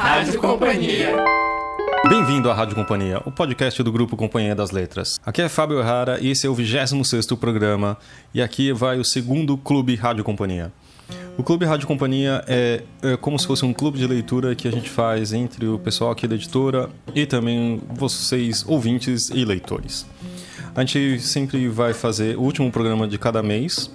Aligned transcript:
Rádio 0.00 0.40
Companhia. 0.40 1.14
Bem-vindo 2.08 2.50
à 2.50 2.54
Rádio 2.54 2.74
Companhia, 2.74 3.20
o 3.26 3.30
podcast 3.30 3.82
do 3.82 3.92
grupo 3.92 4.16
Companhia 4.16 4.54
das 4.54 4.70
Letras. 4.70 5.20
Aqui 5.26 5.42
é 5.42 5.48
Fábio 5.48 5.78
Errara 5.78 6.18
e 6.18 6.30
esse 6.30 6.46
é 6.46 6.50
o 6.50 6.56
26º 6.56 7.36
programa 7.36 7.98
e 8.32 8.40
aqui 8.40 8.72
vai 8.72 8.98
o 8.98 9.04
segundo 9.04 9.58
Clube 9.58 9.94
Rádio 9.96 10.24
Companhia. 10.24 10.72
O 11.36 11.42
Clube 11.42 11.66
Rádio 11.66 11.86
Companhia 11.86 12.42
é, 12.48 12.82
é, 13.02 13.18
como 13.18 13.38
se 13.38 13.46
fosse 13.46 13.66
um 13.66 13.74
clube 13.74 13.98
de 13.98 14.06
leitura 14.06 14.54
que 14.54 14.66
a 14.66 14.70
gente 14.70 14.88
faz 14.88 15.34
entre 15.34 15.66
o 15.66 15.78
pessoal 15.78 16.12
aqui 16.12 16.26
da 16.26 16.34
editora 16.34 16.88
e 17.14 17.26
também 17.26 17.82
vocês, 17.90 18.64
ouvintes 18.66 19.28
e 19.28 19.44
leitores. 19.44 20.06
A 20.74 20.80
gente 20.80 21.20
sempre 21.20 21.68
vai 21.68 21.92
fazer 21.92 22.38
o 22.38 22.40
último 22.40 22.72
programa 22.72 23.06
de 23.06 23.18
cada 23.18 23.42
mês. 23.42 23.94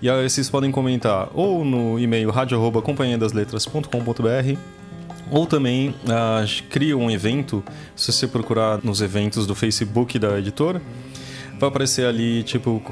E 0.00 0.08
aí 0.08 0.26
vocês 0.26 0.48
podem 0.48 0.72
comentar 0.72 1.28
ou 1.34 1.66
no 1.66 1.98
e-mail 1.98 2.30
radio@companhiadasletras.com.br 2.30 4.58
ou 5.30 5.46
também 5.46 5.90
uh, 5.90 6.62
cria 6.70 6.96
um 6.96 7.10
evento, 7.10 7.62
se 7.96 8.12
você 8.12 8.26
procurar 8.26 8.80
nos 8.82 9.00
eventos 9.00 9.46
do 9.46 9.54
Facebook 9.54 10.18
da 10.18 10.38
editora, 10.38 10.80
vai 11.58 11.68
aparecer 11.68 12.06
ali 12.06 12.42
tipo 12.42 12.82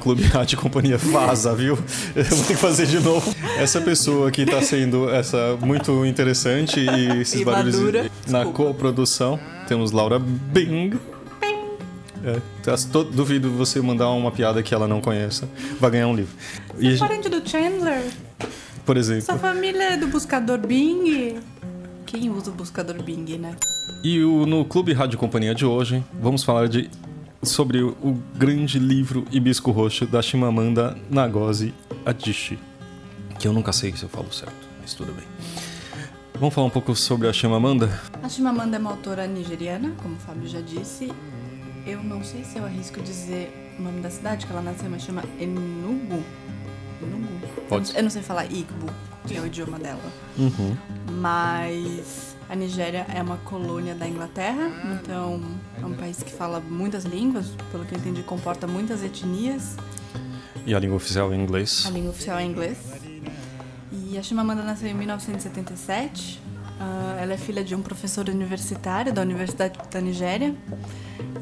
Clube 0.00 0.22
Rádio 0.28 0.58
Companhia 0.58 0.98
vaza, 0.98 1.54
viu? 1.54 1.78
Eu 2.14 2.24
vou 2.24 2.44
ter 2.44 2.54
que 2.54 2.60
fazer 2.60 2.86
de 2.86 3.00
novo. 3.00 3.34
Essa 3.58 3.80
pessoa 3.80 4.28
aqui 4.28 4.42
está 4.42 4.60
sendo 4.62 5.08
essa 5.10 5.56
muito 5.60 6.04
interessante 6.06 6.80
e 6.80 7.20
esses 7.20 7.40
E 7.40 7.44
barulhos 7.44 7.76
madura. 7.76 8.10
na 8.28 8.44
coprodução. 8.46 9.38
Temos 9.66 9.90
Laura 9.90 10.18
Bing. 10.18 10.92
É, 12.24 12.40
tá, 12.62 12.74
duvido 13.12 13.50
você 13.50 13.80
mandar 13.80 14.10
uma 14.10 14.32
piada 14.32 14.62
que 14.62 14.74
ela 14.74 14.88
não 14.88 15.00
conheça. 15.00 15.48
Vai 15.80 15.90
ganhar 15.92 16.08
um 16.08 16.14
livro. 16.16 16.34
E, 16.78 16.88
a 16.88 16.90
gente- 16.90 16.98
Parente 17.00 17.28
do 17.28 17.48
Chandler? 17.48 18.02
Por 18.86 18.96
exemplo. 18.96 19.22
Sua 19.22 19.36
família 19.38 19.92
é 19.92 19.96
do 19.96 20.06
buscador 20.06 20.58
Bing? 20.58 21.38
Quem 22.06 22.30
usa 22.30 22.50
o 22.50 22.54
buscador 22.54 23.02
Bing, 23.02 23.36
né? 23.36 23.54
E 24.02 24.22
o- 24.22 24.46
no 24.46 24.64
Clube 24.64 24.92
Rádio 24.92 25.18
Companhia 25.18 25.54
de 25.54 25.66
hoje, 25.66 26.02
vamos 26.22 26.44
falar 26.44 26.68
de, 26.68 26.88
sobre 27.42 27.82
o, 27.82 27.90
o 28.02 28.12
grande 28.36 28.78
livro 28.78 29.24
Hibisco 29.30 29.70
Roxo 29.72 30.06
da 30.06 30.22
Chimamanda 30.22 30.96
Ngozi 31.10 31.74
Adichie. 32.04 32.58
Que 33.38 33.48
eu 33.48 33.52
nunca 33.52 33.72
sei 33.72 33.92
se 33.94 34.04
eu 34.04 34.08
falo 34.08 34.32
certo, 34.32 34.54
mas 34.80 34.94
tudo 34.94 35.12
bem. 35.12 35.24
Vamos 36.38 36.54
falar 36.54 36.66
um 36.66 36.70
pouco 36.70 36.94
sobre 36.94 37.26
a 37.28 37.32
Chimamanda? 37.32 37.90
A 38.22 38.28
Chimamanda 38.28 38.76
é 38.76 38.78
uma 38.78 38.90
autora 38.90 39.26
nigeriana, 39.26 39.92
como 40.02 40.14
o 40.14 40.18
Fábio 40.18 40.48
já 40.48 40.60
disse. 40.60 41.10
Eu 41.86 42.02
não 42.02 42.22
sei 42.22 42.44
se 42.44 42.58
eu 42.58 42.64
arrisco 42.64 43.00
dizer 43.00 43.76
o 43.78 43.82
nome 43.82 44.00
da 44.00 44.10
cidade 44.10 44.46
que 44.46 44.52
ela 44.52 44.62
nasceu, 44.62 44.88
mas 44.90 45.02
chama 45.02 45.22
Enugu. 45.40 46.22
Pode. 47.68 47.96
Eu 47.96 48.02
não 48.02 48.10
sei 48.10 48.22
falar 48.22 48.44
Igbo, 48.46 48.86
que 49.26 49.36
é 49.36 49.40
o 49.40 49.46
idioma 49.46 49.78
dela. 49.78 50.12
Uhum. 50.38 50.76
Mas 51.20 52.36
a 52.48 52.54
Nigéria 52.54 53.06
é 53.12 53.20
uma 53.22 53.36
colônia 53.38 53.94
da 53.94 54.06
Inglaterra, 54.06 54.70
então 54.94 55.42
é 55.80 55.84
um 55.84 55.94
país 55.94 56.22
que 56.22 56.32
fala 56.32 56.60
muitas 56.60 57.04
línguas, 57.04 57.46
pelo 57.72 57.84
que 57.84 57.94
eu 57.94 57.98
entendi, 57.98 58.22
comporta 58.22 58.66
muitas 58.66 59.02
etnias. 59.02 59.76
E 60.64 60.74
a 60.74 60.78
língua 60.78 60.96
oficial 60.96 61.32
é 61.32 61.36
inglês. 61.36 61.84
A 61.86 61.90
língua 61.90 62.10
oficial 62.10 62.38
é 62.38 62.44
inglês. 62.44 62.78
E 63.92 64.16
a 64.18 64.22
Chimamanda 64.22 64.62
nasceu 64.62 64.88
em 64.88 64.94
1977. 64.94 66.40
Ah, 66.78 67.16
ela 67.20 67.32
é 67.32 67.36
filha 67.36 67.64
de 67.64 67.74
um 67.74 67.82
professor 67.82 68.28
universitário 68.28 69.12
da 69.12 69.22
Universidade 69.22 69.78
da 69.90 70.00
Nigéria. 70.00 70.54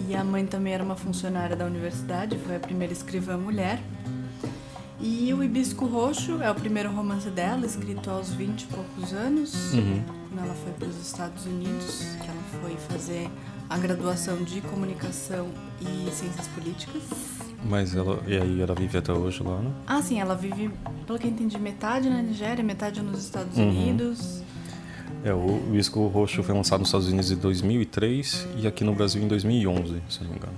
E 0.09 0.15
a 0.15 0.23
mãe 0.23 0.47
também 0.47 0.73
era 0.73 0.83
uma 0.83 0.97
funcionária 0.97 1.57
da 1.57 1.65
universidade, 1.65 2.39
foi 2.39 2.57
a 2.57 2.61
primeira 2.61 2.93
escrivã 2.93 3.37
mulher. 3.37 3.81
E 5.07 5.35
o 5.35 5.45
Hibisco 5.45 5.85
Roxo 5.85 6.41
é 6.43 6.51
o 6.51 6.55
primeiro 6.55 6.91
romance 6.91 7.29
dela, 7.29 7.67
escrito 7.67 8.09
aos 8.11 8.31
20 8.31 8.63
e 8.63 8.67
poucos 8.69 9.13
anos, 9.13 9.75
Uhum. 9.75 10.03
quando 10.31 10.45
ela 10.47 10.55
foi 10.55 10.73
para 10.73 10.89
os 10.89 10.97
Estados 11.07 11.45
Unidos, 11.45 12.07
que 12.23 12.27
ela 12.27 12.41
foi 12.63 12.75
fazer 12.89 13.29
a 13.69 13.77
graduação 13.77 14.43
de 14.43 14.63
comunicação 14.63 15.49
e 15.79 16.11
ciências 16.11 16.49
políticas. 16.49 17.03
Mas 17.69 17.95
ela. 17.95 18.23
E 18.27 18.35
aí 18.37 18.61
ela 18.63 18.75
vive 18.75 18.97
até 18.97 19.13
hoje 19.13 19.43
lá, 19.43 19.59
né? 19.59 19.71
Ah, 19.87 20.01
sim, 20.01 20.21
ela 20.21 20.35
vive, 20.35 20.71
pelo 21.07 21.19
que 21.19 21.27
eu 21.27 21.31
entendi, 21.31 21.59
metade 21.59 22.09
na 22.09 22.23
Nigéria, 22.23 22.65
metade 22.65 23.03
nos 23.03 23.21
Estados 23.25 23.59
Uhum. 23.59 23.69
Unidos. 23.69 24.43
É, 25.23 25.33
o 25.35 25.57
Hibisco 25.69 26.07
Roxo 26.09 26.43
foi 26.43 26.55
lançado 26.55 26.81
nos 26.81 26.89
Estados 26.89 27.09
Unidos 27.09 27.31
em 27.31 27.37
2003 27.37 28.47
e 28.59 28.67
aqui 28.67 28.85
no 28.85 28.95
Brasil 28.95 29.23
em 29.23 29.29
2011, 29.29 30.03
se 30.09 30.23
não 30.23 30.31
me 30.31 30.37
engano. 30.37 30.53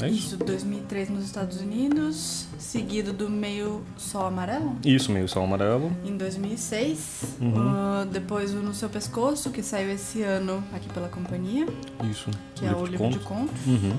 É 0.00 0.08
isso? 0.08 0.34
Isso, 0.34 0.36
2003 0.36 1.08
nos 1.10 1.24
Estados 1.24 1.60
Unidos, 1.60 2.46
seguido 2.58 3.12
do 3.12 3.28
Meio 3.28 3.82
Sol 3.96 4.26
Amarelo, 4.26 4.76
Isso, 4.84 5.10
meio 5.10 5.28
sol 5.28 5.42
amarelo. 5.44 5.90
em 6.04 6.16
2006. 6.16 7.36
Uhum. 7.40 7.54
Ah, 7.56 8.06
depois 8.10 8.52
o 8.54 8.58
No 8.58 8.72
Seu 8.72 8.88
Pescoço, 8.88 9.50
que 9.50 9.62
saiu 9.62 9.90
esse 9.90 10.22
ano 10.22 10.62
aqui 10.72 10.88
pela 10.90 11.08
companhia, 11.08 11.66
Isso. 12.10 12.30
que 12.54 12.64
é 12.64 12.72
o 12.74 12.86
livro 12.86 13.10
de 13.10 13.18
contos. 13.18 13.54
Uhum. 13.66 13.96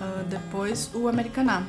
Ah, 0.00 0.22
depois 0.28 0.90
o 0.94 1.08
Americaná. 1.08 1.64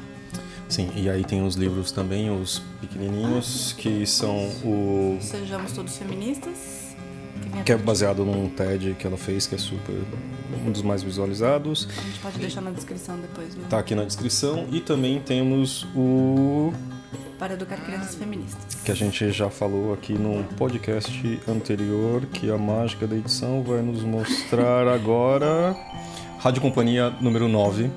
Sim, 0.68 0.90
e 0.96 1.10
aí 1.10 1.24
tem 1.26 1.46
os 1.46 1.56
livros 1.56 1.92
também, 1.92 2.30
os 2.30 2.60
pequenininhos, 2.80 3.74
que 3.78 4.06
são 4.06 4.38
o. 4.64 5.18
Sejamos 5.22 5.74
Todos 5.74 5.98
Feministas. 5.98 6.81
Que, 7.66 7.72
é 7.72 7.78
baseado 7.78 8.26
num 8.26 8.50
TED 8.50 8.96
que 8.98 9.06
ela 9.06 9.18
fez, 9.18 9.48
que 9.48 9.56
é 9.56 9.58
super. 9.58 9.96
um 10.66 10.72
dos 10.72 10.82
mais 10.82 11.04
visualizados. 11.04 11.88
A 11.90 12.02
gente 12.02 12.20
pode 12.20 12.40
deixar 12.40 12.62
na 12.62 12.72
descrição 12.72 13.18
depois, 13.18 13.54
viu? 13.54 13.64
Tá 13.66 13.80
aqui 13.80 13.96
na 13.96 14.04
descrição. 14.04 14.68
E 14.72 14.80
também 14.80 15.20
temos 15.20 15.88
o. 15.96 16.74
Para 17.38 17.54
educar 17.54 17.78
crianças 17.78 18.14
feministas. 18.14 18.76
que 18.84 18.92
a 18.92 18.96
gente 18.96 19.32
já 19.32 19.50
falou 19.50 19.94
aqui 19.94 20.14
num 20.14 20.44
podcast 20.44 21.40
anterior, 21.48 22.24
que 22.28 22.52
a 22.52 22.58
mágica 22.58 23.08
da 23.08 23.16
edição 23.16 23.64
vai 23.64 23.82
nos 23.82 24.04
mostrar 24.04 24.88
agora. 24.94 25.76
Rádio 26.38 26.62
Companhia 26.62 27.10
número 27.20 27.48
9. 27.48 27.90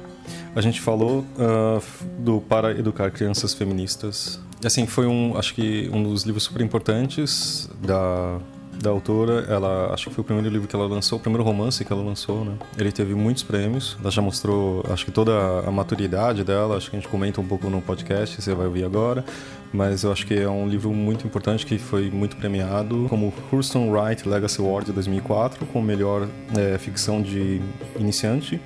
A 0.55 0.61
gente 0.61 0.81
falou 0.81 1.25
ah, 1.39 1.81
do 2.19 2.41
Para 2.41 2.71
Educar 2.73 3.11
Crianças 3.11 3.53
Feministas. 3.53 4.41
Assim, 4.65 4.87
foi 4.87 5.07
um, 5.07 5.37
acho 5.37 5.55
que 5.55 5.91
um 5.93 6.03
dos 6.03 6.23
livros 6.23 6.45
super 6.45 6.63
importantes 6.63 7.69
da, 7.83 8.39
da 8.81 8.91
autora. 8.91 9.47
Ela, 9.49 9.93
acho 9.93 10.09
que 10.09 10.15
foi 10.15 10.23
o 10.23 10.25
primeiro 10.25 10.51
livro 10.51 10.69
que 10.69 10.75
ela 10.75 10.87
lançou, 10.87 11.19
o 11.19 11.21
primeiro 11.21 11.45
romance 11.45 11.85
que 11.85 11.93
ela 11.93 12.03
lançou, 12.03 12.45
né? 12.45 12.55
Ele 12.77 12.93
teve 12.93 13.15
muitos 13.15 13.43
prêmios. 13.43 13.97
Ela 14.01 14.11
já 14.11 14.23
mostrou, 14.23 14.85
acho 14.91 15.05
que 15.05 15.11
toda 15.11 15.61
a 15.61 15.71
maturidade 15.71 16.45
dela. 16.45 16.77
Acho 16.77 16.91
que 16.91 16.97
a 16.97 17.01
gente 17.01 17.09
comenta 17.09 17.41
um 17.41 17.47
pouco 17.47 17.69
no 17.69 17.81
podcast, 17.81 18.41
você 18.41 18.55
vai 18.55 18.67
ouvir 18.67 18.85
agora. 18.85 19.25
Mas 19.73 20.05
eu 20.05 20.13
acho 20.13 20.25
que 20.27 20.35
é 20.35 20.49
um 20.49 20.69
livro 20.69 20.93
muito 20.93 21.27
importante 21.27 21.67
que 21.67 21.79
foi 21.79 22.09
muito 22.09 22.37
premiado, 22.37 23.07
como 23.09 23.33
Hurston 23.53 23.91
Wright 23.91 24.29
Legacy 24.29 24.61
Award 24.61 24.87
de 24.87 24.93
2004, 24.93 25.67
com 25.67 25.83
melhor 25.83 26.29
eh, 26.57 26.79
ficção 26.79 27.21
de 27.21 27.61
iniciante. 27.99 28.61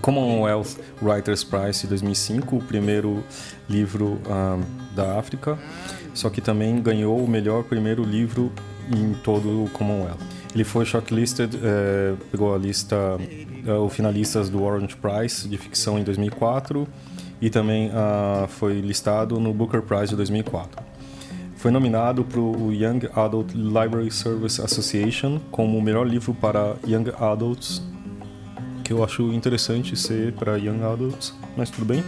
Commonwealth 0.00 0.76
Writers 1.00 1.44
Prize 1.44 1.82
de 1.82 1.88
2005, 1.88 2.56
o 2.56 2.62
primeiro 2.62 3.22
livro 3.68 4.20
ah, 4.28 4.58
da 4.94 5.18
África, 5.18 5.58
só 6.12 6.30
que 6.30 6.40
também 6.40 6.80
ganhou 6.80 7.22
o 7.22 7.28
melhor 7.28 7.64
primeiro 7.64 8.02
livro 8.02 8.52
em 8.92 9.14
todo 9.14 9.64
o 9.64 9.70
Commonwealth. 9.70 10.18
Ele 10.54 10.64
foi 10.64 10.84
shortlisted, 10.84 11.58
eh, 11.62 12.14
pegou 12.30 12.54
a 12.54 12.58
lista, 12.58 12.96
eh, 13.66 13.72
o 13.72 13.88
finalistas 13.88 14.48
do 14.48 14.62
Orange 14.62 14.96
Prize 14.96 15.48
de 15.48 15.58
ficção 15.58 15.98
em 15.98 16.04
2004 16.04 16.86
e 17.40 17.50
também 17.50 17.90
ah, 17.92 18.46
foi 18.48 18.80
listado 18.80 19.40
no 19.40 19.52
Booker 19.52 19.82
Prize 19.82 20.08
de 20.08 20.16
2004. 20.16 20.82
Foi 21.56 21.70
nominado 21.70 22.24
para 22.24 22.40
o 22.40 22.72
Young 22.72 23.08
Adult 23.14 23.52
Library 23.54 24.10
Service 24.10 24.60
Association 24.60 25.40
como 25.50 25.78
o 25.78 25.82
melhor 25.82 26.06
livro 26.06 26.34
para 26.34 26.76
Young 26.86 27.10
Adults 27.18 27.82
que 28.84 28.92
eu 28.92 29.02
acho 29.02 29.32
interessante 29.32 29.96
ser 29.96 30.34
para 30.34 30.58
Young 30.58 30.82
Adults, 30.82 31.32
mas 31.56 31.70
tudo 31.70 31.86
bem. 31.86 32.04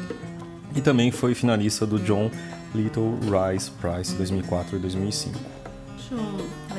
E 0.76 0.80
também 0.82 1.10
foi 1.10 1.34
finalista 1.34 1.86
do 1.86 1.98
John 1.98 2.30
Little 2.74 3.14
Rice 3.22 3.70
Prize 3.70 4.14
2004 4.14 4.76
e 4.76 4.78
2005. 4.80 5.38
Acho 5.96 6.14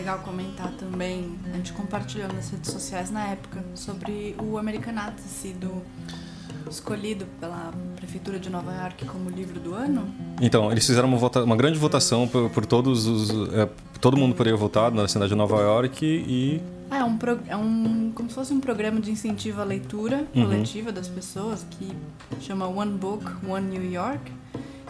legal 0.07 0.19
comentar 0.23 0.71
também, 0.79 1.35
a 1.51 1.57
gente 1.57 1.73
compartilhou 1.73 2.29
nas 2.31 2.49
redes 2.49 2.71
sociais 2.71 3.11
na 3.11 3.25
época, 3.27 3.61
sobre 3.75 4.35
o 4.41 4.57
Americanato 4.57 5.17
ter 5.21 5.27
sido 5.27 5.81
escolhido 6.71 7.25
pela 7.41 7.73
Prefeitura 7.97 8.39
de 8.39 8.49
Nova 8.49 8.73
York 8.73 9.05
como 9.05 9.29
livro 9.29 9.59
do 9.59 9.73
ano. 9.73 10.07
Então, 10.41 10.71
eles 10.71 10.85
fizeram 10.85 11.09
uma, 11.09 11.17
vota- 11.17 11.43
uma 11.43 11.57
grande 11.57 11.77
votação 11.77 12.25
por, 12.25 12.49
por 12.51 12.65
todos 12.65 13.05
os. 13.05 13.51
é, 13.53 13.67
todo 13.99 14.15
mundo 14.15 14.33
poderia 14.33 14.57
votar 14.57 14.91
na 14.93 15.07
cidade 15.09 15.29
de 15.29 15.35
Nova 15.35 15.59
York 15.59 16.05
e. 16.05 16.61
Ah, 16.89 16.99
é 16.99 17.03
um, 17.03 17.17
é 17.49 17.57
um 17.57 18.11
como 18.15 18.29
se 18.29 18.35
fosse 18.35 18.53
um 18.53 18.61
programa 18.61 19.01
de 19.01 19.11
incentivo 19.11 19.59
à 19.59 19.65
leitura 19.65 20.25
Uhum. 20.33 20.43
coletiva 20.45 20.89
das 20.89 21.09
pessoas 21.09 21.65
que 21.71 21.91
chama 22.39 22.65
One 22.65 22.93
Book, 22.97 23.25
One 23.45 23.67
New 23.77 23.91
York, 23.91 24.31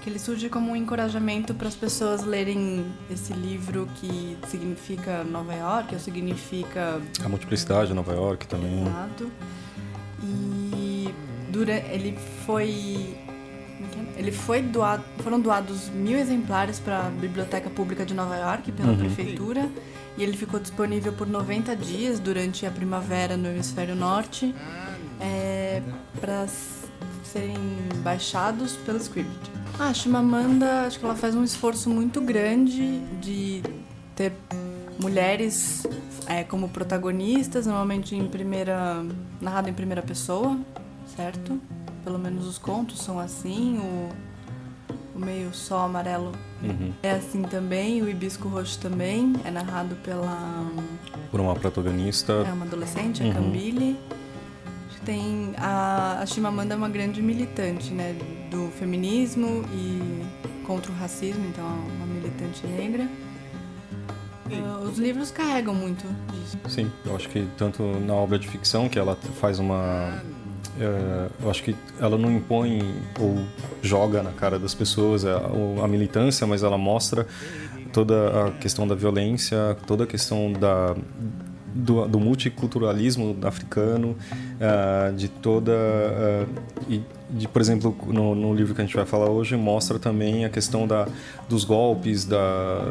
que 0.01 0.09
ele 0.09 0.19
surge 0.19 0.49
como 0.49 0.71
um 0.71 0.75
encorajamento 0.75 1.53
para 1.53 1.67
as 1.67 1.75
pessoas 1.75 2.23
lerem 2.23 2.85
esse 3.09 3.33
livro 3.33 3.87
que 3.95 4.37
significa 4.47 5.23
Nova 5.23 5.53
York, 5.53 5.93
ou 5.95 5.99
significa 5.99 7.01
A 7.23 7.29
multiplicidade 7.29 7.89
de 7.89 7.93
Nova 7.93 8.13
York 8.13 8.47
também. 8.47 8.81
Exato. 8.87 9.31
E 10.23 11.13
dura, 11.49 11.73
ele 11.73 12.17
foi 12.45 13.15
é 13.19 14.17
é? 14.17 14.19
ele 14.19 14.31
foi 14.31 14.61
doado, 14.61 15.03
foram 15.19 15.39
doados 15.39 15.89
mil 15.89 16.17
exemplares 16.17 16.79
para 16.79 17.07
a 17.07 17.09
Biblioteca 17.09 17.69
Pública 17.69 18.05
de 18.05 18.13
Nova 18.13 18.35
York 18.35 18.71
pela 18.71 18.91
Uhum. 18.91 18.97
prefeitura 18.97 19.69
e 20.17 20.23
ele 20.23 20.35
ficou 20.35 20.59
disponível 20.59 21.13
por 21.13 21.27
90 21.27 21.75
dias 21.75 22.19
durante 22.19 22.65
a 22.65 22.71
primavera 22.71 23.37
no 23.37 23.47
hemisfério 23.47 23.95
norte 23.95 24.53
para 26.19 26.47
serem 27.37 27.55
baixados 28.03 28.73
pelo 28.77 28.97
Script. 28.97 29.51
Ah, 29.79 29.89
a 29.89 29.93
Chimamanda, 29.93 30.81
acho 30.87 30.97
que 30.99 31.05
ela 31.05 31.15
faz 31.15 31.35
um 31.35 31.43
esforço 31.43 31.89
muito 31.89 32.19
grande 32.19 32.99
de 33.21 33.61
ter 34.15 34.33
mulheres 34.99 35.85
é, 36.25 36.43
como 36.43 36.67
protagonistas, 36.69 37.67
normalmente 37.67 38.15
em 38.15 38.27
primeira, 38.27 39.05
narrado 39.39 39.69
em 39.69 39.73
primeira 39.73 40.01
pessoa, 40.01 40.57
certo? 41.15 41.59
Pelo 42.03 42.17
menos 42.17 42.47
os 42.47 42.57
contos 42.57 42.99
são 43.01 43.19
assim, 43.19 43.77
o, 43.77 44.09
o 45.15 45.19
meio 45.23 45.53
sol 45.53 45.79
amarelo 45.81 46.31
Uhum. 46.63 46.91
é 47.03 47.11
assim 47.11 47.43
também, 47.43 48.01
o 48.01 48.09
hibisco 48.09 48.47
roxo 48.47 48.79
também, 48.79 49.35
é 49.45 49.51
narrado 49.51 49.95
pela 49.97 50.65
Por 51.29 51.39
uma 51.39 51.53
protagonista. 51.53 52.33
é 52.47 52.51
uma 52.51 52.65
adolescente, 52.65 53.21
a 53.21 53.27
Uhum. 53.27 53.33
Cambile. 53.33 53.95
Tem 55.07 55.53
a, 55.55 56.19
a 56.21 56.25
Chimamanda 56.25 56.73
é 56.73 56.77
uma 56.77 56.89
grande 56.89 57.21
militante, 57.21 57.93
né, 57.93 58.13
do 58.51 58.67
feminismo 58.71 59.63
e 59.73 60.21
contra 60.65 60.91
o 60.91 60.95
racismo, 60.95 61.45
então 61.47 61.65
é 61.65 61.95
uma 61.95 62.05
militante 62.05 62.67
negra. 62.67 63.07
Ah, 64.51 64.79
os 64.79 64.97
livros 64.97 65.31
carregam 65.31 65.73
muito 65.73 66.05
disso. 66.33 66.57
Sim, 66.67 66.91
eu 67.05 67.15
acho 67.15 67.29
que 67.29 67.47
tanto 67.57 67.83
na 68.05 68.15
obra 68.15 68.37
de 68.37 68.49
ficção 68.49 68.89
que 68.89 68.99
ela 68.99 69.17
faz 69.39 69.59
uma. 69.59 70.21
é, 70.77 71.29
eu 71.41 71.49
acho 71.49 71.63
que 71.63 71.73
ela 72.01 72.17
não 72.17 72.29
impõe 72.29 72.93
ou 73.17 73.45
joga 73.81 74.21
na 74.21 74.33
cara 74.33 74.59
das 74.59 74.73
pessoas 74.73 75.23
a, 75.23 75.37
a 75.85 75.87
militância, 75.87 76.45
mas 76.45 76.63
ela 76.63 76.77
mostra 76.77 77.25
toda 77.93 78.47
a 78.47 78.51
questão 78.51 78.85
da 78.85 78.93
violência, 78.93 79.77
toda 79.87 80.03
a 80.03 80.07
questão 80.07 80.51
da, 80.51 80.97
do, 81.77 82.07
do 82.07 82.19
multiculturalismo 82.19 83.37
africano, 83.43 84.15
ah, 84.59 85.11
de 85.15 85.27
toda. 85.27 85.71
ah, 85.73 86.45
e 86.89 87.01
de, 87.29 87.47
por 87.47 87.61
exemplo, 87.61 87.95
no, 88.07 88.33
no 88.33 88.53
livro 88.53 88.73
que 88.73 88.81
a 88.81 88.85
gente 88.85 88.95
vai 88.95 89.05
falar 89.05 89.29
hoje, 89.29 89.55
mostra 89.57 89.99
também 89.99 90.45
a 90.45 90.49
questão 90.49 90.87
da, 90.87 91.07
dos 91.49 91.63
golpes, 91.65 92.23
da, 92.25 92.81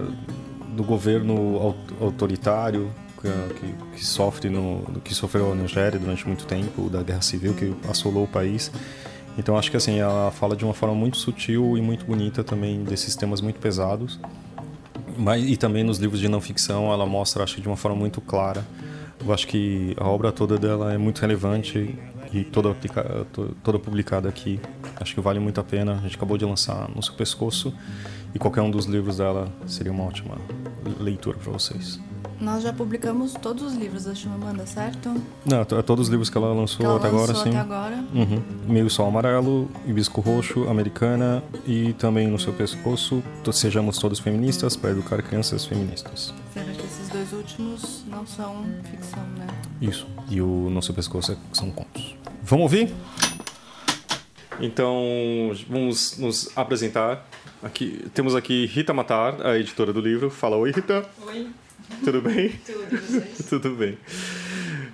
do 0.76 0.84
governo 0.84 1.56
au- 1.56 1.76
autoritário 2.02 2.90
que, 3.20 3.28
que, 3.54 3.96
que 3.96 4.04
sofre 4.04 4.50
no, 4.50 4.82
que 5.02 5.14
sofreu 5.14 5.52
a 5.52 5.54
Nigéria 5.54 5.98
durante 5.98 6.26
muito 6.26 6.44
tempo, 6.44 6.90
da 6.90 7.02
guerra 7.02 7.22
civil 7.22 7.54
que 7.54 7.74
assolou 7.88 8.24
o 8.24 8.28
país. 8.28 8.70
Então 9.38 9.56
acho 9.56 9.70
que 9.70 9.76
assim 9.76 9.98
ela 9.98 10.30
fala 10.30 10.54
de 10.54 10.64
uma 10.64 10.74
forma 10.74 10.94
muito 10.94 11.16
sutil 11.16 11.76
e 11.78 11.80
muito 11.82 12.04
bonita 12.04 12.44
também 12.44 12.84
desses 12.84 13.16
temas 13.16 13.40
muito 13.40 13.58
pesados. 13.58 14.20
Mas, 15.16 15.48
e 15.48 15.56
também 15.56 15.82
nos 15.82 15.98
livros 15.98 16.20
de 16.20 16.28
não 16.28 16.40
ficção 16.40 16.92
ela 16.92 17.06
mostra, 17.06 17.42
acho 17.42 17.56
que 17.56 17.60
de 17.60 17.68
uma 17.68 17.76
forma 17.76 17.96
muito 17.96 18.20
clara. 18.20 18.64
Eu 19.24 19.32
acho 19.32 19.46
que 19.46 19.94
a 19.98 20.06
obra 20.06 20.30
toda 20.30 20.58
dela 20.58 20.92
é 20.92 20.98
muito 20.98 21.20
relevante 21.20 21.98
e 22.32 22.44
toda, 22.44 22.76
toda 23.62 23.78
publicada 23.78 24.28
aqui. 24.28 24.60
Acho 25.00 25.14
que 25.14 25.20
vale 25.20 25.40
muito 25.40 25.60
a 25.60 25.64
pena. 25.64 25.94
A 25.94 26.02
gente 26.02 26.16
acabou 26.16 26.36
de 26.36 26.44
lançar 26.44 26.88
no 26.94 27.02
seu 27.02 27.14
pescoço 27.14 27.72
e 28.34 28.38
qualquer 28.38 28.60
um 28.60 28.70
dos 28.70 28.84
livros 28.86 29.16
dela 29.16 29.52
seria 29.66 29.92
uma 29.92 30.04
ótima 30.04 30.36
leitura 31.00 31.38
para 31.38 31.50
vocês. 31.50 31.98
Nós 32.40 32.62
já 32.62 32.72
publicamos 32.72 33.32
todos 33.34 33.62
os 33.62 33.74
livros 33.74 34.04
da 34.04 34.14
Chimamanda, 34.14 34.66
certo? 34.66 35.14
Não, 35.44 35.64
to- 35.64 35.82
todos 35.82 36.04
os 36.06 36.08
livros 36.10 36.28
que 36.30 36.36
ela 36.36 36.52
lançou 36.52 36.78
Que 36.78 36.84
ela 36.84 36.96
até 36.96 37.08
agora, 37.08 37.26
lançou 37.28 37.42
sim. 37.44 37.48
até 37.50 37.58
agora. 37.58 38.04
Uhum. 38.14 38.42
Meio 38.66 38.90
Sol 38.90 39.08
Amarelo, 39.08 39.70
Hibisco 39.86 40.20
Roxo, 40.20 40.68
Americana 40.68 41.42
e 41.66 41.92
também 41.94 42.26
No 42.28 42.38
Seu 42.38 42.52
Pescoço, 42.52 43.22
Sejamos 43.52 43.98
Todos 43.98 44.18
Feministas 44.18 44.76
para 44.76 44.90
Educar 44.90 45.22
Crianças 45.22 45.64
Feministas. 45.64 46.34
Sendo 46.52 46.72
que 46.76 46.84
esses 46.86 47.08
dois 47.08 47.32
últimos 47.32 48.04
não 48.08 48.26
são 48.26 48.64
ficção, 48.90 49.22
né? 49.38 49.46
Isso. 49.80 50.06
E 50.28 50.40
o 50.40 50.68
No 50.70 50.82
Seu 50.82 50.94
Pescoço 50.94 51.32
é- 51.32 51.36
são 51.52 51.70
contos. 51.70 52.14
Vamos 52.42 52.64
ouvir? 52.64 52.92
Então, 54.60 55.50
vamos 55.68 56.16
nos 56.18 56.50
apresentar. 56.56 57.26
Aqui, 57.62 58.04
temos 58.14 58.34
aqui 58.34 58.66
Rita 58.66 58.92
Matar, 58.92 59.44
a 59.46 59.58
editora 59.58 59.92
do 59.92 60.00
livro. 60.00 60.30
Fala 60.30 60.56
oi, 60.56 60.70
Rita. 60.72 61.04
Oi, 61.26 61.48
Tudo 62.04 62.20
bem? 62.20 62.50
tudo 62.64 63.00
vocês? 63.00 63.38
Tudo 63.48 63.70
bem. 63.70 63.98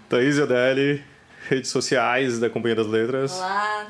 Thaís 0.08 0.38
Odelli, 0.38 1.02
redes 1.48 1.70
sociais 1.70 2.38
da 2.38 2.50
Companhia 2.50 2.76
das 2.76 2.86
Letras. 2.86 3.32
Olá, 3.32 3.86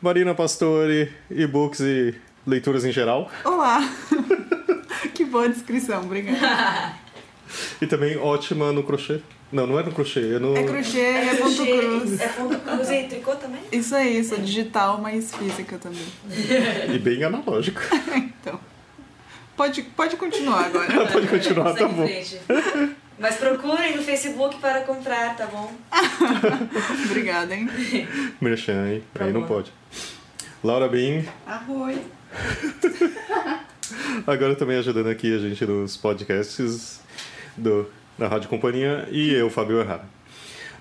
Marina 0.00 0.34
Pastore, 0.34 1.12
e-books 1.30 1.80
e 1.80 2.14
leituras 2.46 2.84
em 2.84 2.92
geral. 2.92 3.30
Olá! 3.44 3.80
que 5.14 5.24
boa 5.24 5.48
descrição, 5.48 6.02
obrigada. 6.02 6.94
E 7.80 7.86
também 7.86 8.16
ótima 8.16 8.72
no 8.72 8.82
crochê. 8.82 9.20
Não, 9.52 9.64
não 9.64 9.78
é 9.78 9.82
no 9.84 9.92
crochê, 9.92 10.34
é 10.34 10.38
no. 10.40 10.56
É 10.56 10.64
crochê 10.64 10.98
e 10.98 11.28
é 11.28 11.34
ponto 11.36 11.54
crochê, 11.54 11.78
cruz. 11.78 12.20
É 12.20 12.28
ponto 12.28 12.58
cruz 12.58 12.90
e 12.90 13.02
tricô 13.04 13.36
também? 13.36 13.60
Isso 13.70 13.94
aí, 13.94 14.24
sou 14.24 14.38
digital, 14.38 15.00
mas 15.00 15.32
física 15.32 15.78
também. 15.78 16.02
E 16.92 16.98
bem 16.98 17.22
analógico. 17.22 17.80
Então, 18.16 18.58
pode, 19.56 19.82
pode 19.82 20.16
continuar 20.16 20.66
agora. 20.66 21.06
Pode 21.08 21.28
continuar, 21.28 21.74
tá 21.74 21.88
bom. 21.88 22.08
Mas 23.18 23.36
procurem 23.36 23.96
no 23.96 24.02
Facebook 24.02 24.58
para 24.58 24.80
comprar, 24.80 25.36
tá 25.36 25.46
bom? 25.46 25.72
Obrigada, 27.06 27.54
hein? 27.54 27.68
Merchan, 28.40 28.88
hein? 28.88 29.04
Aí 29.18 29.32
não 29.32 29.46
pode. 29.46 29.72
Laura 30.62 30.88
Bin, 30.88 31.24
Arroi. 31.46 31.98
agora 34.26 34.56
também 34.56 34.78
ajudando 34.78 35.08
aqui 35.08 35.34
a 35.34 35.38
gente 35.38 35.64
nos 35.64 35.96
podcasts 35.96 37.00
do, 37.56 37.88
da 38.18 38.28
Rádio 38.28 38.48
Companhia. 38.48 39.06
E 39.10 39.32
eu, 39.32 39.48
Fábio 39.50 39.80
Errara. 39.80 40.13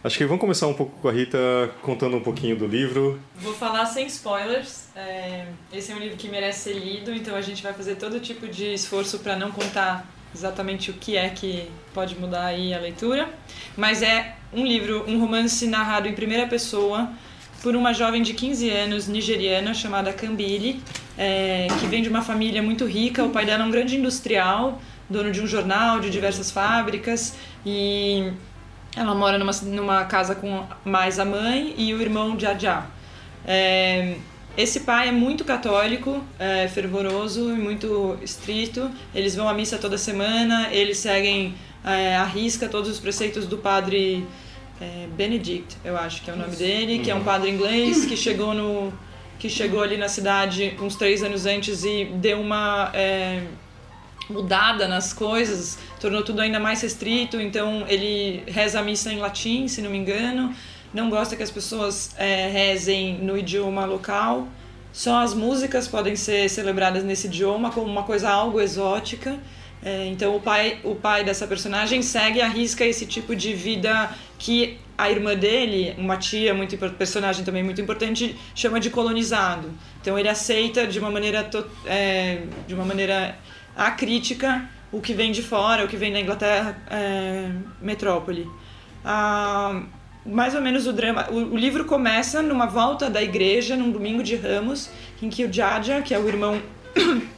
Acho 0.03 0.17
que 0.17 0.25
vamos 0.25 0.41
começar 0.41 0.67
um 0.67 0.73
pouco 0.73 0.91
com 1.01 1.07
a 1.07 1.13
Rita 1.13 1.38
contando 1.81 2.17
um 2.17 2.19
pouquinho 2.19 2.57
do 2.57 2.67
livro. 2.67 3.21
Vou 3.38 3.53
falar 3.53 3.85
sem 3.85 4.05
spoilers. 4.07 4.88
É, 4.94 5.45
esse 5.71 5.94
é 5.94 5.95
um 5.95 6.00
livro 6.00 6.17
que 6.17 6.27
merece 6.27 6.71
ser 6.71 6.73
lido, 6.73 7.13
então 7.13 7.33
a 7.33 7.41
gente 7.41 7.63
vai 7.63 7.71
fazer 7.71 7.95
todo 7.95 8.19
tipo 8.19 8.45
de 8.45 8.73
esforço 8.73 9.19
para 9.19 9.38
não 9.38 9.50
contar 9.50 10.05
exatamente 10.35 10.91
o 10.91 10.94
que 10.94 11.15
é 11.15 11.29
que 11.29 11.69
pode 11.94 12.19
mudar 12.19 12.47
aí 12.47 12.73
a 12.73 12.79
leitura. 12.79 13.29
Mas 13.77 14.01
é 14.01 14.35
um 14.51 14.65
livro, 14.65 15.05
um 15.07 15.21
romance 15.21 15.65
narrado 15.67 16.06
em 16.06 16.13
primeira 16.13 16.47
pessoa 16.47 17.09
por 17.61 17.73
uma 17.73 17.94
jovem 17.94 18.21
de 18.21 18.33
15 18.33 18.69
anos 18.69 19.07
nigeriana 19.07 19.73
chamada 19.73 20.11
Kambili, 20.11 20.81
é, 21.17 21.67
que 21.79 21.88
vem 21.88 22.03
de 22.03 22.09
uma 22.09 22.21
família 22.21 22.61
muito 22.61 22.85
rica. 22.85 23.23
O 23.23 23.30
pai 23.30 23.45
dela 23.45 23.63
é 23.63 23.66
um 23.66 23.71
grande 23.71 23.95
industrial, 23.95 24.81
dono 25.09 25.31
de 25.31 25.39
um 25.39 25.47
jornal, 25.47 26.01
de 26.01 26.09
diversas 26.09 26.51
fábricas 26.51 27.37
e 27.66 28.33
ela 28.95 29.16
mora 29.16 29.38
numa, 29.38 29.52
numa 29.64 30.06
casa 30.06 30.35
com 30.35 30.66
mais 30.85 31.19
a 31.19 31.26
mãe 31.26 31.73
e 31.78 31.94
o 31.94 32.02
irmão 32.02 32.40
Jajá. 32.40 32.88
É, 33.45 34.16
esse 34.56 34.81
pai 34.81 35.07
é 35.07 35.12
muito 35.12 35.44
católico, 35.44 36.23
é, 36.38 36.68
fervoroso 36.68 37.50
e 37.50 37.57
muito 37.57 38.18
estrito. 38.21 38.90
Eles 39.14 39.35
vão 39.35 39.50
à 39.50 39.54
missa 39.54 39.78
toda 39.78 39.97
semana, 39.97 40.69
eles 40.71 40.97
seguem 41.00 41.56
é, 41.83 42.16
à 42.16 42.23
risca 42.23 42.69
todos 42.69 42.90
os 42.90 43.00
preceitos 43.00 43.47
do 43.47 43.57
padre 43.57 44.26
é, 44.80 45.07
Benedict, 45.16 45.78
eu 45.83 45.97
acho 45.97 46.21
que 46.21 46.30
é 46.30 46.33
o 46.33 46.38
nome 46.38 46.56
dele, 46.56 47.00
que 47.00 47.12
é 47.12 47.16
um 47.16 47.23
padre 47.23 47.50
inglês 47.50 48.06
que 48.06 48.18
chegou 48.18 48.54
no 48.54 48.94
que 49.40 49.50
chegou 49.50 49.81
ali 49.81 49.97
na 49.97 50.07
cidade 50.07 50.73
uns 50.80 50.95
três 50.95 51.21
anos 51.21 51.45
antes 51.45 51.83
e 51.83 52.06
deu 52.06 52.40
uma 52.40 52.92
é, 52.94 53.42
mudada 54.30 54.87
nas 54.87 55.13
coisas, 55.13 55.77
tornou 55.99 56.23
tudo 56.23 56.42
ainda 56.42 56.59
mais 56.59 56.81
restrito. 56.81 57.39
Então 57.39 57.85
ele 57.87 58.44
reza 58.47 58.80
a 58.80 58.83
missa 58.83 59.11
em 59.11 59.18
latim, 59.18 59.68
se 59.68 59.81
não 59.81 59.89
me 59.89 59.97
engano. 59.97 60.53
Não 60.94 61.09
gosta 61.09 61.35
que 61.35 61.44
as 61.44 61.51
pessoas 61.51 62.13
é, 62.18 62.49
rezem 62.49 63.15
no 63.19 63.37
idioma 63.37 63.85
local. 63.85 64.47
Só 64.92 65.21
as 65.23 65.33
músicas 65.33 65.87
podem 65.87 66.15
ser 66.15 66.47
celebradas 66.49 67.03
nesse 67.03 67.27
idioma 67.27 67.71
como 67.71 67.87
uma 67.87 68.03
coisa 68.03 68.30
algo 68.30 68.61
exótica. 68.61 69.39
É, 69.83 70.06
então 70.06 70.35
o 70.35 70.39
pai, 70.39 70.80
o 70.83 70.95
pai 70.95 71.25
dessa 71.25 71.45
personagem 71.45 72.01
segue 72.01 72.42
à 72.42 72.47
risca 72.47 72.85
esse 72.85 73.06
tipo 73.06 73.35
de 73.35 73.53
vida 73.53 74.09
que 74.39 74.77
a 74.97 75.09
irmã 75.09 75.35
dele, 75.35 75.94
uma 75.97 76.15
tia 76.15 76.53
muito 76.53 76.77
personagem 76.77 77.44
também 77.44 77.63
muito 77.63 77.81
importante, 77.81 78.37
chama 78.56 78.80
de 78.80 78.89
colonizado. 78.89 79.71
Então 79.99 80.18
ele 80.18 80.30
aceita 80.30 80.87
de 80.87 80.99
uma 80.99 81.11
maneira 81.11 81.49
é, 81.85 82.44
de 82.68 82.73
uma 82.73 82.85
maneira 82.85 83.35
acrítica 83.75 84.69
o 84.92 85.01
que 85.01 85.13
vem 85.13 85.31
de 85.31 85.42
fora, 85.42 85.83
o 85.83 85.87
que 85.87 85.97
vem 85.97 86.13
da 86.13 86.19
Inglaterra 86.19 86.77
é, 86.89 87.49
metrópole. 87.81 88.47
Ah, 89.03 89.81
mais 90.25 90.56
ou 90.56 90.61
menos 90.61 90.87
o 90.87 90.94
drama. 90.94 91.27
O, 91.30 91.53
o 91.53 91.57
livro 91.57 91.85
começa 91.85 92.42
numa 92.42 92.68
volta 92.68 93.09
da 93.09 93.21
igreja 93.21 93.75
num 93.75 93.92
domingo 93.92 94.23
de 94.23 94.35
Ramos, 94.35 94.89
em 95.21 95.30
que 95.30 95.44
o 95.45 95.51
Jaja, 95.51 96.01
que 96.01 96.13
é 96.13 96.19
o 96.19 96.27
irmão 96.27 96.61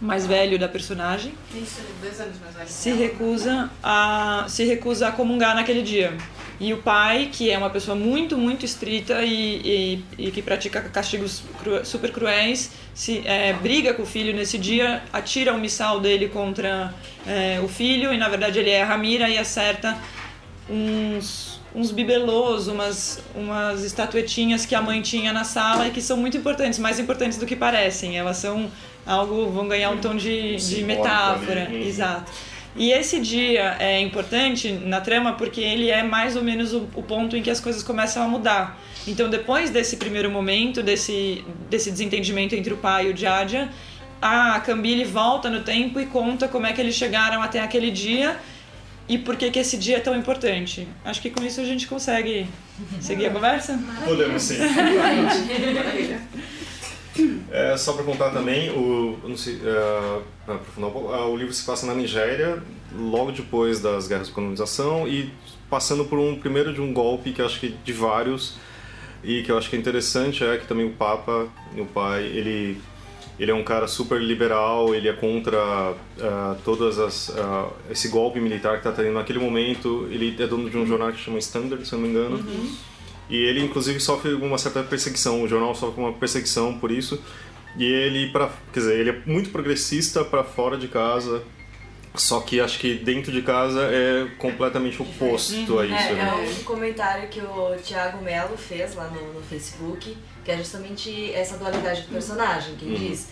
mais 0.00 0.26
velho 0.26 0.58
da 0.58 0.68
personagem, 0.68 1.34
Isso, 1.54 1.80
dois 2.00 2.20
anos 2.20 2.36
mais 2.40 2.54
velho. 2.54 2.68
se 2.68 2.90
recusa 2.92 3.70
a 3.82 4.44
se 4.48 4.64
recusa 4.64 5.08
a 5.08 5.12
comungar 5.12 5.54
naquele 5.54 5.82
dia. 5.82 6.16
E 6.60 6.74
o 6.74 6.76
pai, 6.76 7.30
que 7.32 7.50
é 7.50 7.56
uma 7.56 7.70
pessoa 7.70 7.96
muito, 7.96 8.36
muito 8.36 8.66
estrita 8.66 9.24
e, 9.24 10.02
e, 10.18 10.26
e 10.26 10.30
que 10.30 10.42
pratica 10.42 10.82
castigos 10.82 11.42
cru, 11.58 11.82
super 11.86 12.12
cruéis, 12.12 12.72
se 12.92 13.22
é, 13.24 13.54
briga 13.54 13.94
com 13.94 14.02
o 14.02 14.06
filho 14.06 14.36
nesse 14.36 14.58
dia, 14.58 15.02
atira 15.10 15.54
o 15.54 15.58
missal 15.58 16.00
dele 16.00 16.28
contra 16.28 16.92
é, 17.26 17.58
o 17.64 17.68
filho 17.68 18.12
e 18.12 18.18
na 18.18 18.28
verdade 18.28 18.58
ele 18.58 18.68
erra 18.68 18.92
a 18.92 18.98
mira 18.98 19.26
e 19.30 19.38
acerta 19.38 19.96
uns, 20.68 21.58
uns 21.74 21.90
bibelôs, 21.90 22.68
umas, 22.68 23.22
umas 23.34 23.82
estatuetinhas 23.82 24.66
que 24.66 24.74
a 24.74 24.82
mãe 24.82 25.00
tinha 25.00 25.32
na 25.32 25.44
sala 25.44 25.88
e 25.88 25.90
que 25.90 26.02
são 26.02 26.18
muito 26.18 26.36
importantes, 26.36 26.78
mais 26.78 26.98
importantes 27.00 27.38
do 27.38 27.46
que 27.46 27.56
parecem. 27.56 28.18
Elas 28.18 28.36
são 28.36 28.70
algo, 29.06 29.50
vão 29.50 29.66
ganhar 29.66 29.88
um 29.90 29.96
tom 29.98 30.14
de, 30.14 30.56
de 30.56 30.84
metáfora. 30.84 31.64
Ali. 31.64 31.88
Exato. 31.88 32.30
E 32.76 32.92
esse 32.92 33.20
dia 33.20 33.76
é 33.78 34.00
importante 34.00 34.72
na 34.72 35.00
trama 35.00 35.32
porque 35.32 35.60
ele 35.60 35.90
é 35.90 36.02
mais 36.02 36.36
ou 36.36 36.42
menos 36.42 36.72
o, 36.72 36.88
o, 36.94 37.02
ponto 37.02 37.36
em 37.36 37.42
que 37.42 37.50
as 37.50 37.60
coisas 37.60 37.82
começam 37.82 38.22
a 38.22 38.28
mudar. 38.28 38.78
Então, 39.06 39.28
depois 39.28 39.70
desse 39.70 39.96
primeiro 39.96 40.30
momento, 40.30 40.82
desse, 40.82 41.44
desse 41.68 41.90
desentendimento 41.90 42.54
entre 42.54 42.72
o 42.72 42.76
pai 42.76 43.08
e 43.08 43.12
o 43.12 43.16
Jaja, 43.16 43.68
a 44.22 44.60
Cambile 44.60 45.04
volta 45.04 45.50
no 45.50 45.62
tempo 45.62 45.98
e 45.98 46.06
conta 46.06 46.46
como 46.46 46.66
é 46.66 46.72
que 46.72 46.80
eles 46.80 46.94
chegaram 46.94 47.42
até 47.42 47.60
aquele 47.60 47.90
dia 47.90 48.36
e 49.08 49.18
por 49.18 49.36
que, 49.36 49.50
que 49.50 49.58
esse 49.58 49.76
dia 49.76 49.96
é 49.96 50.00
tão 50.00 50.16
importante. 50.16 50.86
Acho 51.04 51.20
que 51.20 51.30
com 51.30 51.44
isso 51.44 51.60
a 51.60 51.64
gente 51.64 51.88
consegue 51.88 52.46
seguir 53.00 53.26
a 53.26 53.30
conversa? 53.30 53.80
Podemos 54.04 54.42
sim. 54.42 54.58
É, 57.50 57.76
só 57.76 57.92
para 57.92 58.04
contar 58.04 58.30
também, 58.30 58.70
o, 58.70 59.18
sei, 59.36 59.56
uh, 59.56 61.28
o 61.28 61.36
livro 61.36 61.52
se 61.52 61.64
passa 61.64 61.86
na 61.86 61.94
Nigéria, 61.94 62.62
logo 62.94 63.32
depois 63.32 63.80
das 63.80 64.08
guerras 64.08 64.28
de 64.28 64.32
colonização 64.32 65.06
e 65.06 65.32
passando 65.68 66.04
por 66.04 66.18
um 66.18 66.36
primeiro 66.38 66.72
de 66.72 66.80
um 66.80 66.92
golpe 66.92 67.32
que 67.32 67.40
acho 67.40 67.60
que 67.60 67.68
de 67.68 67.92
vários 67.92 68.56
e 69.22 69.42
que 69.42 69.52
eu 69.52 69.58
acho 69.58 69.68
que 69.70 69.76
é 69.76 69.78
interessante 69.78 70.42
é 70.44 70.56
que 70.56 70.66
também 70.66 70.86
o 70.86 70.92
Papa, 70.92 71.48
o 71.76 71.86
pai, 71.86 72.24
ele 72.24 72.80
ele 73.40 73.50
é 73.50 73.54
um 73.54 73.64
cara 73.64 73.88
super 73.88 74.20
liberal, 74.20 74.94
ele 74.94 75.08
é 75.08 75.14
contra 75.14 75.92
uh, 75.92 76.56
todas 76.62 76.98
as 76.98 77.30
uh, 77.30 77.72
esse 77.90 78.08
golpe 78.08 78.38
militar 78.38 78.72
que 78.72 78.86
está 78.86 78.92
tendo 78.92 79.14
naquele 79.14 79.38
momento. 79.38 80.06
Ele 80.10 80.36
é 80.38 80.46
dono 80.46 80.68
de 80.68 80.76
um 80.76 80.86
jornal 80.86 81.10
que 81.10 81.18
chama 81.18 81.38
Standard, 81.38 81.82
se 81.86 81.94
não 81.94 82.02
me 82.02 82.08
engano. 82.08 82.36
Uhum. 82.36 82.76
E 83.30 83.36
ele 83.36 83.60
inclusive 83.64 84.00
sofre 84.00 84.34
uma 84.34 84.58
certa 84.58 84.82
perseguição. 84.82 85.42
O 85.42 85.48
jornal 85.48 85.74
sofre 85.74 86.00
uma 86.00 86.12
perseguição 86.12 86.78
por 86.78 86.90
isso. 86.90 87.22
E 87.76 87.84
ele 87.84 88.30
para, 88.30 88.50
quer 88.72 88.80
dizer, 88.80 88.98
ele 88.98 89.10
é 89.10 89.22
muito 89.24 89.50
progressista 89.50 90.24
para 90.24 90.42
fora 90.44 90.76
de 90.76 90.88
casa. 90.88 91.42
Só 92.16 92.40
que 92.40 92.60
acho 92.60 92.80
que 92.80 92.94
dentro 92.94 93.30
de 93.30 93.40
casa 93.40 93.82
é 93.82 94.26
completamente 94.36 95.00
oposto 95.00 95.74
uhum. 95.74 95.78
a 95.78 95.86
isso. 95.86 95.94
É, 95.94 96.12
né? 96.14 96.44
é 96.44 96.60
um 96.60 96.64
comentário 96.64 97.28
que 97.28 97.40
o 97.40 97.76
Thiago 97.84 98.20
Melo 98.22 98.56
fez 98.56 98.96
lá 98.96 99.06
no, 99.08 99.32
no 99.32 99.40
Facebook 99.42 100.16
que 100.44 100.50
é 100.50 100.56
justamente 100.56 101.32
essa 101.32 101.56
dualidade 101.56 102.02
do 102.02 102.08
personagem, 102.08 102.74
que 102.74 102.84
ele 102.84 102.94
uhum. 102.94 103.10
diz 103.10 103.28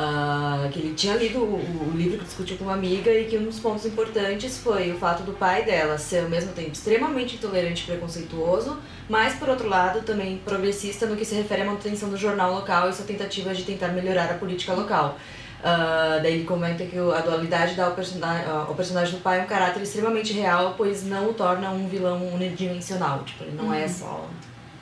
uh, 0.00 0.68
que 0.70 0.78
ele 0.78 0.94
tinha 0.94 1.14
lido 1.14 1.38
o, 1.38 1.92
o, 1.92 1.92
livro 1.94 2.18
que 2.18 2.24
discutiu 2.24 2.56
com 2.56 2.64
uma 2.64 2.74
amiga 2.74 3.12
e 3.12 3.26
que 3.26 3.36
um 3.36 3.44
dos 3.44 3.60
pontos 3.60 3.84
importantes 3.84 4.58
foi 4.58 4.92
o 4.92 4.98
fato 4.98 5.22
do 5.22 5.32
pai 5.32 5.64
dela 5.64 5.98
ser 5.98 6.24
ao 6.24 6.30
mesmo 6.30 6.52
tempo 6.52 6.72
extremamente 6.72 7.36
intolerante 7.36 7.82
e 7.82 7.86
preconceituoso, 7.86 8.78
mas 9.08 9.34
por 9.34 9.48
outro 9.48 9.68
lado 9.68 10.00
também 10.02 10.38
progressista 10.38 11.06
no 11.06 11.16
que 11.16 11.24
se 11.24 11.34
refere 11.34 11.62
à 11.62 11.64
manutenção 11.66 12.08
do 12.08 12.16
jornal 12.16 12.54
local 12.54 12.88
e 12.88 12.92
sua 12.92 13.04
tentativa 13.04 13.54
de 13.54 13.64
tentar 13.64 13.88
melhorar 13.88 14.30
a 14.30 14.34
política 14.34 14.72
local. 14.72 15.18
Uh, 15.60 16.22
daí 16.22 16.36
ele 16.36 16.44
comenta 16.44 16.86
que 16.86 16.96
a 16.96 17.20
dualidade 17.20 17.74
dá 17.74 17.84
ao 17.84 17.92
personagem, 17.92 18.46
ao 18.50 18.74
personagem 18.74 19.14
do 19.14 19.20
pai 19.20 19.42
um 19.42 19.46
caráter 19.46 19.82
extremamente 19.82 20.32
real, 20.32 20.74
pois 20.74 21.04
não 21.04 21.28
o 21.28 21.34
torna 21.34 21.70
um 21.70 21.86
vilão 21.86 22.32
unidimensional. 22.32 23.22
Tipo, 23.24 23.44
ele 23.44 23.56
não 23.56 23.66
é 23.66 23.80
uhum. 23.80 23.84
é 23.84 23.88
só 23.88 24.26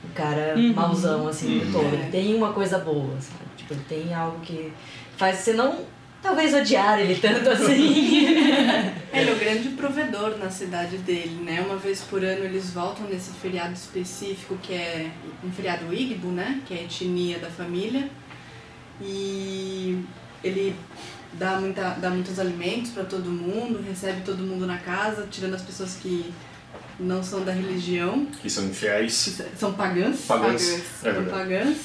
um 0.05 0.13
cara 0.13 0.53
uhum. 0.55 0.73
mauzão, 0.73 1.27
assim, 1.27 1.59
uhum. 1.59 1.71
todo. 1.73 1.93
Ele 1.93 2.09
tem 2.09 2.33
uma 2.33 2.53
coisa 2.53 2.79
boa, 2.79 3.13
sabe? 3.19 3.49
Tipo, 3.57 3.73
ele 3.73 3.83
tem 3.89 4.13
algo 4.13 4.39
que 4.39 4.71
faz 5.19 5.39
você 5.39 5.51
não, 5.51 5.85
talvez, 6.23 6.53
odiar 6.53 6.97
ele 6.97 7.15
tanto 7.15 7.49
assim. 7.51 8.25
ele 8.25 9.29
é 9.29 9.33
o 9.33 9.37
grande 9.37 9.69
provedor 9.69 10.37
na 10.37 10.49
cidade 10.49 10.97
dele, 10.99 11.43
né? 11.43 11.61
Uma 11.61 11.75
vez 11.75 11.99
por 12.01 12.23
ano 12.23 12.45
eles 12.45 12.71
voltam 12.71 13.05
nesse 13.05 13.31
feriado 13.31 13.73
específico 13.73 14.57
que 14.63 14.73
é 14.73 15.11
um 15.43 15.51
feriado 15.51 15.93
Igbo, 15.93 16.29
né? 16.29 16.61
Que 16.65 16.73
é 16.73 16.77
a 16.77 16.83
etnia 16.83 17.37
da 17.37 17.49
família. 17.49 18.09
E 19.01 20.01
ele 20.41 20.73
dá, 21.33 21.59
muita, 21.59 21.89
dá 21.91 22.09
muitos 22.09 22.39
alimentos 22.39 22.91
para 22.91 23.03
todo 23.03 23.29
mundo, 23.29 23.83
recebe 23.85 24.21
todo 24.21 24.39
mundo 24.39 24.65
na 24.65 24.77
casa, 24.77 25.27
tirando 25.29 25.55
as 25.55 25.61
pessoas 25.61 25.95
que 25.95 26.33
não 26.97 27.21
são 27.21 27.43
da 27.43 27.51
religião. 27.51 28.25
Que 28.41 28.49
são 28.49 28.65
infiéis. 28.65 29.41
São 29.57 29.73
pagãs. 29.73 30.21
Pagãs. 30.21 30.63
pagãs. 30.63 31.05
É 31.05 31.13
são 31.13 31.25
pagãs. 31.25 31.77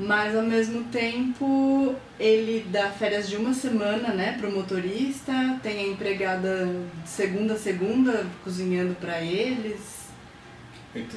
Mas 0.00 0.34
ao 0.34 0.42
mesmo 0.42 0.84
tempo 0.84 1.94
ele 2.18 2.66
dá 2.70 2.88
férias 2.90 3.28
de 3.28 3.36
uma 3.36 3.52
semana, 3.52 4.14
né, 4.14 4.36
pro 4.40 4.50
motorista, 4.50 5.32
tem 5.62 5.78
a 5.78 5.88
empregada 5.88 6.66
de 7.04 7.08
segunda 7.08 7.52
a 7.54 7.58
segunda 7.58 8.26
cozinhando 8.42 8.94
para 8.94 9.20
eles. 9.20 10.08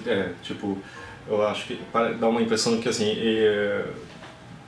É, 0.06 0.34
tipo, 0.44 0.78
eu 1.28 1.48
acho 1.48 1.66
que 1.66 1.80
dá 2.20 2.28
uma 2.28 2.42
impressão 2.42 2.80
que 2.82 2.90
assim, 2.90 3.16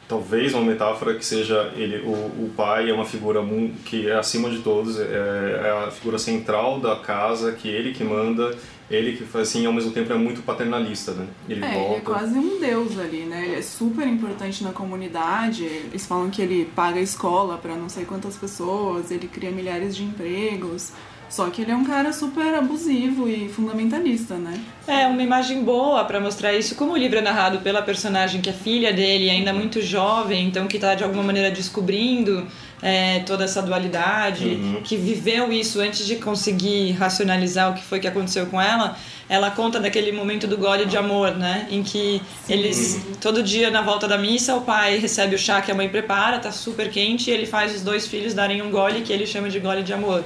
talvez 0.07 0.53
uma 0.53 0.63
metáfora 0.63 1.15
que 1.15 1.25
seja 1.25 1.71
ele 1.75 1.97
o, 2.05 2.11
o 2.11 2.53
pai 2.55 2.89
é 2.89 2.93
uma 2.93 3.05
figura 3.05 3.41
que 3.85 4.07
é 4.07 4.15
acima 4.15 4.49
de 4.49 4.59
todos 4.59 4.99
é, 4.99 5.03
é, 5.03 5.85
a 5.87 5.91
figura 5.91 6.19
central 6.19 6.79
da 6.79 6.95
casa 6.95 7.51
que 7.51 7.67
ele 7.67 7.93
que 7.93 8.03
manda 8.03 8.55
ele 8.89 9.17
que 9.17 9.23
faz 9.23 9.49
assim 9.49 9.65
ao 9.65 9.73
mesmo 9.73 9.91
tempo 9.91 10.13
é 10.13 10.15
muito 10.15 10.43
paternalista 10.43 11.11
né? 11.13 11.25
Ele 11.49 11.65
é, 11.65 11.73
volta 11.73 11.89
ele 11.89 11.95
é 11.95 12.01
quase 12.01 12.37
um 12.37 12.59
deus 12.59 12.99
ali 12.99 13.23
né? 13.23 13.45
Ele 13.45 13.55
é 13.55 13.61
super 13.61 14.07
importante 14.07 14.63
na 14.63 14.71
comunidade 14.71 15.63
eles 15.63 16.05
falam 16.05 16.29
que 16.29 16.41
ele 16.41 16.65
paga 16.75 16.99
a 16.99 17.03
escola 17.03 17.57
para 17.57 17.75
não 17.75 17.89
sei 17.89 18.05
quantas 18.05 18.35
pessoas 18.35 19.09
ele 19.09 19.27
cria 19.27 19.49
milhares 19.49 19.95
de 19.95 20.03
empregos 20.03 20.91
só 21.29 21.49
que 21.49 21.61
ele 21.61 21.71
é 21.71 21.75
um 21.75 21.83
cara 21.83 22.13
super 22.13 22.53
abusivo 22.53 23.27
e 23.27 23.49
fundamentalista, 23.49 24.35
né? 24.35 24.59
É, 24.87 25.07
uma 25.07 25.21
imagem 25.21 25.63
boa 25.63 26.05
para 26.05 26.19
mostrar 26.19 26.53
isso. 26.53 26.75
Como 26.75 26.93
o 26.93 26.97
livro 26.97 27.17
é 27.17 27.21
narrado 27.21 27.59
pela 27.59 27.81
personagem 27.81 28.41
que 28.41 28.49
é 28.49 28.53
filha 28.53 28.93
dele, 28.93 29.29
ainda 29.29 29.51
muito 29.51 29.81
jovem, 29.81 30.47
então 30.47 30.67
que 30.67 30.77
está 30.77 30.95
de 30.95 31.03
alguma 31.03 31.23
maneira 31.23 31.49
descobrindo 31.49 32.45
é, 32.81 33.19
toda 33.19 33.43
essa 33.43 33.61
dualidade, 33.61 34.45
uhum. 34.45 34.81
que 34.83 34.95
viveu 34.95 35.51
isso 35.51 35.79
antes 35.79 36.05
de 36.05 36.17
conseguir 36.17 36.91
racionalizar 36.91 37.71
o 37.71 37.73
que 37.73 37.83
foi 37.83 37.99
que 37.99 38.07
aconteceu 38.07 38.45
com 38.45 38.61
ela, 38.61 38.95
ela 39.27 39.49
conta 39.49 39.79
daquele 39.79 40.11
momento 40.11 40.45
do 40.45 40.55
gole 40.57 40.85
de 40.85 40.95
amor, 40.95 41.35
né? 41.35 41.67
Em 41.71 41.81
que 41.81 42.21
Sim. 42.45 42.53
eles, 42.53 43.05
todo 43.19 43.41
dia 43.41 43.71
na 43.71 43.81
volta 43.81 44.07
da 44.07 44.17
missa, 44.17 44.55
o 44.55 44.61
pai 44.61 44.99
recebe 44.99 45.35
o 45.35 45.39
chá 45.39 45.61
que 45.61 45.71
a 45.71 45.75
mãe 45.75 45.89
prepara, 45.89 46.37
tá 46.37 46.51
super 46.51 46.91
quente, 46.91 47.31
e 47.31 47.33
ele 47.33 47.47
faz 47.47 47.73
os 47.73 47.81
dois 47.81 48.05
filhos 48.05 48.35
darem 48.35 48.61
um 48.61 48.69
gole 48.69 49.01
que 49.01 49.11
ele 49.11 49.25
chama 49.25 49.49
de 49.49 49.59
gole 49.59 49.81
de 49.81 49.93
amor. 49.93 50.23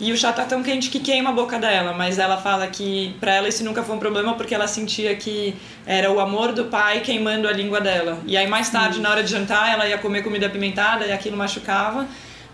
E 0.00 0.12
o 0.12 0.16
chá 0.16 0.32
tá 0.32 0.44
tão 0.44 0.62
quente 0.62 0.90
que 0.90 1.00
queima 1.00 1.30
a 1.30 1.32
boca 1.32 1.58
dela, 1.58 1.92
mas 1.92 2.20
ela 2.20 2.36
fala 2.36 2.68
que 2.68 3.16
para 3.18 3.34
ela 3.34 3.48
isso 3.48 3.64
nunca 3.64 3.82
foi 3.82 3.96
um 3.96 3.98
problema 3.98 4.34
porque 4.34 4.54
ela 4.54 4.68
sentia 4.68 5.14
que 5.16 5.56
era 5.84 6.10
o 6.10 6.20
amor 6.20 6.52
do 6.52 6.66
pai 6.66 7.00
queimando 7.00 7.48
a 7.48 7.52
língua 7.52 7.80
dela. 7.80 8.20
E 8.24 8.36
aí 8.36 8.46
mais 8.46 8.70
tarde, 8.70 9.00
na 9.00 9.10
hora 9.10 9.24
de 9.24 9.30
jantar, 9.30 9.72
ela 9.72 9.88
ia 9.88 9.98
comer 9.98 10.22
comida 10.22 10.46
apimentada 10.46 11.04
e 11.04 11.12
aquilo 11.12 11.36
machucava. 11.36 12.06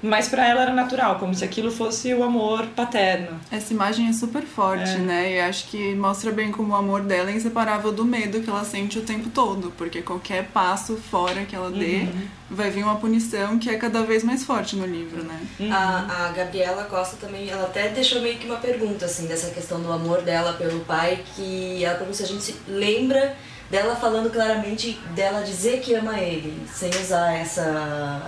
Mas 0.05 0.29
para 0.29 0.47
ela 0.47 0.61
era 0.61 0.73
natural, 0.75 1.19
como 1.19 1.35
se 1.35 1.43
aquilo 1.43 1.71
fosse 1.71 2.13
o 2.13 2.23
amor 2.23 2.67
paterno. 2.77 3.41
Essa 3.51 3.73
imagem 3.73 4.07
é 4.07 4.13
super 4.13 4.43
forte, 4.43 4.91
é. 4.91 4.99
né? 4.99 5.33
E 5.33 5.41
acho 5.41 5.67
que 5.69 5.95
mostra 5.95 6.31
bem 6.31 6.53
como 6.53 6.75
o 6.75 6.77
amor 6.77 7.01
dela 7.01 7.31
é 7.31 7.35
inseparável 7.35 7.91
do 7.91 8.05
medo 8.05 8.43
que 8.43 8.51
ela 8.51 8.65
sente 8.65 8.99
o 8.99 9.03
tempo 9.03 9.31
todo, 9.31 9.73
porque 9.79 10.03
qualquer 10.03 10.45
passo 10.49 10.99
fora 10.99 11.47
que 11.47 11.57
ela 11.57 11.71
dê 11.71 12.01
uhum. 12.01 12.29
vai 12.51 12.71
vir 12.71 12.85
uma 12.85 12.97
punição 12.97 13.59
que 13.59 13.71
é 13.71 13.79
cada 13.79 14.03
vez 14.03 14.23
mais 14.23 14.45
forte 14.45 14.77
no 14.77 14.85
livro, 14.85 15.23
né? 15.25 15.41
Uhum. 15.59 15.73
A, 15.73 16.27
a 16.27 16.33
Gabriela 16.33 16.85
Costa 16.85 17.17
também, 17.19 17.49
ela 17.49 17.65
até 17.65 17.89
deixou 17.89 18.21
meio 18.21 18.37
que 18.37 18.45
uma 18.45 18.59
pergunta, 18.59 19.07
assim, 19.07 19.27
dessa 19.27 19.51
questão 19.53 19.81
do 19.81 19.91
amor 19.91 20.21
dela 20.21 20.53
pelo 20.53 20.81
pai, 20.81 21.25
que 21.35 21.83
ela 21.83 21.95
pergunta 21.95 22.19
se 22.19 22.25
a 22.25 22.27
gente 22.27 22.43
se 22.43 22.57
lembra 22.69 23.35
dela 23.71 23.97
falando 23.97 24.31
claramente, 24.31 25.01
dela 25.15 25.41
dizer 25.41 25.81
que 25.81 25.95
ama 25.95 26.21
ele, 26.21 26.55
sem 26.71 26.91
usar 26.91 27.33
essa 27.33 27.63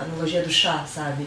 analogia 0.02 0.42
do 0.42 0.50
chá, 0.50 0.86
sabe? 0.86 1.26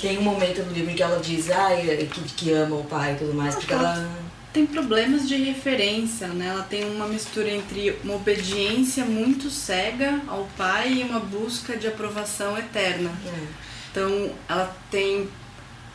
Tem 0.00 0.18
um 0.18 0.22
momento 0.22 0.62
no 0.62 0.72
livro 0.72 0.94
que 0.94 1.02
ela 1.02 1.20
diz 1.20 1.50
ah, 1.50 1.70
que, 2.10 2.20
que 2.34 2.52
ama 2.52 2.76
o 2.76 2.84
pai 2.84 3.14
e 3.14 3.16
tudo 3.16 3.34
mais, 3.34 3.54
porque 3.54 3.72
ela. 3.72 4.08
Tem 4.52 4.66
problemas 4.66 5.26
de 5.26 5.36
referência, 5.36 6.28
né? 6.28 6.48
Ela 6.48 6.62
tem 6.62 6.84
uma 6.84 7.08
mistura 7.08 7.50
entre 7.50 7.96
uma 8.04 8.16
obediência 8.16 9.02
muito 9.02 9.48
cega 9.48 10.20
ao 10.28 10.46
pai 10.58 10.92
e 10.92 11.02
uma 11.02 11.20
busca 11.20 11.74
de 11.74 11.88
aprovação 11.88 12.58
eterna. 12.58 13.10
É. 13.26 13.46
Então, 13.90 14.30
ela 14.46 14.76
tem 14.90 15.26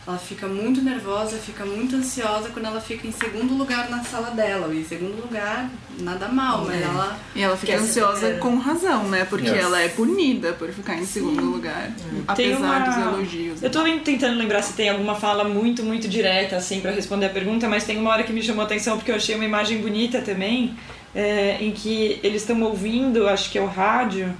ela 0.08 0.18
fica 0.18 0.48
muito 0.48 0.82
nervosa, 0.82 1.38
fica 1.38 1.66
muito 1.66 1.98
ansiosa 1.98 2.48
quando 2.50 2.66
ela 2.66 2.80
fica 2.80 3.06
em 3.06 3.12
segundo 3.12 3.54
lugar 3.56 3.90
na 3.90 4.02
sala 4.06 4.32
dela. 4.32 4.74
E 4.74 4.80
em 4.80 4.84
segundo 4.86 5.22
lugar, 5.22 5.70
nada 6.00 6.30
mal, 6.30 6.64
mas 6.66 6.82
É. 6.82 6.84
ela. 6.86 7.20
E 7.36 7.42
ela 7.42 7.58
fica 7.58 7.76
ansiosa 7.76 8.36
com 8.36 8.58
razão, 8.58 9.04
né? 9.10 9.26
Porque 9.30 9.50
Yes. 9.50 9.58
ela 9.66 9.82
é 9.82 9.90
punida 9.90 10.54
por 10.54 10.70
ficar 10.72 10.96
em 10.96 11.06
segundo 11.06 11.44
lugar. 11.44 11.92
Tem 12.36 12.54
Apesar 12.54 12.58
uma- 12.58 12.80
dos 12.80 12.98
elogios. 12.98 13.62
Eu 13.62 13.70
tô 13.70 13.84
tentando 14.00 14.38
lembrar 14.38 14.62
se 14.62 14.74
tem 14.74 14.90
alguma 14.90 15.16
fala 15.16 15.44
muito, 15.44 15.84
muito 15.84 16.08
direta, 16.08 16.56
assim, 16.56 16.80
pra 16.80 16.92
responder 16.92 17.26
a 17.26 17.30
pergunta, 17.30 17.68
mas 17.68 17.84
tem 17.84 17.98
uma 17.98 18.12
hora 18.12 18.24
que 18.24 18.32
me 18.32 18.42
chamou 18.42 18.62
a 18.62 18.66
atenção 18.66 18.96
porque 18.98 19.12
eu 19.12 19.16
achei 19.18 19.36
uma 19.36 19.44
imagem 19.46 19.80
bonita 19.82 20.22
também, 20.22 20.74
é, 21.14 21.58
em 21.60 21.72
que 21.72 22.18
eles 22.24 22.44
estão 22.44 22.62
ouvindo, 22.62 23.28
acho 23.28 23.52
que 23.52 23.58
é 23.58 23.62
o 23.62 23.68
rádio. 23.68 24.34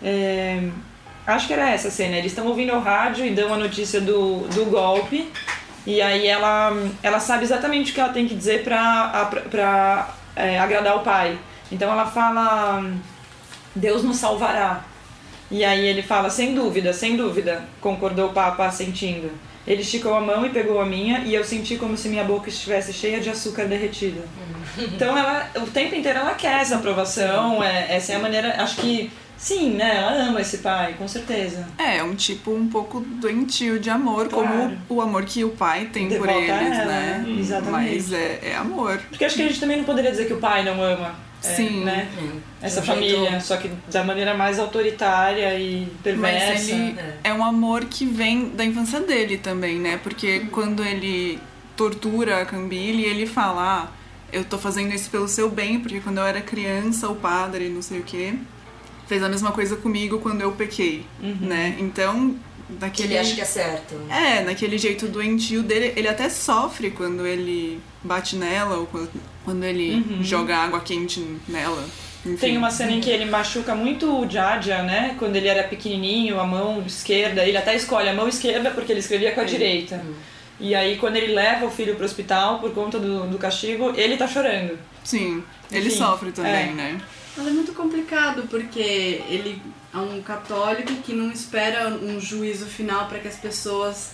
é, 0.00 0.68
acho 1.34 1.46
que 1.46 1.52
era 1.52 1.70
essa 1.70 1.88
a 1.88 1.90
cena. 1.90 2.16
Eles 2.16 2.32
estão 2.32 2.46
ouvindo 2.46 2.72
o 2.72 2.80
rádio 2.80 3.24
e 3.24 3.30
dão 3.30 3.52
a 3.52 3.56
notícia 3.56 4.00
do, 4.00 4.40
do 4.48 4.64
golpe. 4.66 5.30
E 5.86 6.02
aí 6.02 6.26
ela, 6.26 6.72
ela 7.02 7.20
sabe 7.20 7.44
exatamente 7.44 7.90
o 7.90 7.94
que 7.94 8.00
ela 8.00 8.12
tem 8.12 8.26
que 8.26 8.34
dizer 8.34 8.64
pra, 8.64 9.28
pra, 9.30 9.40
pra, 9.42 10.14
é, 10.36 10.58
agradar 10.58 10.96
o 10.96 11.00
pai. 11.00 11.38
Então 11.70 11.90
ela 11.90 12.06
fala: 12.06 12.84
Deus 13.74 14.02
nos 14.02 14.16
salvará. 14.16 14.84
E 15.50 15.64
aí 15.64 15.86
ele 15.86 16.02
fala, 16.02 16.28
sem 16.28 16.54
dúvida, 16.54 16.92
sem 16.92 17.16
dúvida, 17.16 17.64
concordou 17.80 18.28
o 18.28 18.32
Papa 18.32 18.66
assentindo. 18.66 19.30
Ele 19.66 19.80
esticou 19.80 20.14
a 20.14 20.20
mão 20.20 20.44
e 20.44 20.50
pegou 20.50 20.80
a 20.80 20.84
minha 20.84 21.20
e 21.20 21.34
eu 21.34 21.42
senti 21.42 21.76
como 21.76 21.96
se 21.96 22.08
minha 22.08 22.24
boca 22.24 22.48
estivesse 22.48 22.92
cheia 22.92 23.20
de 23.20 23.30
açúcar 23.30 23.64
derretido. 23.64 24.22
Então 24.76 25.16
ela, 25.16 25.50
o 25.56 25.66
tempo 25.66 25.94
inteiro 25.94 26.18
ela 26.18 26.34
quer 26.34 26.60
essa 26.60 26.76
aprovação, 26.76 27.62
é, 27.62 27.86
essa 27.96 28.12
é 28.12 28.16
a 28.16 28.18
maneira, 28.18 28.62
acho 28.62 28.76
que 28.76 29.10
sim, 29.38 29.70
né? 29.70 29.96
Ela 29.98 30.12
ama 30.28 30.40
esse 30.40 30.58
pai, 30.58 30.94
com 30.98 31.06
certeza. 31.08 31.66
É, 31.78 32.02
um 32.02 32.14
tipo 32.14 32.50
um 32.52 32.68
pouco 32.68 33.00
doentio 33.00 33.78
de 33.78 33.88
amor, 33.88 34.28
Claro. 34.28 34.48
como 34.48 34.78
o 34.88 35.00
amor 35.00 35.24
que 35.24 35.44
o 35.44 35.50
pai 35.50 35.86
tem 35.92 36.08
De 36.08 36.16
por 36.18 36.28
eles, 36.28 36.48
ela, 36.50 36.60
né? 36.84 37.24
né? 37.26 37.36
Exatamente. 37.38 37.70
Mas 37.94 38.12
é, 38.12 38.40
é 38.42 38.56
amor. 38.56 39.00
Porque 39.08 39.24
acho 39.24 39.36
que 39.36 39.42
a 39.42 39.46
gente 39.48 39.60
também 39.60 39.76
não 39.78 39.84
poderia 39.84 40.10
dizer 40.10 40.26
que 40.26 40.32
o 40.34 40.38
pai 40.38 40.64
não 40.64 40.82
ama. 40.82 41.14
é, 41.44 41.54
Sim. 41.54 41.84
Né? 41.84 42.08
É. 42.60 42.66
Essa 42.66 42.80
um 42.80 42.84
jeito- 42.84 42.94
família, 43.14 43.40
só 43.40 43.56
que 43.56 43.70
da 43.90 44.02
maneira 44.02 44.34
mais 44.34 44.58
autoritária 44.58 45.54
e 45.58 45.86
perversa. 46.02 46.52
Mas 46.54 46.68
ele 46.68 46.96
é 47.22 47.32
um 47.32 47.44
amor 47.44 47.84
que 47.84 48.04
vem 48.04 48.48
da 48.50 48.64
infância 48.64 48.98
dele 49.00 49.38
também, 49.38 49.78
né? 49.78 50.00
Porque 50.02 50.40
quando 50.50 50.84
ele 50.84 51.38
tortura 51.76 52.42
a 52.42 52.44
Cambile, 52.44 53.04
ele 53.04 53.24
fala: 53.24 53.84
ah, 53.84 53.88
eu 54.32 54.44
tô 54.44 54.58
fazendo 54.58 54.92
isso 54.92 55.08
pelo 55.10 55.28
seu 55.28 55.48
bem, 55.48 55.78
porque 55.78 56.00
quando 56.00 56.18
eu 56.18 56.24
era 56.24 56.40
criança, 56.40 57.08
o 57.08 57.14
padre, 57.14 57.68
não 57.68 57.80
sei 57.82 58.00
o 58.00 58.02
quê, 58.02 58.34
fez 59.08 59.22
a 59.22 59.28
mesma 59.28 59.50
coisa 59.50 59.76
comigo 59.76 60.18
quando 60.20 60.42
eu 60.42 60.52
pequei, 60.52 61.04
né? 61.40 61.76
Então, 61.80 62.36
Que 62.68 62.74
daquele. 62.74 63.14
ele 63.14 63.18
acha 63.18 63.34
que 63.34 63.40
é 63.40 63.44
certo. 63.44 63.94
É, 64.10 64.42
naquele 64.42 64.76
jeito 64.76 65.08
doentio 65.08 65.62
dele, 65.62 65.92
ele 65.96 66.06
até 66.06 66.28
sofre 66.28 66.90
quando 66.90 67.26
ele 67.26 67.80
bate 68.04 68.36
nela 68.36 68.76
ou 68.76 68.86
quando, 68.86 69.10
quando 69.44 69.64
ele 69.64 70.04
joga 70.22 70.56
água 70.56 70.80
quente 70.80 71.24
nela. 71.48 71.82
Enfim. 72.26 72.36
Tem 72.36 72.56
uma 72.58 72.70
cena 72.70 72.92
em 72.92 73.00
que 73.00 73.08
ele 73.08 73.24
machuca 73.24 73.74
muito 73.74 74.20
o 74.20 74.28
Jaja, 74.28 74.82
né? 74.82 75.14
Quando 75.18 75.36
ele 75.36 75.48
era 75.48 75.62
pequenininho, 75.62 76.38
a 76.38 76.44
mão 76.44 76.82
esquerda. 76.86 77.44
Ele 77.44 77.56
até 77.56 77.74
escolhe 77.74 78.08
a 78.08 78.12
mão 78.12 78.28
esquerda 78.28 78.70
porque 78.72 78.92
ele 78.92 79.00
escrevia 79.00 79.32
com 79.32 79.40
a 79.40 79.44
direita. 79.44 80.04
E 80.60 80.74
aí, 80.74 80.96
quando 80.96 81.16
ele 81.16 81.32
leva 81.32 81.64
o 81.64 81.70
filho 81.70 81.94
pro 81.94 82.04
hospital 82.04 82.58
por 82.58 82.72
conta 82.74 82.98
do, 82.98 83.28
do 83.28 83.38
castigo, 83.38 83.92
ele 83.96 84.16
tá 84.16 84.26
chorando. 84.26 84.76
Sim, 85.04 85.42
ele 85.70 85.86
Enfim, 85.86 85.96
sofre 85.96 86.32
também, 86.32 86.70
é. 86.70 86.72
né? 86.72 87.00
Mas 87.38 87.46
é 87.46 87.50
muito 87.50 87.72
complicado, 87.72 88.48
porque 88.50 88.80
ele 88.80 89.62
é 89.94 89.96
um 89.96 90.20
católico 90.20 90.92
que 91.04 91.12
não 91.12 91.30
espera 91.30 91.86
um 91.88 92.20
juízo 92.20 92.66
final 92.66 93.06
para 93.06 93.20
que 93.20 93.28
as 93.28 93.36
pessoas 93.36 94.10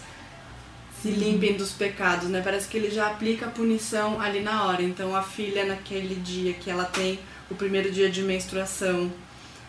se 1.01 1.09
limpem 1.09 1.57
dos 1.57 1.73
pecados, 1.73 2.29
né? 2.29 2.43
Parece 2.45 2.69
que 2.69 2.77
ele 2.77 2.91
já 2.91 3.07
aplica 3.07 3.47
a 3.47 3.51
punição 3.51 4.21
ali 4.21 4.41
na 4.41 4.67
hora. 4.67 4.83
Então 4.83 5.17
a 5.17 5.23
filha, 5.23 5.65
naquele 5.65 6.17
dia 6.17 6.53
que 6.53 6.71
ela 6.71 6.85
tem 6.85 7.19
o 7.51 7.55
primeiro 7.55 7.91
dia 7.91 8.11
de 8.11 8.23
menstruação 8.23 9.11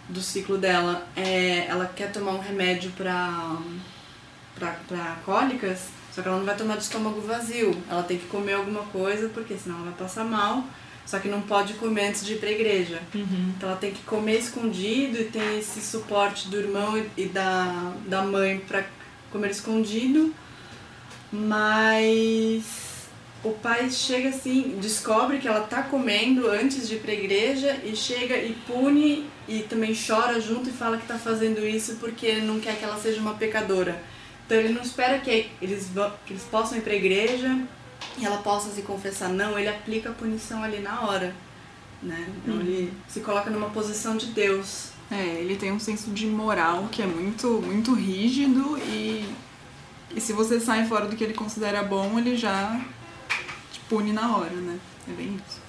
do 0.10 0.22
ciclo 0.22 0.58
dela, 0.58 1.08
é, 1.16 1.66
ela 1.68 1.86
quer 1.86 2.12
tomar 2.12 2.34
um 2.34 2.40
remédio 2.40 2.92
para 2.92 3.56
para 4.60 5.18
cólicas, 5.26 5.88
só 6.14 6.22
que 6.22 6.28
ela 6.28 6.38
não 6.38 6.46
vai 6.46 6.58
tomar 6.58 6.76
de 6.76 6.84
estômago 6.84 7.22
vazio. 7.22 7.82
Ela 7.90 8.04
tem 8.04 8.18
que 8.18 8.28
comer 8.28 8.54
alguma 8.54 8.84
coisa, 8.84 9.30
porque 9.30 9.58
senão 9.58 9.78
ela 9.78 9.86
vai 9.86 9.94
passar 9.94 10.26
mal. 10.26 10.66
Só 11.06 11.20
que 11.20 11.28
não 11.28 11.42
pode 11.42 11.74
comer 11.76 12.08
antes 12.10 12.26
de 12.26 12.34
ir 12.34 12.38
pra 12.40 12.50
igreja. 12.52 13.02
Então 13.56 13.70
ela 13.70 13.78
tem 13.78 13.92
que 13.92 14.02
comer 14.04 14.40
escondido 14.40 15.20
e 15.20 15.26
tem 15.26 15.60
esse 15.60 15.80
suporte 15.82 16.48
do 16.48 16.58
irmão 16.58 17.04
e- 17.16 17.26
da, 17.26 17.94
da 18.08 18.24
mãe 18.24 18.60
pra 18.68 18.84
comer 19.32 19.52
escondido. 19.52 20.34
Mas 21.32 22.64
o 23.44 23.52
pai 23.52 23.90
chega 23.92 24.30
assim, 24.30 24.78
descobre 24.82 25.38
que 25.38 25.48
ela 25.48 25.62
tá 25.62 25.84
comendo 25.84 26.50
antes 26.50 26.88
de 26.88 26.96
ir 26.96 27.00
pra 27.00 27.14
igreja 27.14 27.78
e 27.84 27.96
chega 27.96 28.36
e 28.38 28.54
pune 28.66 29.26
e 29.48 29.60
também 29.60 29.94
chora 29.96 30.40
junto 30.42 30.70
e 30.70 30.74
fala 30.74 30.98
que 30.98 31.06
tá 31.08 31.18
fazendo 31.20 31.66
isso 31.66 31.98
porque 32.00 32.26
ele 32.26 32.42
não 32.42 32.60
quer 32.60 32.78
que 32.78 32.84
ela 32.84 32.98
seja 33.00 33.20
uma 33.22 33.36
pecadora. 33.36 34.02
Então 34.46 34.58
ele 34.58 34.70
não 34.74 34.82
espera 34.82 35.20
que 35.20 35.50
eles, 35.62 35.88
vão, 35.90 36.12
que 36.26 36.34
eles 36.34 36.44
possam 36.44 36.78
ir 36.78 36.82
pra 36.82 36.96
igreja 36.96 37.56
e 38.18 38.26
ela 38.26 38.38
possa 38.38 38.70
se 38.70 38.82
confessar. 38.82 39.30
Não, 39.30 39.58
ele 39.58 39.70
aplica 39.70 40.10
a 40.10 40.14
punição 40.14 40.64
ali 40.64 40.80
na 40.80 41.02
hora. 41.02 41.34
Né? 42.02 42.28
Então 42.38 42.60
ele 42.60 42.94
se 43.08 43.20
coloca 43.22 43.50
numa 43.50 43.70
posição 43.70 44.16
de 44.16 44.28
Deus. 44.28 44.90
É, 45.10 45.24
ele 45.40 45.56
tem 45.56 45.72
um 45.72 45.80
senso 45.80 46.12
de 46.12 46.26
moral 46.26 46.88
que 46.92 47.02
é 47.02 47.06
muito, 47.06 47.62
muito 47.62 47.94
rígido 47.94 48.78
e, 48.78 49.28
e 50.16 50.20
se 50.20 50.34
você 50.34 50.60
sai 50.60 50.86
fora 50.88 51.06
do 51.06 51.16
que 51.16 51.24
ele 51.24 51.34
considera 51.34 51.84
bom, 51.84 52.18
ele 52.18 52.36
já 52.36 52.80
te 53.72 53.80
pune 53.82 54.12
na 54.12 54.36
hora, 54.36 54.56
né? 54.56 54.80
É 55.08 55.12
bem 55.12 55.40
isso. 55.48 55.62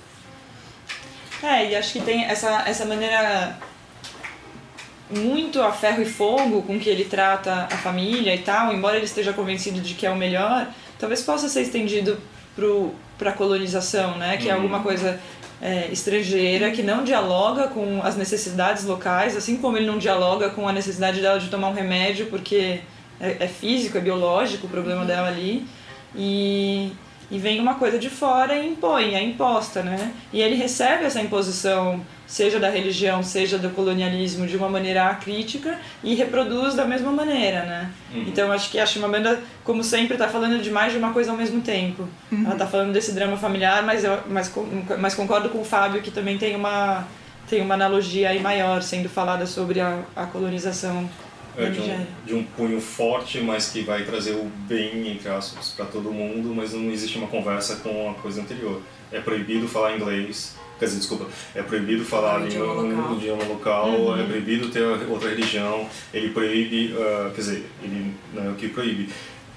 É, 1.42 1.70
e 1.70 1.76
acho 1.76 1.92
que 1.92 2.00
tem 2.00 2.24
essa, 2.24 2.62
essa 2.66 2.86
maneira 2.86 3.58
muito 5.10 5.62
a 5.62 5.70
ferro 5.70 6.02
e 6.02 6.06
fogo 6.06 6.62
com 6.62 6.78
que 6.78 6.88
ele 6.88 7.04
trata 7.04 7.68
a 7.70 7.76
família 7.76 8.34
e 8.34 8.38
tal, 8.38 8.72
embora 8.72 8.96
ele 8.96 9.04
esteja 9.04 9.32
convencido 9.32 9.80
de 9.80 9.94
que 9.94 10.06
é 10.06 10.10
o 10.10 10.16
melhor, 10.16 10.68
talvez 10.98 11.22
possa 11.22 11.48
ser 11.48 11.62
estendido 11.62 12.18
para 13.18 13.30
a 13.30 13.32
colonização, 13.32 14.16
né? 14.16 14.36
Que 14.36 14.48
é 14.48 14.52
alguma 14.52 14.80
coisa 14.80 15.20
é, 15.60 15.88
estrangeira 15.90 16.70
que 16.70 16.82
não 16.82 17.04
dialoga 17.04 17.68
com 17.68 18.02
as 18.02 18.16
necessidades 18.16 18.84
locais, 18.84 19.36
assim 19.36 19.56
como 19.56 19.76
ele 19.76 19.86
não 19.86 19.98
dialoga 19.98 20.50
com 20.50 20.68
a 20.68 20.72
necessidade 20.72 21.20
dela 21.20 21.38
de 21.38 21.48
tomar 21.48 21.68
um 21.68 21.74
remédio 21.74 22.26
porque 22.26 22.80
é, 23.20 23.36
é 23.40 23.48
físico, 23.48 23.96
é 23.96 24.00
biológico 24.00 24.66
o 24.66 24.70
problema 24.70 25.04
dela 25.04 25.28
ali. 25.28 25.66
E, 26.14 26.92
e 27.30 27.38
vem 27.38 27.58
uma 27.60 27.74
coisa 27.74 27.98
de 27.98 28.08
fora 28.08 28.56
e 28.56 28.68
impõe, 28.68 29.14
é 29.14 29.22
imposta, 29.22 29.82
né? 29.82 30.12
E 30.32 30.40
ele 30.40 30.54
recebe 30.54 31.04
essa 31.04 31.20
imposição, 31.20 32.00
seja 32.26 32.60
da 32.60 32.68
religião, 32.70 33.22
seja 33.22 33.58
do 33.58 33.70
colonialismo, 33.70 34.46
de 34.46 34.56
uma 34.56 34.68
maneira 34.68 35.12
crítica 35.16 35.78
e 36.04 36.14
reproduz 36.14 36.74
da 36.74 36.84
mesma 36.84 37.10
maneira, 37.10 37.64
né? 37.64 37.90
Então 38.28 38.52
acho 38.52 38.70
que 38.70 38.78
a 38.78 38.86
Chimamanda, 38.86 39.40
como 39.64 39.82
sempre, 39.82 40.14
está 40.14 40.28
falando 40.28 40.62
de 40.62 40.70
mais 40.70 40.92
de 40.92 40.98
uma 40.98 41.12
coisa 41.12 41.32
ao 41.32 41.36
mesmo 41.36 41.60
tempo. 41.60 42.08
Ela 42.44 42.52
está 42.52 42.66
falando 42.66 42.92
desse 42.92 43.12
drama 43.12 43.36
familiar, 43.36 43.82
mas, 43.82 44.04
eu, 44.04 44.20
mas, 44.28 44.48
com- 44.48 44.66
mas 44.98 45.14
concordo 45.14 45.48
com 45.48 45.60
o 45.60 45.64
Fábio 45.64 46.00
que 46.02 46.10
também 46.12 46.38
tem 46.38 46.54
uma, 46.54 47.06
tem 47.48 47.60
uma 47.60 47.74
analogia 47.74 48.28
aí 48.28 48.40
maior 48.40 48.82
sendo 48.82 49.08
falada 49.08 49.46
sobre 49.46 49.80
a, 49.80 49.98
a 50.14 50.26
colonização 50.26 51.08
É, 51.56 51.70
de, 51.70 51.80
um, 51.80 52.06
de 52.26 52.34
um 52.34 52.44
punho 52.44 52.80
forte, 52.80 53.40
mas 53.40 53.70
que 53.70 53.80
vai 53.80 54.04
trazer 54.04 54.32
o 54.32 54.50
bem, 54.68 55.10
entre 55.12 55.28
aspas, 55.30 55.70
para 55.70 55.86
todo 55.86 56.12
mundo, 56.12 56.54
mas 56.54 56.72
não 56.74 56.90
existe 56.90 57.16
uma 57.16 57.28
conversa 57.28 57.76
com 57.76 58.10
a 58.10 58.14
coisa 58.14 58.42
anterior. 58.42 58.82
É 59.10 59.20
proibido 59.20 59.66
falar 59.66 59.96
inglês, 59.96 60.54
quer 60.78 60.84
dizer, 60.84 60.98
desculpa, 60.98 61.26
é 61.54 61.62
proibido 61.62 62.04
falar 62.04 62.42
o 62.42 62.46
idioma 62.46 62.82
local. 62.82 63.16
idioma 63.16 63.44
local, 63.44 64.18
é 64.18 64.24
proibido 64.24 64.68
ter 64.68 64.82
outra 65.08 65.30
religião, 65.30 65.88
ele 66.12 66.30
proíbe, 66.30 66.94
ah, 66.98 67.30
quer 67.34 67.40
dizer, 67.40 67.66
ele 67.82 68.14
não 68.34 68.44
é 68.44 68.50
o 68.50 68.54
que 68.54 68.68
proíbe. 68.68 69.08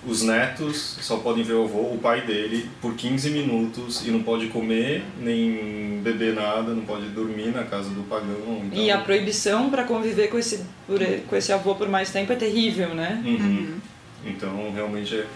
Os 0.08 0.22
netos 0.22 0.98
só 1.02 1.18
podem 1.18 1.44
ver 1.44 1.54
o 1.54 1.64
avô, 1.66 1.94
o 1.94 2.00
pai 2.02 2.22
dele, 2.22 2.70
por 2.82 2.94
15 2.96 3.30
minutos 3.32 4.06
e 4.08 4.12
não 4.12 4.24
pode 4.24 4.48
comer, 4.48 5.04
nem 5.20 6.00
beber 6.02 6.34
nada, 6.34 6.74
não 6.74 6.84
pode 6.84 7.08
dormir 7.10 7.48
na 7.54 7.66
casa 7.66 7.90
do 7.90 8.04
pagão. 8.04 8.62
Então... 8.66 8.82
E 8.82 8.90
a 8.90 9.00
proibição 9.00 9.70
para 9.70 9.84
conviver 9.84 10.30
com 10.30 10.40
esse, 10.40 10.64
com 11.28 11.36
esse 11.36 11.52
avô 11.52 11.76
por 11.76 11.90
mais 11.90 12.12
tempo 12.12 12.32
é 12.32 12.36
terrível, 12.38 12.96
né? 12.96 13.22
Uhum. 13.26 13.78
Então, 14.26 14.72
realmente, 14.74 15.16
é- 15.18 15.28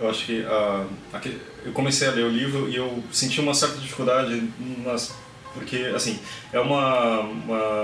eu 0.00 0.10
acho 0.10 0.24
que 0.26 0.44
ah, 0.44 0.86
aque- 1.12 1.38
eu 1.64 1.72
comecei 1.72 2.08
a 2.08 2.10
ler 2.10 2.24
o 2.24 2.28
livro 2.30 2.68
e 2.68 2.74
eu 2.76 3.02
senti 3.12 3.40
uma 3.40 3.54
certa 3.54 3.78
dificuldade 3.78 4.42
nas 4.84 5.14
porque 5.52 5.76
assim 5.94 6.18
é 6.52 6.58
uma 6.60 7.20
uma, 7.20 7.82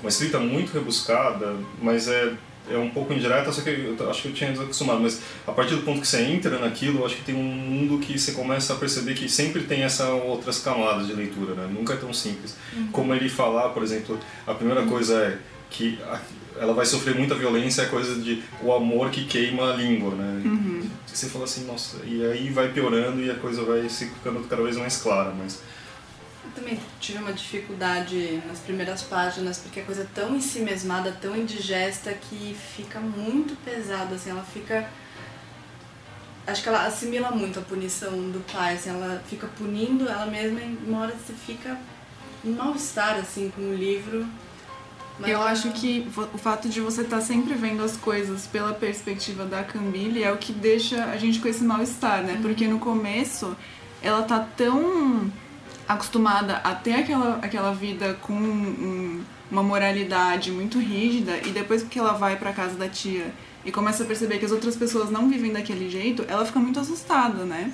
uma 0.00 0.08
escrita 0.08 0.38
muito 0.38 0.72
rebuscada, 0.72 1.54
mas 1.80 2.08
é 2.08 2.32
é 2.70 2.78
um 2.78 2.90
pouco 2.90 3.12
indireta, 3.12 3.52
só 3.52 3.62
que 3.62 3.70
eu 3.70 4.10
acho 4.10 4.22
que 4.22 4.28
eu 4.28 4.34
tinha 4.34 4.52
desacostumado, 4.52 5.00
mas 5.00 5.20
a 5.46 5.52
partir 5.52 5.74
do 5.74 5.82
ponto 5.82 6.00
que 6.00 6.06
você 6.06 6.22
entra 6.22 6.58
naquilo, 6.58 7.00
eu 7.00 7.06
acho 7.06 7.16
que 7.16 7.22
tem 7.22 7.34
um 7.34 7.42
mundo 7.42 7.98
que 7.98 8.18
você 8.18 8.32
começa 8.32 8.72
a 8.72 8.76
perceber 8.76 9.14
que 9.14 9.28
sempre 9.28 9.62
tem 9.62 9.82
essas 9.82 10.08
outras 10.08 10.58
camadas 10.60 11.06
de 11.06 11.12
leitura, 11.12 11.54
né? 11.54 11.68
Nunca 11.72 11.94
é 11.94 11.96
tão 11.96 12.12
simples. 12.12 12.56
Como 12.92 13.14
ele 13.14 13.28
falar, 13.28 13.70
por 13.70 13.82
exemplo, 13.82 14.18
a 14.46 14.54
primeira 14.54 14.84
coisa 14.86 15.16
é 15.18 15.38
que 15.70 15.98
ela 16.58 16.74
vai 16.74 16.84
sofrer 16.84 17.14
muita 17.14 17.34
violência, 17.34 17.82
é 17.82 17.86
coisa 17.86 18.20
de 18.20 18.42
o 18.62 18.72
amor 18.72 19.10
que 19.10 19.24
queima 19.24 19.72
a 19.72 19.76
língua, 19.76 20.14
né? 20.14 20.42
você 21.06 21.28
fala 21.28 21.44
assim, 21.44 21.64
nossa, 21.64 21.98
e 22.04 22.24
aí 22.24 22.50
vai 22.50 22.68
piorando 22.68 23.22
e 23.22 23.30
a 23.30 23.34
coisa 23.34 23.62
vai 23.62 23.88
se 23.88 24.06
ficando 24.06 24.40
cada 24.48 24.62
vez 24.62 24.76
mais 24.76 24.96
clara, 24.98 25.32
mas 25.36 25.60
também 26.54 26.78
tive 27.00 27.18
uma 27.18 27.32
dificuldade 27.32 28.42
nas 28.46 28.58
primeiras 28.58 29.02
páginas, 29.02 29.58
porque 29.58 29.80
a 29.80 29.84
coisa 29.84 30.02
é 30.02 30.06
tão 30.14 30.34
ensimesmada, 30.34 31.16
tão 31.20 31.36
indigesta, 31.36 32.12
que 32.12 32.56
fica 32.76 33.00
muito 33.00 33.56
pesado, 33.64 34.14
assim, 34.14 34.30
ela 34.30 34.42
fica... 34.42 34.88
Acho 36.46 36.62
que 36.62 36.68
ela 36.68 36.86
assimila 36.86 37.30
muito 37.30 37.58
a 37.58 37.62
punição 37.62 38.10
do 38.30 38.44
pai, 38.52 38.74
assim, 38.74 38.90
ela 38.90 39.22
fica 39.28 39.46
punindo 39.46 40.08
ela 40.08 40.26
mesma 40.26 40.60
e 40.60 40.78
uma 40.86 41.00
hora 41.02 41.14
você 41.14 41.32
fica 41.32 41.78
em 42.44 42.50
mal-estar, 42.50 43.16
assim, 43.16 43.52
com 43.54 43.62
o 43.62 43.74
livro. 43.74 44.26
Mas 45.18 45.30
eu 45.30 45.42
acho 45.42 45.70
que 45.72 46.08
o 46.32 46.38
fato 46.38 46.68
de 46.68 46.80
você 46.80 47.02
estar 47.02 47.18
tá 47.18 47.22
sempre 47.22 47.54
vendo 47.54 47.84
as 47.84 47.96
coisas 47.96 48.46
pela 48.46 48.72
perspectiva 48.72 49.44
da 49.44 49.62
Camille 49.62 50.24
é 50.24 50.32
o 50.32 50.38
que 50.38 50.52
deixa 50.52 51.04
a 51.04 51.16
gente 51.18 51.38
com 51.40 51.48
esse 51.48 51.62
mal-estar, 51.62 52.22
né? 52.22 52.34
Uhum. 52.34 52.42
Porque 52.42 52.66
no 52.66 52.78
começo 52.78 53.54
ela 54.02 54.22
tá 54.22 54.46
tão 54.56 55.30
acostumada 55.92 56.56
a 56.58 56.74
ter 56.74 56.94
aquela, 56.94 57.38
aquela 57.42 57.72
vida 57.72 58.14
com 58.22 58.32
um, 58.32 59.22
uma 59.50 59.62
moralidade 59.62 60.52
muito 60.52 60.78
rígida 60.78 61.38
e 61.38 61.50
depois 61.50 61.82
que 61.82 61.98
ela 61.98 62.12
vai 62.12 62.36
para 62.36 62.52
casa 62.52 62.76
da 62.76 62.88
tia 62.88 63.32
e 63.64 63.72
começa 63.72 64.04
a 64.04 64.06
perceber 64.06 64.38
que 64.38 64.44
as 64.44 64.52
outras 64.52 64.76
pessoas 64.76 65.10
não 65.10 65.28
vivem 65.28 65.52
daquele 65.52 65.90
jeito, 65.90 66.24
ela 66.28 66.46
fica 66.46 66.60
muito 66.60 66.78
assustada, 66.78 67.44
né? 67.44 67.72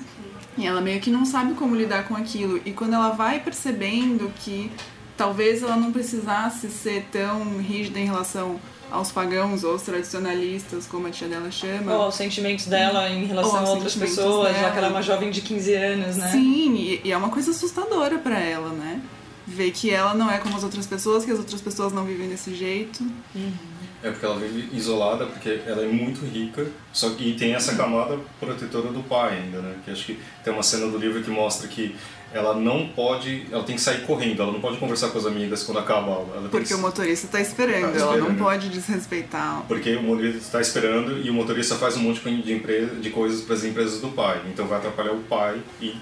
E 0.57 0.65
ela 0.65 0.81
meio 0.81 0.99
que 0.99 1.11
não 1.11 1.25
sabe 1.25 1.53
como 1.53 1.75
lidar 1.75 2.07
com 2.07 2.15
aquilo. 2.15 2.59
E 2.65 2.71
quando 2.71 2.95
ela 2.95 3.09
vai 3.09 3.39
percebendo 3.39 4.31
que 4.39 4.71
talvez 5.15 5.61
ela 5.61 5.77
não 5.77 5.91
precisasse 5.91 6.69
ser 6.69 7.05
tão 7.11 7.59
rígida 7.59 7.99
em 7.99 8.05
relação 8.05 8.59
aos 8.91 9.11
pagãos 9.11 9.63
ou 9.63 9.71
aos 9.71 9.81
tradicionalistas, 9.81 10.85
como 10.85 11.07
a 11.07 11.11
tia 11.11 11.27
dela 11.27 11.51
chama. 11.51 11.93
Ou 11.93 12.01
aos 12.03 12.15
sentimentos 12.15 12.65
dela 12.65 13.09
em 13.09 13.25
relação 13.25 13.57
a 13.57 13.69
outras 13.69 13.95
pessoas, 13.95 14.53
dela. 14.53 14.65
já 14.65 14.71
que 14.71 14.77
ela 14.77 14.87
é 14.87 14.89
uma 14.89 15.01
jovem 15.01 15.29
de 15.29 15.41
15 15.41 15.73
anos, 15.73 16.17
né? 16.17 16.31
Sim, 16.31 16.75
e, 16.75 17.01
e 17.03 17.11
é 17.11 17.17
uma 17.17 17.29
coisa 17.29 17.51
assustadora 17.51 18.17
para 18.17 18.39
ela, 18.39 18.69
né? 18.69 19.01
Ver 19.45 19.71
que 19.71 19.89
ela 19.89 20.13
não 20.13 20.29
é 20.29 20.37
como 20.39 20.57
as 20.57 20.63
outras 20.63 20.85
pessoas, 20.85 21.23
que 21.23 21.31
as 21.31 21.39
outras 21.39 21.61
pessoas 21.61 21.93
não 21.93 22.03
vivem 22.03 22.27
desse 22.27 22.53
jeito. 22.53 23.03
Uhum. 23.35 23.53
É 24.03 24.11
porque 24.11 24.25
ela 24.25 24.37
vive 24.37 24.69
isolada, 24.77 25.25
porque 25.25 25.61
ela 25.65 25.83
é 25.83 25.87
muito 25.87 26.23
rica, 26.25 26.67
só 26.93 27.09
que 27.11 27.33
tem 27.33 27.55
essa 27.55 27.75
camada 27.75 28.19
protetora 28.39 28.91
do 28.91 29.01
pai 29.01 29.39
ainda, 29.39 29.59
né? 29.59 29.75
Que 29.83 29.91
acho 29.91 30.05
que 30.05 30.19
tem 30.43 30.53
uma 30.53 30.61
cena 30.61 30.87
do 30.87 30.97
livro 30.97 31.23
que 31.23 31.31
mostra 31.31 31.67
que 31.67 31.95
ela 32.33 32.53
não 32.53 32.87
pode, 32.89 33.47
ela 33.51 33.63
tem 33.63 33.75
que 33.75 33.81
sair 33.81 34.05
correndo, 34.05 34.41
ela 34.41 34.51
não 34.51 34.59
pode 34.59 34.77
conversar 34.77 35.09
com 35.09 35.17
as 35.17 35.25
amigas 35.25 35.63
quando 35.63 35.79
acaba 35.79 36.11
a 36.11 36.15
aula. 36.15 36.35
Ela 36.35 36.49
porque 36.49 36.67
que... 36.67 36.73
o 36.73 36.79
motorista 36.79 37.25
está 37.25 37.39
esperando, 37.39 37.81
tá 37.81 37.89
esperando, 37.89 38.13
ela 38.13 38.29
não 38.29 38.35
pode 38.35 38.69
desrespeitar. 38.69 39.63
Porque 39.67 39.95
o 39.95 40.03
motorista 40.03 40.39
está 40.39 40.61
esperando 40.61 41.17
e 41.17 41.29
o 41.29 41.33
motorista 41.33 41.75
faz 41.75 41.95
um 41.95 42.01
monte 42.01 42.19
de, 42.19 42.53
empresa, 42.53 42.95
de 42.95 43.09
coisas 43.09 43.41
para 43.41 43.55
as 43.55 43.63
empresas 43.63 44.01
do 44.01 44.09
pai, 44.09 44.41
então 44.47 44.67
vai 44.67 44.77
atrapalhar 44.77 45.13
o 45.13 45.23
pai 45.23 45.61
e, 45.81 45.95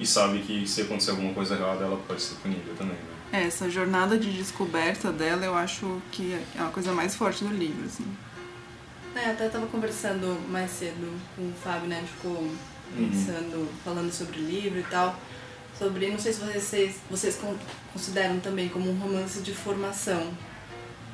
e 0.00 0.06
sabe 0.06 0.38
que 0.40 0.66
se 0.66 0.82
acontecer 0.82 1.10
alguma 1.10 1.34
coisa 1.34 1.54
errada 1.54 1.84
ela 1.84 1.98
pode 2.06 2.22
ser 2.22 2.36
punida 2.36 2.72
também. 2.78 2.94
Né? 2.94 3.40
É, 3.40 3.46
essa 3.46 3.68
jornada 3.68 4.16
de 4.16 4.30
descoberta 4.30 5.10
dela 5.10 5.44
eu 5.44 5.54
acho 5.54 6.00
que 6.12 6.36
é 6.56 6.60
uma 6.60 6.70
coisa 6.70 6.92
mais 6.92 7.14
forte 7.16 7.44
do 7.44 7.52
livro, 7.52 7.84
assim. 7.86 8.04
É, 9.14 9.30
até 9.30 9.46
estava 9.46 9.66
conversando 9.66 10.38
mais 10.48 10.70
cedo 10.70 11.18
com 11.36 11.42
o 11.42 11.52
Fábio, 11.62 11.86
né? 11.86 12.00
A 12.02 12.06
ficou 12.06 12.42
uhum. 12.42 13.10
pensando, 13.10 13.56
uhum. 13.56 13.68
falando 13.84 14.10
sobre 14.10 14.38
o 14.38 14.42
livro 14.42 14.78
e 14.78 14.84
tal 14.84 15.18
sobre, 15.82 16.08
não 16.10 16.18
sei 16.18 16.32
se 16.32 16.40
vocês, 16.40 16.96
vocês 17.10 17.40
consideram 17.92 18.38
também 18.38 18.68
como 18.68 18.88
um 18.88 18.96
romance 18.96 19.40
de 19.40 19.52
formação, 19.52 20.32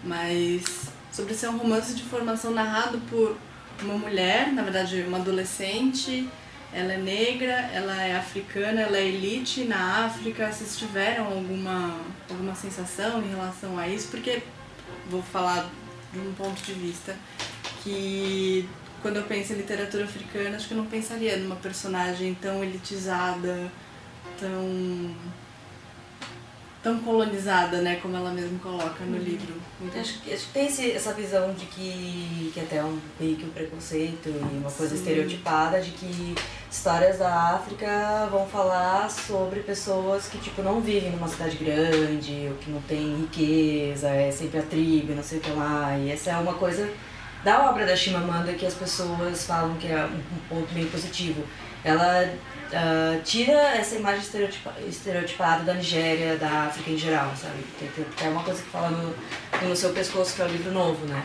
mas 0.05 0.91
sobre 1.11 1.33
ser 1.33 1.49
um 1.49 1.57
romance 1.57 1.95
de 1.95 2.03
formação 2.03 2.51
narrado 2.51 2.99
por 3.09 3.39
uma 3.81 3.97
mulher, 3.97 4.53
na 4.53 4.63
verdade 4.63 5.03
uma 5.03 5.17
adolescente, 5.17 6.29
ela 6.71 6.93
é 6.93 6.99
negra, 6.99 7.71
ela 7.73 8.03
é 8.03 8.15
africana, 8.15 8.83
ela 8.83 8.99
é 8.99 9.07
elite 9.07 9.65
na 9.65 10.05
África, 10.05 10.53
vocês 10.53 10.77
tiveram 10.77 11.25
alguma, 11.25 11.99
alguma 12.29 12.55
sensação 12.55 13.23
em 13.23 13.31
relação 13.31 13.79
a 13.79 13.89
isso? 13.89 14.09
Porque 14.09 14.43
vou 15.09 15.23
falar 15.23 15.71
de 16.13 16.19
um 16.19 16.35
ponto 16.35 16.61
de 16.61 16.75
vista 16.75 17.17
que 17.83 18.69
quando 19.01 19.17
eu 19.17 19.23
penso 19.23 19.55
em 19.55 19.57
literatura 19.57 20.05
africana, 20.05 20.57
acho 20.57 20.69
que 20.69 20.75
eu 20.75 20.79
não 20.79 20.87
pensaria 20.87 21.39
numa 21.39 21.57
personagem 21.57 22.35
tão 22.35 22.63
elitizada, 22.63 23.71
tão 24.39 25.15
tão 26.83 27.01
colonizada, 27.01 27.81
né, 27.81 27.99
como 28.01 28.17
ela 28.17 28.31
mesma 28.31 28.59
coloca 28.61 29.05
no 29.05 29.17
uhum. 29.17 29.23
livro. 29.23 29.55
Muito... 29.81 29.99
Acho, 29.99 30.21
que, 30.21 30.33
acho 30.33 30.47
que 30.47 30.53
tem 30.53 30.67
esse, 30.67 30.93
essa 30.93 31.13
visão 31.13 31.53
de 31.53 31.67
que, 31.67 32.51
que 32.55 32.61
até 32.61 32.77
é 32.77 32.85
um 32.85 32.99
meio 33.19 33.37
que 33.37 33.45
um 33.45 33.51
preconceito 33.51 34.29
e 34.29 34.57
uma 34.57 34.71
coisa 34.71 34.95
Sim. 34.95 35.01
estereotipada 35.01 35.81
de 35.81 35.91
que 35.91 36.35
histórias 36.71 37.19
da 37.19 37.55
África 37.55 38.29
vão 38.31 38.47
falar 38.47 39.11
sobre 39.11 39.61
pessoas 39.61 40.29
que 40.29 40.39
tipo 40.39 40.63
não 40.63 40.81
vivem 40.81 41.11
numa 41.11 41.29
cidade 41.29 41.57
grande 41.57 42.47
ou 42.49 42.55
que 42.57 42.71
não 42.71 42.81
tem 42.83 43.17
riqueza, 43.23 44.09
é 44.09 44.31
sempre 44.31 44.61
a 44.61 44.63
tribo, 44.63 45.15
não 45.15 45.23
sei 45.23 45.39
o 45.39 45.41
que 45.41 45.51
lá. 45.51 45.99
E 45.99 46.11
essa 46.11 46.31
é 46.31 46.37
uma 46.39 46.55
coisa 46.55 46.89
da 47.43 47.69
obra 47.71 47.87
da 47.87 47.97
Chimamanda 47.97 48.53
que 48.55 48.67
as 48.67 48.75
pessoas 48.75 49.45
falam 49.45 49.75
que 49.77 49.89
é 49.89 50.05
um 50.05 50.49
ponto 50.49 50.73
bem 50.73 50.87
positivo. 50.87 51.43
Ela 51.85 52.33
uh, 52.73 53.23
tira 53.23 53.77
essa 53.77 53.97
imagem 53.97 54.21
estereotipa, 54.21 54.75
estereotipada 54.87 55.65
da 55.65 55.75
Nigéria, 55.75 56.37
da 56.37 56.65
África 56.65 56.91
em 56.91 56.99
geral, 56.99 57.33
sabe? 57.37 57.65
Que 58.17 58.25
é 58.25 58.29
uma 58.29 58.43
coisa 58.43 58.63
que 58.63 58.69
fala 58.69 58.91
no, 58.91 59.15
no 59.69 59.77
seu 59.77 59.91
pescoço, 59.91 60.35
que 60.35 60.43
é 60.43 60.45
o 60.45 60.49
livro 60.49 60.73
novo, 60.73 61.07
né? 61.07 61.23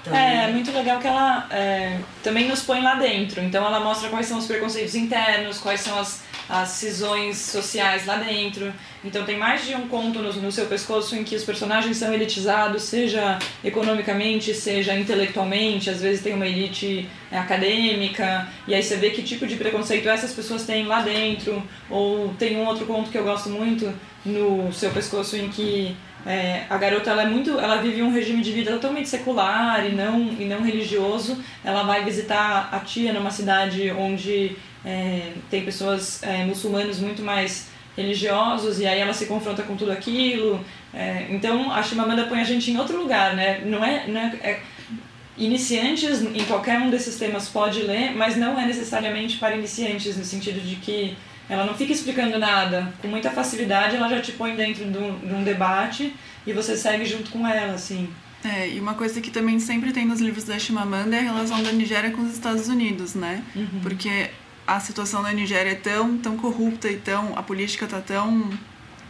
Então... 0.00 0.16
É, 0.16 0.44
é 0.44 0.52
muito 0.52 0.70
legal 0.70 1.00
que 1.00 1.06
ela 1.06 1.48
é, 1.50 1.98
também 2.22 2.48
nos 2.48 2.62
põe 2.62 2.80
lá 2.80 2.94
dentro. 2.94 3.40
Então 3.42 3.64
ela 3.66 3.80
mostra 3.80 4.08
quais 4.08 4.26
são 4.26 4.38
os 4.38 4.46
preconceitos 4.46 4.94
internos, 4.94 5.58
quais 5.58 5.80
são 5.80 5.98
as 5.98 6.22
as 6.48 6.68
cisões 6.70 7.38
sociais 7.38 8.06
lá 8.06 8.16
dentro. 8.16 8.72
Então 9.04 9.24
tem 9.24 9.36
mais 9.36 9.66
de 9.66 9.74
um 9.74 9.88
conto 9.88 10.20
no, 10.20 10.32
no, 10.32 10.52
seu 10.52 10.66
pescoço 10.66 11.14
em 11.16 11.24
que 11.24 11.34
os 11.34 11.44
personagens 11.44 11.96
são 11.96 12.12
elitizados, 12.12 12.82
seja 12.82 13.38
economicamente, 13.64 14.54
seja 14.54 14.94
intelectualmente, 14.94 15.90
às 15.90 16.00
vezes 16.00 16.22
tem 16.22 16.34
uma 16.34 16.46
elite 16.46 17.08
é, 17.30 17.38
acadêmica, 17.38 18.48
e 18.66 18.74
aí 18.74 18.82
você 18.82 18.96
vê 18.96 19.10
que 19.10 19.22
tipo 19.22 19.46
de 19.46 19.56
preconceito 19.56 20.08
essas 20.08 20.32
pessoas 20.32 20.64
têm 20.64 20.86
lá 20.86 21.02
dentro. 21.02 21.62
Ou 21.90 22.34
tem 22.38 22.56
um 22.56 22.66
outro 22.66 22.86
conto 22.86 23.10
que 23.10 23.18
eu 23.18 23.24
gosto 23.24 23.48
muito 23.48 23.92
no 24.24 24.72
seu 24.72 24.90
pescoço 24.90 25.36
em 25.36 25.48
que 25.48 25.96
é, 26.26 26.64
a 26.68 26.76
garota 26.76 27.10
ela 27.10 27.22
é 27.22 27.26
muito, 27.26 27.56
ela 27.60 27.76
vive 27.76 28.02
um 28.02 28.10
regime 28.10 28.42
de 28.42 28.50
vida 28.50 28.72
totalmente 28.72 29.08
secular 29.08 29.86
e 29.86 29.94
não 29.94 30.34
e 30.38 30.44
não 30.44 30.60
religioso. 30.60 31.40
Ela 31.64 31.84
vai 31.84 32.04
visitar 32.04 32.68
a 32.72 32.80
tia 32.80 33.12
numa 33.12 33.30
cidade 33.30 33.92
onde 33.92 34.56
é, 34.86 35.32
tem 35.50 35.64
pessoas 35.64 36.22
é, 36.22 36.44
muçulmanos 36.44 37.00
muito 37.00 37.20
mais 37.20 37.68
religiosos 37.96 38.78
e 38.78 38.86
aí 38.86 39.00
ela 39.00 39.12
se 39.12 39.26
confronta 39.26 39.64
com 39.64 39.74
tudo 39.74 39.90
aquilo. 39.90 40.64
É, 40.94 41.26
então 41.30 41.72
a 41.72 41.82
Chimamanda 41.82 42.26
põe 42.26 42.40
a 42.40 42.44
gente 42.44 42.70
em 42.70 42.78
outro 42.78 42.96
lugar, 42.96 43.34
né? 43.34 43.62
Não 43.64 43.84
é, 43.84 44.06
não 44.06 44.20
é, 44.20 44.26
é, 44.42 44.60
iniciantes 45.36 46.22
em 46.22 46.44
qualquer 46.44 46.78
um 46.78 46.88
desses 46.88 47.16
temas 47.16 47.48
pode 47.48 47.82
ler, 47.82 48.14
mas 48.14 48.36
não 48.36 48.58
é 48.58 48.64
necessariamente 48.64 49.38
para 49.38 49.56
iniciantes 49.56 50.16
no 50.16 50.24
sentido 50.24 50.60
de 50.60 50.76
que 50.76 51.16
ela 51.48 51.64
não 51.64 51.74
fica 51.74 51.92
explicando 51.92 52.38
nada. 52.38 52.92
Com 53.02 53.08
muita 53.08 53.30
facilidade 53.30 53.96
ela 53.96 54.08
já 54.08 54.20
te 54.20 54.32
põe 54.32 54.54
dentro 54.54 54.84
de 54.84 54.98
um, 54.98 55.18
de 55.18 55.34
um 55.34 55.42
debate 55.42 56.14
e 56.46 56.52
você 56.52 56.76
segue 56.76 57.04
junto 57.04 57.32
com 57.32 57.46
ela, 57.46 57.74
assim. 57.74 58.08
É, 58.44 58.68
e 58.68 58.78
uma 58.78 58.94
coisa 58.94 59.20
que 59.20 59.30
também 59.30 59.58
sempre 59.58 59.92
tem 59.92 60.06
nos 60.06 60.20
livros 60.20 60.44
da 60.44 60.56
Chimamanda 60.58 61.16
é 61.16 61.18
a 61.18 61.22
relação 61.22 61.60
da 61.60 61.72
Nigéria 61.72 62.12
com 62.12 62.22
os 62.22 62.32
Estados 62.32 62.68
Unidos, 62.68 63.14
né? 63.14 63.42
Uhum. 63.56 63.80
Porque 63.82 64.30
a 64.66 64.80
situação 64.80 65.22
na 65.22 65.32
Nigéria 65.32 65.70
é 65.70 65.74
tão, 65.74 66.18
tão 66.18 66.36
corrupta 66.36 66.88
e 66.88 66.96
tão, 66.96 67.38
a 67.38 67.42
política 67.42 67.84
está 67.84 68.00
tão 68.00 68.50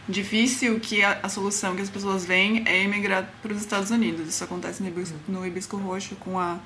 difícil 0.07 0.79
que 0.79 1.03
a, 1.03 1.19
a, 1.21 1.29
solução 1.29 1.75
que 1.75 1.81
as 1.81 1.89
pessoas 1.89 2.25
veem 2.25 2.63
é 2.65 2.83
emigrar 2.83 3.29
para 3.41 3.51
os 3.51 3.59
Estados 3.59 3.91
Unidos. 3.91 4.27
Isso 4.27 4.43
acontece 4.43 4.81
no 4.81 4.87
Hibisco, 4.87 5.17
no 5.27 5.45
Hibisco 5.45 5.77
Roxo 5.77 6.15
com 6.15 6.39
a, 6.39 6.59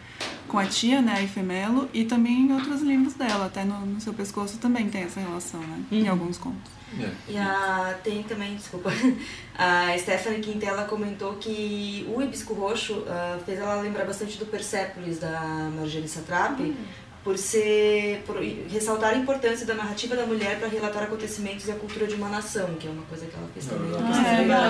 com 0.47 0.59
a 0.59 0.65
tia, 0.65 1.01
né, 1.01 1.15
a 1.17 1.21
Ifemelo, 1.21 1.89
e 1.93 2.05
também 2.05 2.41
em 2.41 2.53
outros 2.53 2.81
livros 2.81 3.13
dela, 3.15 3.47
até 3.47 3.63
no, 3.63 3.79
no 3.85 3.99
seu 3.99 4.13
pescoço 4.13 4.57
também 4.59 4.89
tem 4.89 5.03
essa 5.03 5.19
relação, 5.19 5.59
né, 5.61 5.83
uhum. 5.91 5.97
em 5.97 6.07
alguns 6.07 6.37
contos. 6.37 6.71
Yeah. 6.93 7.15
É. 7.27 7.31
E 7.31 7.37
a, 7.37 7.99
tem 8.03 8.21
também, 8.21 8.55
desculpa, 8.55 8.91
a 9.57 9.97
Stephanie 9.97 10.41
Quintela 10.41 10.83
comentou 10.83 11.35
que 11.35 12.05
o 12.13 12.21
Hibisco 12.21 12.53
Roxo 12.53 12.99
uh, 12.99 13.43
fez 13.43 13.57
ela 13.57 13.81
lembrar 13.81 14.05
bastante 14.05 14.37
do 14.37 14.45
Persepolis 14.45 15.17
da 15.17 15.71
Marjane 15.73 16.07
Satrapi, 16.07 16.63
uhum 16.63 16.75
por 17.23 17.37
ser 17.37 18.23
por 18.25 18.37
ressaltar 18.71 19.13
a 19.13 19.17
importância 19.17 19.65
da 19.65 19.75
narrativa 19.75 20.15
da 20.15 20.25
mulher 20.25 20.57
para 20.59 20.67
relatar 20.67 21.03
acontecimentos 21.03 21.67
e 21.67 21.71
a 21.71 21.75
cultura 21.75 22.07
de 22.07 22.15
uma 22.15 22.29
nação, 22.29 22.67
que 22.79 22.87
é 22.87 22.89
uma 22.89 23.03
coisa 23.03 23.25
que 23.27 23.35
ela 23.35 23.47
fez 23.53 23.65
também. 23.67 23.91
Ah, 23.95 24.33
é, 24.33 24.41
legal, 24.41 24.69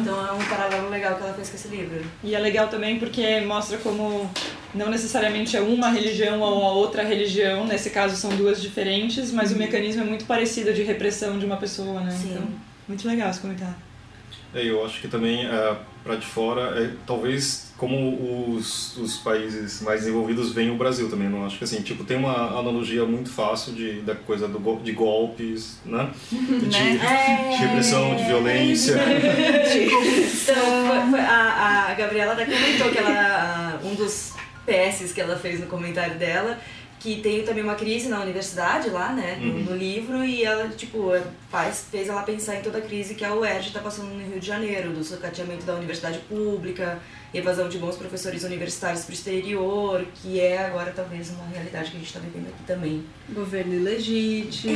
então 0.00 0.26
é 0.26 0.32
um 0.32 0.44
paralelo 0.44 0.88
legal 0.88 1.16
que 1.16 1.22
ela 1.24 1.34
fez 1.34 1.50
com 1.50 1.56
esse 1.56 1.68
livro. 1.68 2.04
E 2.22 2.34
é 2.34 2.38
legal 2.38 2.68
também 2.68 2.98
porque 2.98 3.40
mostra 3.40 3.78
como 3.78 4.30
não 4.74 4.88
necessariamente 4.88 5.56
é 5.56 5.60
uma 5.60 5.90
religião 5.90 6.40
ou 6.40 6.64
a 6.64 6.72
outra 6.72 7.02
religião, 7.02 7.66
nesse 7.66 7.90
caso 7.90 8.16
são 8.16 8.30
duas 8.36 8.62
diferentes, 8.62 9.32
mas 9.32 9.50
uhum. 9.50 9.56
o 9.56 9.58
mecanismo 9.58 10.02
é 10.02 10.04
muito 10.04 10.24
parecido 10.24 10.72
de 10.72 10.82
repressão 10.82 11.38
de 11.38 11.44
uma 11.44 11.56
pessoa, 11.56 12.00
né? 12.00 12.10
Sim. 12.10 12.30
Então, 12.30 12.48
muito 12.86 13.06
legal 13.06 13.30
esse 13.30 13.40
comentário. 13.40 13.76
É, 14.54 14.64
eu 14.64 14.84
acho 14.84 15.00
que 15.00 15.08
também 15.08 15.46
uh, 15.46 15.76
para 16.04 16.16
de 16.16 16.26
fora, 16.26 16.82
é, 16.82 16.90
talvez 17.06 17.72
como 17.78 18.54
os, 18.56 18.96
os 18.98 19.16
países 19.18 19.82
mais 19.82 20.00
desenvolvidos 20.00 20.52
veem 20.52 20.70
o 20.70 20.76
Brasil 20.76 21.08
também, 21.10 21.28
não 21.28 21.44
acho 21.44 21.58
que 21.58 21.64
assim, 21.64 21.80
tipo, 21.82 22.04
tem 22.04 22.16
uma 22.16 22.58
analogia 22.58 23.04
muito 23.04 23.28
fácil 23.30 23.72
de, 23.72 24.00
da 24.02 24.14
coisa 24.14 24.46
do, 24.46 24.58
go- 24.60 24.80
de 24.82 24.92
golpes, 24.92 25.78
né? 25.84 26.10
De, 26.30 26.66
de 26.68 27.56
repressão, 27.56 28.14
de 28.16 28.24
violência. 28.24 28.96
Então, 30.42 31.18
a, 31.18 31.90
a 31.90 31.94
Gabriela 31.94 32.32
até 32.32 32.44
comentou 32.44 32.90
que 32.90 32.98
ela, 32.98 33.80
um 33.84 33.94
dos 33.94 34.32
PS 34.66 35.12
que 35.12 35.20
ela 35.20 35.36
fez 35.36 35.60
no 35.60 35.66
comentário 35.66 36.16
dela, 36.16 36.58
que 37.02 37.20
tem 37.20 37.42
também 37.42 37.64
uma 37.64 37.74
crise 37.74 38.08
na 38.08 38.20
universidade 38.20 38.88
lá, 38.88 39.12
né, 39.12 39.36
no, 39.40 39.52
Uhum. 39.54 39.62
no 39.64 39.76
livro, 39.76 40.24
e 40.24 40.44
ela, 40.44 40.68
tipo, 40.68 41.10
faz, 41.50 41.86
fez 41.90 42.08
ela 42.08 42.22
pensar 42.22 42.56
em 42.56 42.62
toda 42.62 42.78
a 42.78 42.80
crise 42.80 43.16
que 43.16 43.24
a 43.24 43.34
UERJ 43.34 43.68
está 43.68 43.80
passando 43.80 44.14
no 44.14 44.24
Rio 44.24 44.38
de 44.38 44.46
Janeiro, 44.46 44.90
do 44.92 45.02
sucateamento 45.02 45.64
da 45.64 45.74
universidade 45.74 46.18
pública, 46.28 47.00
evasão 47.34 47.68
de 47.68 47.78
bons 47.78 47.96
professores 47.96 48.44
universitários 48.44 49.02
para 49.04 49.10
o 49.12 49.14
exterior, 49.14 50.04
que 50.16 50.38
é 50.40 50.66
agora 50.66 50.92
talvez 50.94 51.30
uma 51.30 51.46
realidade 51.46 51.90
que 51.90 51.96
a 51.96 51.98
gente 52.00 52.08
está 52.08 52.20
vivendo 52.20 52.48
aqui 52.48 52.62
também. 52.66 53.02
Governo 53.30 53.72
ilegítimo. 53.74 54.74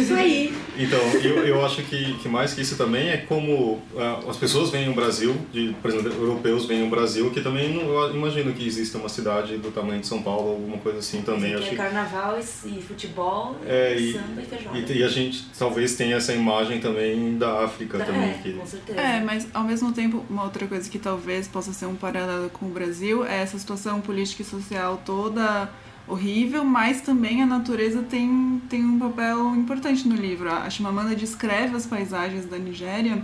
Isso 0.00 0.14
aí. 0.14 0.54
Então, 0.78 0.98
eu, 1.22 1.46
eu 1.46 1.64
acho 1.64 1.82
que, 1.82 2.14
que 2.14 2.28
mais 2.28 2.54
que 2.54 2.62
isso 2.62 2.76
também 2.76 3.08
é 3.10 3.18
como 3.18 3.82
ah, 3.96 4.20
as 4.28 4.36
pessoas 4.36 4.70
veem 4.70 4.88
o 4.88 4.94
Brasil, 4.94 5.36
de, 5.52 5.74
por 5.82 5.90
exemplo, 5.90 6.12
europeus 6.12 6.64
veem 6.66 6.84
o 6.86 6.90
Brasil, 6.90 7.30
que 7.30 7.40
também 7.40 7.72
não, 7.74 7.82
eu 7.92 8.14
imagino 8.14 8.52
que 8.52 8.66
exista 8.66 8.96
uma 8.98 9.08
cidade 9.08 9.56
do 9.58 9.70
tamanho 9.70 10.00
de 10.00 10.06
São 10.06 10.22
Paulo, 10.22 10.50
alguma 10.52 10.78
coisa 10.78 10.98
assim 10.98 11.22
também. 11.22 11.52
que 11.54 11.62
Acho 11.62 11.72
é 11.72 11.76
carnaval 11.76 12.38
e, 12.64 12.78
e 12.78 12.82
futebol, 12.82 13.56
É, 13.66 13.94
e 13.96 14.10
e- 14.10 14.12
samba 14.12 14.40
e 14.42 14.44
feijoada. 14.46 14.78
e, 14.78 14.98
e 14.98 15.02
a 15.04 15.08
gente 15.08 15.44
talvez 15.58 15.94
tenha 15.94 16.16
essa 16.16 16.32
imagem 16.32 16.80
também 16.80 17.36
da 17.36 17.64
África 17.64 17.98
também. 17.98 18.30
é, 18.30 18.38
Que, 18.42 18.52
com 18.54 18.66
certeza. 18.66 19.00
É, 19.00 19.20
mas 19.20 19.46
ao 19.52 19.64
mesmo 19.64 19.92
tempo, 19.92 20.24
uma 20.30 20.44
outra 20.44 20.66
coisa 20.66 20.88
que 20.88 20.93
talvez 20.98 21.48
possa 21.48 21.72
ser 21.72 21.86
um 21.86 21.96
paralelo 21.96 22.50
com 22.50 22.66
o 22.66 22.70
Brasil 22.70 23.24
é 23.24 23.42
essa 23.42 23.58
situação 23.58 24.00
política 24.00 24.42
e 24.42 24.44
social 24.44 25.00
toda 25.04 25.70
horrível, 26.06 26.64
mas 26.64 27.00
também 27.00 27.42
a 27.42 27.46
natureza 27.46 28.02
tem, 28.02 28.60
tem 28.68 28.84
um 28.84 28.98
papel 28.98 29.54
importante 29.54 30.06
no 30.06 30.14
livro. 30.14 30.50
A 30.50 30.68
Chimamanda 30.68 31.16
descreve 31.16 31.76
as 31.76 31.86
paisagens 31.86 32.44
da 32.44 32.58
Nigéria 32.58 33.22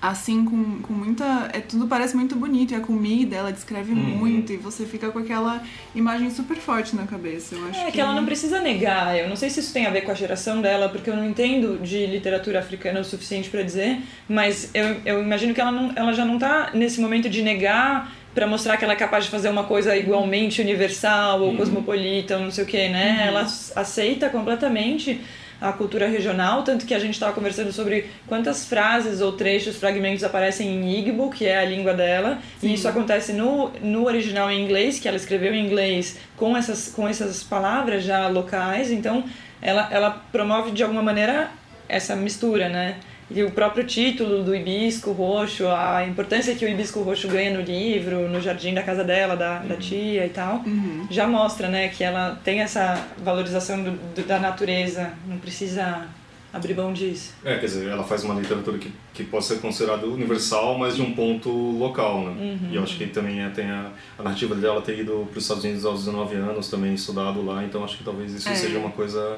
assim 0.00 0.44
com, 0.44 0.80
com 0.80 0.92
muita. 0.92 1.50
É, 1.52 1.60
tudo 1.60 1.86
parece 1.88 2.16
muito 2.16 2.36
bonito, 2.36 2.72
e 2.72 2.74
a 2.76 2.80
comida 2.80 3.34
ela 3.36 3.52
descreve 3.52 3.92
Uhum. 3.92 3.98
muito, 3.98 4.52
e 4.52 4.56
você 4.56 4.86
fica 4.86 5.10
com 5.10 5.18
aquela 5.18 5.62
imagem 5.94 6.30
super 6.30 6.56
forte 6.56 6.94
na 6.94 7.04
cabeça. 7.06 7.54
Eu 7.56 7.66
acho 7.68 7.80
É 7.80 7.90
que 7.90 8.00
ela 8.00 8.14
não 8.14 8.24
precisa 8.24 8.60
negar. 8.60 9.18
Eu 9.18 9.28
não 9.28 9.36
sei 9.36 9.50
se 9.50 9.60
isso 9.60 9.72
tem 9.72 9.86
a 9.86 9.90
ver 9.90 10.02
com 10.02 10.12
a 10.12 10.14
geração 10.14 10.60
dela, 10.60 10.88
porque 10.88 11.10
eu 11.10 11.16
não 11.16 11.28
entendo 11.28 11.78
de 11.82 12.06
literatura 12.06 12.60
africana 12.60 13.00
o 13.00 13.04
suficiente 13.04 13.50
para 13.50 13.62
dizer, 13.62 14.00
mas 14.28 14.70
eu, 14.74 14.96
eu 15.04 15.22
imagino 15.22 15.52
que 15.52 15.60
ela, 15.60 15.72
não, 15.72 15.92
ela 15.96 16.12
já 16.12 16.24
não 16.24 16.38
tá 16.38 16.70
nesse 16.74 17.00
momento 17.00 17.28
de 17.28 17.42
negar 17.42 18.12
para 18.34 18.46
mostrar 18.46 18.76
que 18.76 18.84
ela 18.84 18.92
é 18.92 18.96
capaz 18.96 19.24
de 19.24 19.30
fazer 19.30 19.48
uma 19.48 19.64
coisa 19.64 19.96
igualmente 19.96 20.60
universal 20.60 21.40
ou 21.42 21.56
cosmopolita 21.56 22.36
ou 22.36 22.42
não 22.44 22.50
sei 22.52 22.62
o 22.62 22.66
que, 22.68 22.88
né? 22.88 23.24
Ela 23.26 23.40
s- 23.42 23.72
aceita 23.74 24.28
completamente 24.28 25.20
a 25.60 25.72
cultura 25.72 26.06
regional, 26.06 26.62
tanto 26.62 26.86
que 26.86 26.94
a 26.94 26.98
gente 26.98 27.14
estava 27.14 27.32
conversando 27.32 27.72
sobre 27.72 28.10
quantas 28.26 28.64
frases 28.66 29.20
ou 29.20 29.32
trechos, 29.32 29.76
fragmentos 29.76 30.22
aparecem 30.22 30.68
em 30.68 30.98
Igbo, 30.98 31.30
que 31.30 31.46
é 31.46 31.58
a 31.58 31.64
língua 31.64 31.94
dela, 31.94 32.38
e 32.62 32.72
isso 32.72 32.86
acontece 32.86 33.32
no, 33.32 33.70
no 33.82 34.04
original 34.04 34.50
em 34.50 34.64
inglês, 34.64 34.98
que 34.98 35.08
ela 35.08 35.16
escreveu 35.16 35.52
em 35.52 35.66
inglês 35.66 36.18
com 36.36 36.56
essas, 36.56 36.88
com 36.88 37.08
essas 37.08 37.42
palavras 37.42 38.04
já 38.04 38.28
locais, 38.28 38.90
então 38.90 39.24
ela, 39.60 39.88
ela 39.90 40.10
promove 40.30 40.70
de 40.70 40.82
alguma 40.82 41.02
maneira 41.02 41.50
essa 41.88 42.14
mistura, 42.14 42.68
né? 42.68 42.96
E 43.30 43.42
o 43.42 43.50
próprio 43.50 43.84
título 43.84 44.42
do 44.42 44.54
hibisco 44.56 45.12
roxo, 45.12 45.66
a 45.68 46.06
importância 46.06 46.54
que 46.54 46.64
o 46.64 46.68
hibisco 46.68 47.02
roxo 47.02 47.28
ganha 47.28 47.52
no 47.52 47.60
livro, 47.62 48.26
no 48.28 48.40
jardim 48.40 48.72
da 48.72 48.82
casa 48.82 49.04
dela, 49.04 49.36
da, 49.36 49.58
da 49.58 49.76
tia 49.76 50.24
e 50.24 50.30
tal, 50.30 50.62
já 51.10 51.26
mostra, 51.26 51.68
né, 51.68 51.88
que 51.88 52.02
ela 52.02 52.40
tem 52.42 52.60
essa 52.60 53.06
valorização 53.22 53.82
do, 53.82 53.90
do- 54.14 54.26
da 54.26 54.38
natureza, 54.38 55.12
não 55.26 55.36
precisa 55.38 56.06
abrir 56.50 56.72
mão 56.74 56.90
disso. 56.94 57.34
É, 57.44 57.58
quer 57.58 57.66
dizer, 57.66 57.88
ela 57.90 58.02
faz 58.02 58.24
uma 58.24 58.32
literatura 58.32 58.78
que, 58.78 58.90
que 59.12 59.22
pode 59.24 59.44
ser 59.44 59.60
considerada 59.60 60.06
universal, 60.06 60.78
mas 60.78 60.96
de 60.96 61.02
um 61.02 61.12
ponto 61.12 61.50
local, 61.50 62.22
né? 62.24 62.58
E 62.72 62.76
eu 62.76 62.82
acho 62.82 62.96
que 62.96 63.06
também 63.08 63.42
é, 63.42 63.50
tem 63.50 63.70
a, 63.70 63.90
a 64.18 64.22
narrativa 64.22 64.54
dela 64.54 64.80
ter 64.80 64.98
ido 65.00 65.28
para 65.30 65.36
os 65.36 65.44
Estados 65.44 65.62
Unidos 65.64 65.84
aos 65.84 66.06
19 66.06 66.34
anos, 66.36 66.70
também 66.70 66.94
estudado 66.94 67.44
lá, 67.44 67.62
então 67.62 67.84
acho 67.84 67.98
que 67.98 68.04
talvez 68.04 68.32
isso 68.32 68.48
É. 68.48 68.54
seja 68.54 68.78
uma 68.78 68.90
coisa 68.90 69.36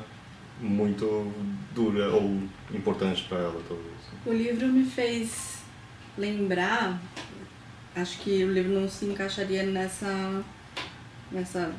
muito 0.60 1.32
dura 1.70 2.10
ou 2.10 2.42
importante 2.72 3.24
para 3.28 3.38
ela, 3.38 3.60
talvez. 3.66 3.90
O 4.26 4.32
livro 4.32 4.66
me 4.68 4.84
fez 4.84 5.58
lembrar, 6.16 7.00
acho 7.94 8.18
que 8.20 8.44
o 8.44 8.52
livro 8.52 8.72
não 8.72 8.88
se 8.88 9.06
encaixaria 9.06 9.62
nessa. 9.62 10.44
nessa. 11.30 11.72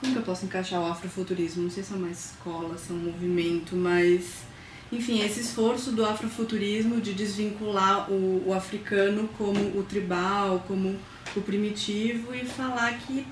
Como 0.00 0.12
que 0.12 0.18
eu 0.18 0.22
posso 0.22 0.44
encaixar 0.44 0.80
o 0.80 0.86
afrofuturismo? 0.86 1.64
Não 1.64 1.70
sei 1.70 1.82
se 1.82 1.92
é 1.92 1.96
uma 1.96 2.10
escola, 2.10 2.78
se 2.78 2.92
é 2.92 2.94
um 2.94 2.98
movimento, 2.98 3.74
mas. 3.74 4.44
Enfim, 4.92 5.22
esse 5.24 5.40
esforço 5.40 5.92
do 5.92 6.04
afrofuturismo 6.04 7.00
de 7.00 7.14
desvincular 7.14 8.10
o, 8.10 8.46
o 8.46 8.52
africano 8.52 9.26
como 9.38 9.78
o 9.78 9.82
tribal, 9.82 10.62
como 10.68 10.98
o 11.34 11.40
primitivo 11.40 12.34
e 12.34 12.44
falar 12.44 12.98
que 12.98 13.26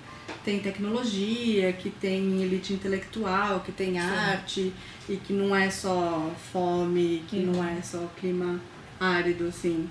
tem 0.44 0.59
tecnologia, 0.61 1.72
que 1.72 1.90
tem 1.90 2.42
elite 2.42 2.72
intelectual, 2.72 3.61
que 3.61 3.72
tem 3.72 3.98
arte 3.98 4.72
e 5.09 5.16
que 5.16 5.33
não 5.33 5.55
é 5.55 5.70
só 5.70 6.31
fome, 6.53 7.22
que 7.29 7.37
não 7.40 7.62
é 7.64 7.81
só 7.83 8.11
clima 8.18 8.61
árido, 8.98 9.46
assim. 9.48 9.88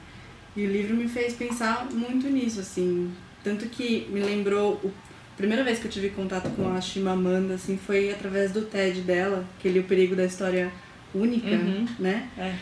E 0.55 0.65
o 0.65 0.71
livro 0.71 0.95
me 0.95 1.07
fez 1.07 1.33
pensar 1.33 1.87
muito 1.91 2.27
nisso, 2.27 2.59
assim. 2.59 3.11
Tanto 3.43 3.67
que 3.67 4.07
me 4.09 4.19
lembrou. 4.19 4.81
A 5.33 5.37
primeira 5.37 5.63
vez 5.63 5.79
que 5.79 5.85
eu 5.87 5.91
tive 5.91 6.09
contato 6.09 6.49
com 6.55 6.73
a 6.73 6.81
Chimamanda, 6.81 7.53
assim, 7.53 7.77
foi 7.77 8.11
através 8.11 8.51
do 8.51 8.61
TED 8.63 9.01
dela, 9.01 9.45
aquele 9.57 9.79
O 9.79 9.83
Perigo 9.83 10.15
da 10.15 10.25
História 10.25 10.71
Única, 11.13 11.47
Uhum. 11.55 11.87
né? 11.97 12.27
É. 12.37 12.53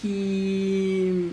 Que, 0.00 1.32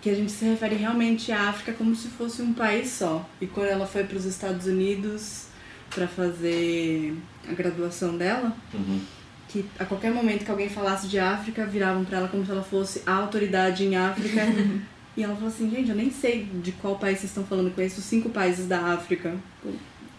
que 0.00 0.10
a 0.10 0.14
gente 0.14 0.30
se 0.30 0.44
refere 0.44 0.74
realmente 0.76 1.32
à 1.32 1.48
África 1.48 1.72
como 1.72 1.94
se 1.96 2.08
fosse 2.08 2.42
um 2.42 2.52
país 2.52 2.90
só. 2.90 3.28
E 3.40 3.46
quando 3.46 3.68
ela 3.68 3.86
foi 3.86 4.04
para 4.04 4.16
os 4.16 4.24
Estados 4.24 4.66
Unidos 4.66 5.46
para 5.94 6.06
fazer 6.06 7.16
a 7.48 7.52
graduação 7.52 8.16
dela, 8.16 8.54
Uhum. 8.74 9.00
que 9.48 9.64
a 9.78 9.84
qualquer 9.84 10.12
momento 10.12 10.44
que 10.44 10.50
alguém 10.50 10.68
falasse 10.68 11.08
de 11.08 11.18
África, 11.18 11.64
viravam 11.66 12.04
para 12.04 12.18
ela 12.18 12.28
como 12.28 12.44
se 12.44 12.50
ela 12.50 12.62
fosse 12.62 13.02
a 13.06 13.12
autoridade 13.14 13.84
em 13.84 13.96
África. 13.96 14.42
e 15.16 15.22
ela 15.22 15.34
falou 15.34 15.48
assim, 15.48 15.70
gente, 15.70 15.88
eu 15.90 15.96
nem 15.96 16.10
sei 16.10 16.44
de 16.44 16.72
qual 16.72 16.98
país 16.98 17.18
vocês 17.18 17.30
estão 17.30 17.44
falando, 17.44 17.74
conheço 17.74 18.00
cinco 18.02 18.28
países 18.28 18.66
da 18.66 18.92
África. 18.94 19.34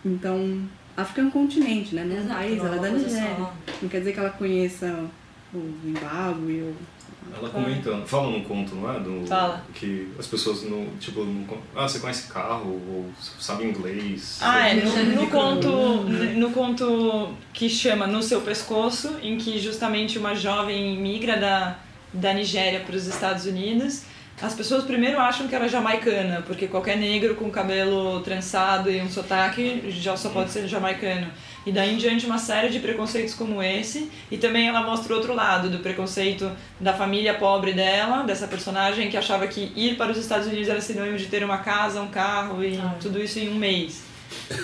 Então, 0.04 0.62
África 0.96 1.22
é 1.22 1.24
um 1.26 1.30
continente, 1.30 1.94
né? 1.94 2.04
Não 2.04 2.18
é 2.18 2.22
um 2.22 2.28
país, 2.28 2.58
ela 2.60 2.76
é 2.76 2.80
da 2.80 2.90
Nigéria. 2.90 3.48
Não 3.82 3.90
quer 3.90 4.00
dizer 4.00 4.14
que 4.14 4.20
ela 4.20 4.30
conheça 4.32 5.06
o 5.54 5.74
Zimbábue 5.86 6.62
ou... 6.64 6.76
Ela 7.38 7.50
comentando, 7.50 8.08
fala 8.08 8.32
num 8.32 8.44
conto, 8.44 8.74
não 8.74 8.92
é? 8.92 9.00
Do, 9.00 9.28
Fala. 9.28 9.64
Que 9.74 10.12
as 10.18 10.26
pessoas, 10.26 10.64
no, 10.64 10.88
tipo, 11.00 11.24
no, 11.24 11.46
ah, 11.76 11.88
você 11.88 12.00
conhece 12.00 12.32
carro, 12.32 12.82
ou 12.90 13.12
sabe 13.40 13.66
inglês. 13.66 14.40
Ah, 14.42 14.70
é, 14.70 14.74
no, 14.76 15.22
no 15.22 15.28
conto, 15.28 15.70
no 15.70 16.52
conto 16.52 17.30
que 17.54 17.70
chama 17.70 18.08
No 18.08 18.24
Seu 18.24 18.42
Pescoço, 18.42 19.18
em 19.22 19.38
que 19.38 19.60
justamente 19.60 20.18
uma 20.18 20.34
jovem 20.34 20.98
migra 20.98 21.38
da, 21.38 21.78
da 22.12 22.34
Nigéria 22.34 22.80
para 22.80 22.96
os 22.96 23.06
Estados 23.06 23.46
Unidos, 23.46 24.04
as 24.42 24.54
pessoas 24.54 24.84
primeiro 24.84 25.20
acham 25.20 25.48
que 25.48 25.56
ela 25.56 25.66
é 25.66 25.70
jamaicana, 25.70 26.44
porque 26.46 26.68
qualquer 26.68 26.98
negro 26.98 27.36
com 27.36 27.50
cabelo 27.50 28.20
trançado 28.22 28.90
e 28.90 29.02
um 29.02 29.10
sotaque 29.10 29.84
já 29.90 30.16
só 30.16 30.30
pode 30.30 30.52
ser 30.52 30.68
jamaicano. 30.68 31.28
E 31.68 31.72
daí 31.74 31.94
em 31.94 31.98
diante 31.98 32.26
uma 32.26 32.38
série 32.38 32.70
de 32.70 32.80
preconceitos 32.80 33.34
como 33.34 33.62
esse, 33.62 34.10
e 34.32 34.38
também 34.38 34.70
ela 34.70 34.84
mostra 34.84 35.12
o 35.12 35.18
outro 35.18 35.36
lado 35.36 35.70
do 35.70 35.80
preconceito 35.80 36.50
da 36.80 36.94
família 36.94 37.34
pobre 37.34 37.74
dela, 37.74 38.24
dessa 38.24 38.48
personagem 38.48 39.10
que 39.10 39.18
achava 39.18 39.46
que 39.48 39.74
ir 39.76 39.98
para 39.98 40.14
os 40.14 40.18
Estados 40.18 40.48
Unidos 40.48 40.70
era 40.70 40.80
sinônimo 40.80 41.18
de 41.18 41.26
ter 41.26 41.44
uma 41.44 41.58
casa, 41.58 42.02
um 42.02 42.08
carro 42.08 42.64
e 42.64 42.80
Ai. 42.82 42.96
tudo 43.02 43.22
isso 43.22 43.38
em 43.38 43.50
um 43.50 43.56
mês. 43.56 44.02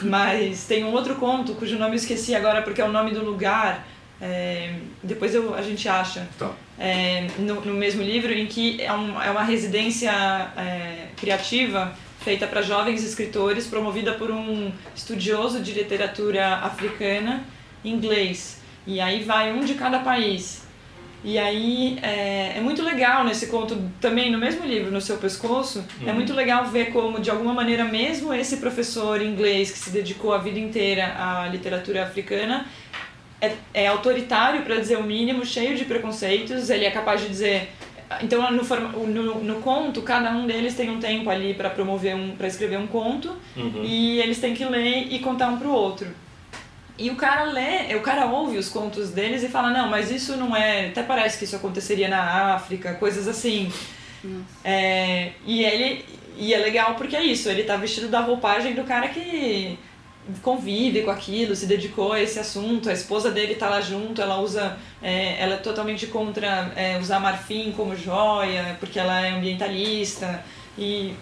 Mas 0.01 0.63
tem 0.63 0.85
um 0.85 0.93
outro 0.93 1.15
conto, 1.15 1.55
cujo 1.55 1.77
nome 1.77 1.91
eu 1.91 1.95
esqueci 1.95 2.33
agora 2.33 2.61
porque 2.61 2.79
é 2.79 2.85
o 2.85 2.91
nome 2.91 3.11
do 3.11 3.21
lugar, 3.21 3.85
é, 4.21 4.73
depois 5.03 5.35
eu, 5.35 5.53
a 5.53 5.61
gente 5.61 5.89
acha, 5.89 6.25
Tá. 6.39 6.51
é, 6.79 7.27
no, 7.37 7.55
no 7.59 7.73
mesmo 7.73 8.01
livro, 8.01 8.31
em 8.31 8.45
que 8.45 8.81
é, 8.81 8.93
um, 8.93 9.21
é 9.21 9.29
uma 9.29 9.43
residência 9.43 10.09
é, 10.55 11.07
criativa 11.17 11.93
feita 12.23 12.47
para 12.47 12.61
jovens 12.61 13.03
escritores, 13.03 13.67
promovida 13.67 14.13
por 14.13 14.31
um 14.31 14.71
estudioso 14.95 15.59
de 15.59 15.71
literatura 15.73 16.55
africana 16.57 17.43
inglês. 17.83 18.61
E 18.87 18.99
aí 18.99 19.23
vai 19.23 19.51
um 19.51 19.63
de 19.63 19.73
cada 19.75 19.99
país. 19.99 20.63
E 21.23 21.37
aí 21.37 21.97
é, 22.01 22.53
é 22.57 22.59
muito 22.61 22.83
legal 22.83 23.23
nesse 23.23 23.47
conto, 23.47 23.77
também 24.01 24.29
no 24.29 24.37
mesmo 24.37 24.65
livro, 24.65 24.91
No 24.91 24.99
Seu 24.99 25.17
Pescoço, 25.17 25.83
é 26.05 26.09
Uhum. 26.09 26.15
muito 26.15 26.33
legal 26.33 26.65
ver 26.65 26.87
como, 26.91 27.19
de 27.19 27.29
alguma 27.29 27.53
maneira, 27.53 27.85
mesmo 27.85 28.33
esse 28.33 28.57
professor 28.57 29.21
inglês 29.21 29.71
que 29.71 29.77
se 29.77 29.89
dedicou 29.89 30.33
a 30.33 30.37
vida 30.37 30.59
inteira 30.59 31.15
à 31.17 31.47
literatura 31.47 32.03
africana, 32.03 32.65
é, 33.39 33.53
é 33.73 33.87
autoritário, 33.87 34.63
para 34.63 34.75
dizer 34.77 34.97
o 34.97 35.03
mínimo, 35.03 35.45
cheio 35.45 35.77
de 35.77 35.85
preconceitos, 35.85 36.69
ele 36.69 36.83
é 36.83 36.91
capaz 36.91 37.21
de 37.21 37.27
dizer 37.29 37.71
então 38.21 38.51
no, 38.51 39.07
no, 39.07 39.43
no 39.43 39.55
conto, 39.61 40.01
cada 40.01 40.31
um 40.31 40.45
deles 40.45 40.75
tem 40.75 40.89
um 40.89 40.99
tempo 40.99 41.29
ali 41.29 41.53
para 41.53 41.69
promover 41.69 42.15
um, 42.15 42.35
para 42.35 42.47
escrever 42.47 42.77
um 42.77 42.87
conto 42.87 43.35
Uhum. 43.55 43.83
e 43.83 44.19
eles 44.19 44.39
têm 44.39 44.53
que 44.53 44.65
ler 44.65 45.07
e 45.11 45.19
contar 45.19 45.47
um 45.49 45.57
pro 45.57 45.71
outro. 45.71 46.07
E 46.97 47.09
o 47.09 47.15
cara 47.15 47.45
lê, 47.45 47.95
o 47.95 48.01
cara 48.01 48.25
ouve 48.27 48.57
os 48.57 48.69
contos 48.69 49.09
deles 49.09 49.41
e 49.43 49.47
fala, 49.49 49.71
não, 49.71 49.89
mas 49.89 50.11
isso 50.11 50.35
não 50.37 50.55
é. 50.55 50.87
Até 50.87 51.01
parece 51.01 51.37
que 51.39 51.43
isso 51.43 51.55
aconteceria 51.55 52.07
na 52.07 52.53
África, 52.53 52.93
coisas 52.93 53.27
assim. 53.27 53.71
É, 54.63 55.31
e 55.45 55.63
ele. 55.63 56.05
E 56.37 56.53
é 56.53 56.57
legal 56.57 56.95
porque 56.95 57.15
é 57.15 57.23
isso, 57.23 57.47
ele 57.49 57.63
tá 57.63 57.75
vestido 57.77 58.07
da 58.07 58.19
roupagem 58.19 58.73
do 58.73 58.83
cara 58.83 59.07
que 59.07 59.77
convive 60.41 61.01
com 61.03 61.11
aquilo, 61.11 61.55
se 61.55 61.65
dedicou 61.65 62.13
a 62.13 62.21
esse 62.21 62.39
assunto, 62.39 62.89
a 62.89 62.93
esposa 62.93 63.29
dele 63.29 63.55
tá 63.55 63.69
lá 63.69 63.81
junto, 63.81 64.21
ela 64.21 64.39
usa. 64.39 64.77
é, 65.01 65.41
ela 65.41 65.55
é 65.55 65.57
totalmente 65.57 66.07
contra 66.07 66.71
é, 66.75 66.97
usar 66.97 67.19
marfim 67.19 67.73
como 67.75 67.95
joia, 67.95 68.77
porque 68.79 68.99
ela 68.99 69.19
é 69.19 69.31
ambientalista. 69.31 70.43
E 70.77 71.13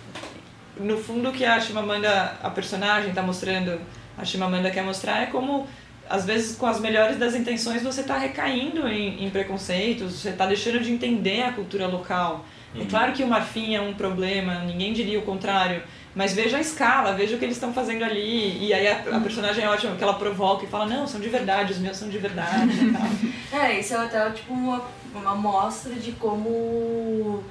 no 0.80 0.98
fundo 0.98 1.30
o 1.30 1.32
que 1.34 1.46
a 1.46 1.60
Chimamanda, 1.60 2.38
a 2.42 2.50
personagem, 2.50 3.14
tá 3.14 3.22
mostrando, 3.22 3.80
a 4.18 4.24
Chimamanda 4.24 4.70
quer 4.70 4.84
mostrar 4.84 5.24
é 5.24 5.26
como 5.28 5.68
às 6.10 6.26
vezes 6.26 6.58
com 6.58 6.66
as 6.66 6.80
melhores 6.80 7.18
das 7.18 7.34
intenções 7.36 7.82
você 7.82 8.04
tá 8.04 8.18
recaindo 8.18 8.86
em, 8.88 9.24
em 9.24 9.30
preconceitos, 9.30 10.14
você 10.14 10.34
tá 10.34 10.46
deixando 10.46 10.82
de 10.82 10.92
entender 10.92 11.44
a 11.44 11.54
cultura 11.54 11.88
local. 11.88 12.46
É 12.80 12.86
claro 12.86 13.14
que 13.14 13.24
o 13.24 13.28
marfim 13.28 13.76
é 13.76 13.82
um 13.82 13.94
problema, 13.94 14.60
ninguém 14.64 14.94
diria 14.94 15.20
o 15.20 15.24
contrário, 15.24 15.84
mas 16.16 16.34
veja 16.34 16.58
a 16.58 16.62
escala, 16.62 17.14
veja 17.14 17.36
o 17.36 17.40
que 17.40 17.46
eles 17.46 17.56
estão 17.56 17.74
fazendo 17.74 18.04
ali. 18.04 18.66
E 18.66 18.74
aí 18.74 18.88
a, 18.88 19.18
a 19.18 19.20
personagem 19.20 19.64
é 19.64 19.70
ótima, 19.70 19.92
porque 19.92 20.04
ela 20.04 20.16
provoca 20.16 20.66
e 20.66 20.68
fala, 20.68 20.86
não, 20.86 21.08
são 21.08 21.20
de 21.22 21.30
verdade, 21.30 21.74
os 21.74 21.80
meus 21.80 21.98
são 21.98 22.10
de 22.10 22.18
verdade 22.18 22.72
e 22.72 22.92
tal. 22.92 23.32
É, 23.54 23.78
isso 23.78 23.94
é 23.94 23.98
até 23.98 24.30
tipo 24.32 24.54
uma, 24.54 24.82
uma 25.14 25.32
amostra 25.32 25.94
de 25.94 26.14
como 26.14 27.44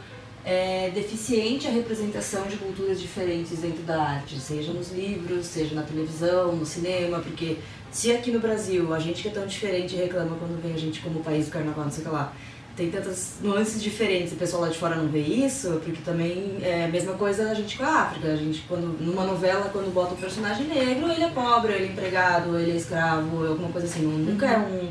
é 0.45 0.91
deficiente 0.95 1.67
a 1.67 1.71
representação 1.71 2.47
de 2.47 2.57
culturas 2.57 2.99
diferentes 3.01 3.59
dentro 3.59 3.83
da 3.83 4.03
arte, 4.03 4.41
seja 4.41 4.73
nos 4.73 4.91
livros, 4.91 5.45
seja 5.45 5.75
na 5.75 5.83
televisão, 5.83 6.57
no 6.57 6.65
cinema, 6.65 7.19
porque 7.19 7.59
se 7.91 8.13
aqui 8.13 8.31
no 8.31 8.41
Brasil 8.41 8.95
a 8.95 8.99
gente 8.99 9.23
que 9.23 9.29
é 9.29 9.31
tão 9.31 9.47
diferente 9.47 9.95
reclama 9.95 10.37
quando 10.37 10.61
vem 10.63 10.73
a 10.73 10.79
gente 10.79 11.01
como 11.01 11.21
país 11.21 11.47
do 11.47 11.53
carnaval, 11.53 11.85
não 11.85 11.93
sei 11.93 12.03
o 12.03 12.07
que 12.07 12.13
lá, 12.13 12.33
tem 12.77 12.91
tantas 12.91 13.35
nuances 13.43 13.83
diferentes 13.83 14.33
e 14.33 14.35
o 14.35 14.39
pessoal 14.39 14.63
lá 14.63 14.69
de 14.69 14.79
fora 14.79 14.97
não 14.97 15.09
vê 15.09 15.21
isso, 15.21 15.81
porque 15.85 16.01
também 16.03 16.59
é 16.63 16.85
a 16.85 16.89
mesma 16.89 17.15
coisa 17.15 17.51
a 17.51 17.55
gente 17.55 17.77
com 17.77 17.85
a 17.85 18.03
África. 18.03 18.29
A 18.29 18.37
gente, 18.37 18.65
quando, 18.67 18.99
numa 19.01 19.25
novela, 19.25 19.69
quando 19.71 19.93
bota 19.93 20.15
um 20.15 20.17
personagem 20.17 20.67
negro, 20.67 21.11
ele 21.11 21.25
é 21.25 21.29
pobre, 21.31 21.73
ele 21.73 21.85
é 21.85 21.89
empregado, 21.89 22.59
ele 22.59 22.73
é 22.73 22.77
escravo, 22.77 23.47
alguma 23.47 23.71
coisa 23.71 23.87
assim. 23.87 24.03
Nunca 24.03 24.47
é 24.47 24.59
um 24.59 24.91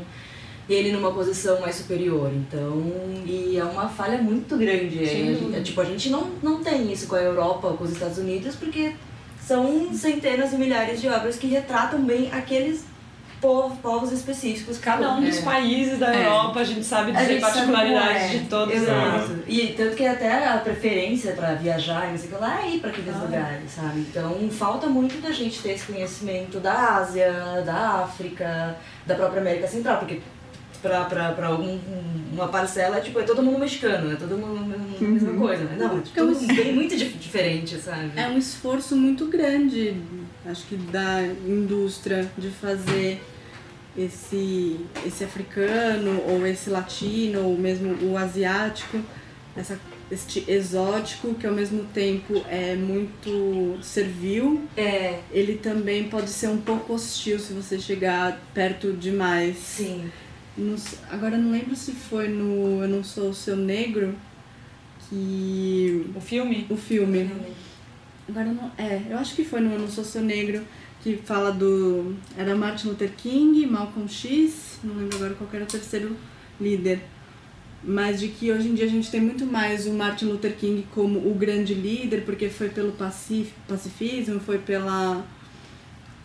ele 0.72 0.92
numa 0.92 1.12
posição 1.12 1.60
mais 1.60 1.76
superior. 1.76 2.30
Então, 2.32 2.80
e 3.26 3.56
é 3.58 3.64
uma 3.64 3.88
falha 3.88 4.18
muito 4.18 4.56
grande. 4.56 5.04
É, 5.04 5.58
é, 5.58 5.60
tipo, 5.62 5.80
a 5.80 5.84
gente 5.84 6.08
não, 6.10 6.30
não 6.42 6.62
tem 6.62 6.92
isso 6.92 7.06
com 7.08 7.16
a 7.16 7.22
Europa 7.22 7.68
ou 7.68 7.76
com 7.76 7.84
os 7.84 7.90
Estados 7.90 8.18
Unidos, 8.18 8.54
porque 8.54 8.94
são 9.40 9.92
centenas 9.92 10.52
e 10.52 10.56
milhares 10.56 11.00
de 11.00 11.08
obras 11.08 11.36
que 11.36 11.46
retratam 11.46 12.02
bem 12.02 12.30
aqueles 12.32 12.84
povos, 13.40 13.78
povos 13.78 14.12
específicos. 14.12 14.78
Cada 14.78 15.14
um 15.14 15.22
dos 15.24 15.38
É. 15.38 15.42
países 15.42 15.98
da 15.98 16.14
É. 16.14 16.26
Europa, 16.26 16.60
a 16.60 16.64
gente 16.64 16.84
sabe 16.84 17.12
dizer 17.12 17.40
particularidades 17.40 18.22
é. 18.22 18.28
de 18.28 18.44
todos 18.46 18.74
eles. 18.74 18.88
Exato. 18.88 19.38
E 19.48 19.66
tanto 19.68 19.96
que 19.96 20.06
até 20.06 20.46
a 20.48 20.58
preferência 20.58 21.32
pra 21.32 21.54
viajar 21.54 22.08
e 22.08 22.10
não 22.12 22.18
sei 22.18 22.28
o 22.30 22.32
que 22.34 22.40
lá 22.40 22.62
é 22.62 22.70
ir 22.70 22.80
pra 22.80 22.90
aqueles 22.90 23.14
Ah. 23.14 23.18
lugares, 23.18 23.70
sabe? 23.70 24.00
Então 24.00 24.48
falta 24.50 24.86
muito 24.88 25.20
da 25.22 25.30
gente 25.32 25.60
ter 25.62 25.72
esse 25.72 25.84
conhecimento 25.90 26.60
da 26.60 26.96
Ásia, 26.96 27.62
da 27.64 28.02
África, 28.04 28.76
da 29.06 29.14
própria 29.14 29.40
América 29.40 29.66
Central, 29.66 29.98
porque 29.98 30.20
pra, 30.82 31.04
pra, 31.04 31.34
uma 32.32 32.48
parcela 32.48 32.96
é 32.98 33.00
tipo, 33.00 33.18
é 33.20 33.22
todo 33.22 33.42
mundo 33.42 33.58
mexicano, 33.58 34.12
é 34.12 34.16
todo 34.16 34.36
mundo 34.36 34.74
a 34.98 35.04
mesma 35.04 35.34
coisa, 35.34 35.64
né? 35.64 35.76
Não, 35.78 35.98
é 35.98 36.00
tudo 36.14 36.54
bem 36.54 36.72
muito 36.74 36.96
dif- 36.96 37.18
diferente, 37.18 37.76
sabe? 37.76 38.12
É 38.16 38.26
um 38.28 38.38
esforço 38.38 38.96
muito 38.96 39.26
grande, 39.26 39.94
acho 40.46 40.66
que 40.66 40.76
da 40.76 41.22
indústria 41.46 42.30
de 42.38 42.48
fazer 42.50 43.22
esse, 43.96 44.80
esse 45.04 45.24
africano 45.24 46.22
ou 46.26 46.46
esse 46.46 46.70
latino 46.70 47.42
ou 47.42 47.58
mesmo 47.58 47.92
o 48.10 48.16
asiático, 48.16 49.00
essa, 49.56 49.78
este 50.10 50.44
exótico 50.48 51.34
que 51.34 51.46
ao 51.46 51.52
mesmo 51.52 51.84
tempo 51.92 52.42
é 52.48 52.74
muito 52.76 53.78
servil, 53.82 54.62
É, 54.76 55.20
ele 55.32 55.56
também 55.56 56.04
pode 56.08 56.30
ser 56.30 56.48
um 56.48 56.58
pouco 56.58 56.94
hostil 56.94 57.38
se 57.38 57.52
você 57.52 57.78
chegar 57.78 58.40
perto 58.54 58.92
demais. 58.92 59.56
sim. 59.58 60.10
Não 60.56 60.74
agora 61.10 61.38
não 61.38 61.52
lembro 61.52 61.74
se 61.76 61.92
foi 61.92 62.28
no 62.28 62.82
Eu 62.82 62.88
Não 62.88 63.04
Sou 63.04 63.30
o 63.30 63.34
Seu 63.34 63.56
Negro 63.56 64.14
que 65.08 66.10
O 66.14 66.20
filme? 66.20 66.66
o 66.68 66.76
filme 66.76 67.30
Agora 68.30 68.46
não. 68.46 68.70
É, 68.78 69.02
eu 69.10 69.18
acho 69.18 69.34
que 69.34 69.44
foi 69.44 69.60
no 69.60 69.88
Sou 69.90 70.04
Seu 70.04 70.22
Negro 70.22 70.62
que 71.02 71.16
fala 71.16 71.50
do. 71.50 72.14
Era 72.36 72.54
Martin 72.54 72.88
Luther 72.88 73.10
King, 73.16 73.66
Malcolm 73.66 74.08
X, 74.08 74.78
não 74.84 74.94
lembro 74.94 75.16
agora 75.16 75.34
qual 75.34 75.50
era 75.52 75.64
o 75.64 75.66
terceiro 75.66 76.16
líder. 76.60 77.02
Mas 77.82 78.20
de 78.20 78.28
que 78.28 78.52
hoje 78.52 78.68
em 78.68 78.74
dia 78.74 78.84
a 78.84 78.88
gente 78.88 79.10
tem 79.10 79.20
muito 79.20 79.46
mais 79.46 79.86
o 79.86 79.92
Martin 79.92 80.26
Luther 80.26 80.54
King 80.54 80.86
como 80.94 81.18
o 81.18 81.34
grande 81.34 81.72
líder, 81.72 82.24
porque 82.24 82.50
foi 82.50 82.68
pelo 82.68 82.92
pacif 82.92 83.52
pacifismo, 83.66 84.38
foi 84.40 84.58
pela. 84.58 85.24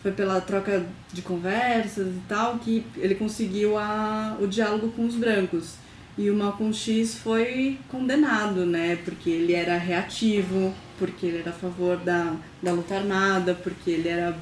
Foi 0.02 0.12
pela 0.12 0.40
troca 0.40 0.86
de 1.12 1.20
conversas 1.20 2.06
e 2.06 2.20
tal, 2.28 2.58
que 2.58 2.84
ele 2.96 3.16
conseguiu 3.16 3.76
a, 3.76 4.36
o 4.40 4.46
diálogo 4.46 4.92
com 4.92 5.04
os 5.04 5.16
brancos. 5.16 5.74
E 6.16 6.30
o 6.30 6.36
Malcolm 6.36 6.72
X 6.72 7.16
foi 7.16 7.78
condenado, 7.88 8.64
né? 8.64 8.96
Porque 9.04 9.28
ele 9.28 9.52
era 9.52 9.76
reativo, 9.76 10.72
porque 10.98 11.26
ele 11.26 11.38
era 11.38 11.50
a 11.50 11.54
favor 11.54 11.96
da, 11.98 12.34
da 12.62 12.72
luta 12.72 12.96
armada, 12.96 13.54
porque 13.54 13.90
ele 13.90 14.08
era 14.08 14.36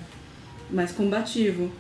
mais 0.71 0.93
combativo. 0.93 1.71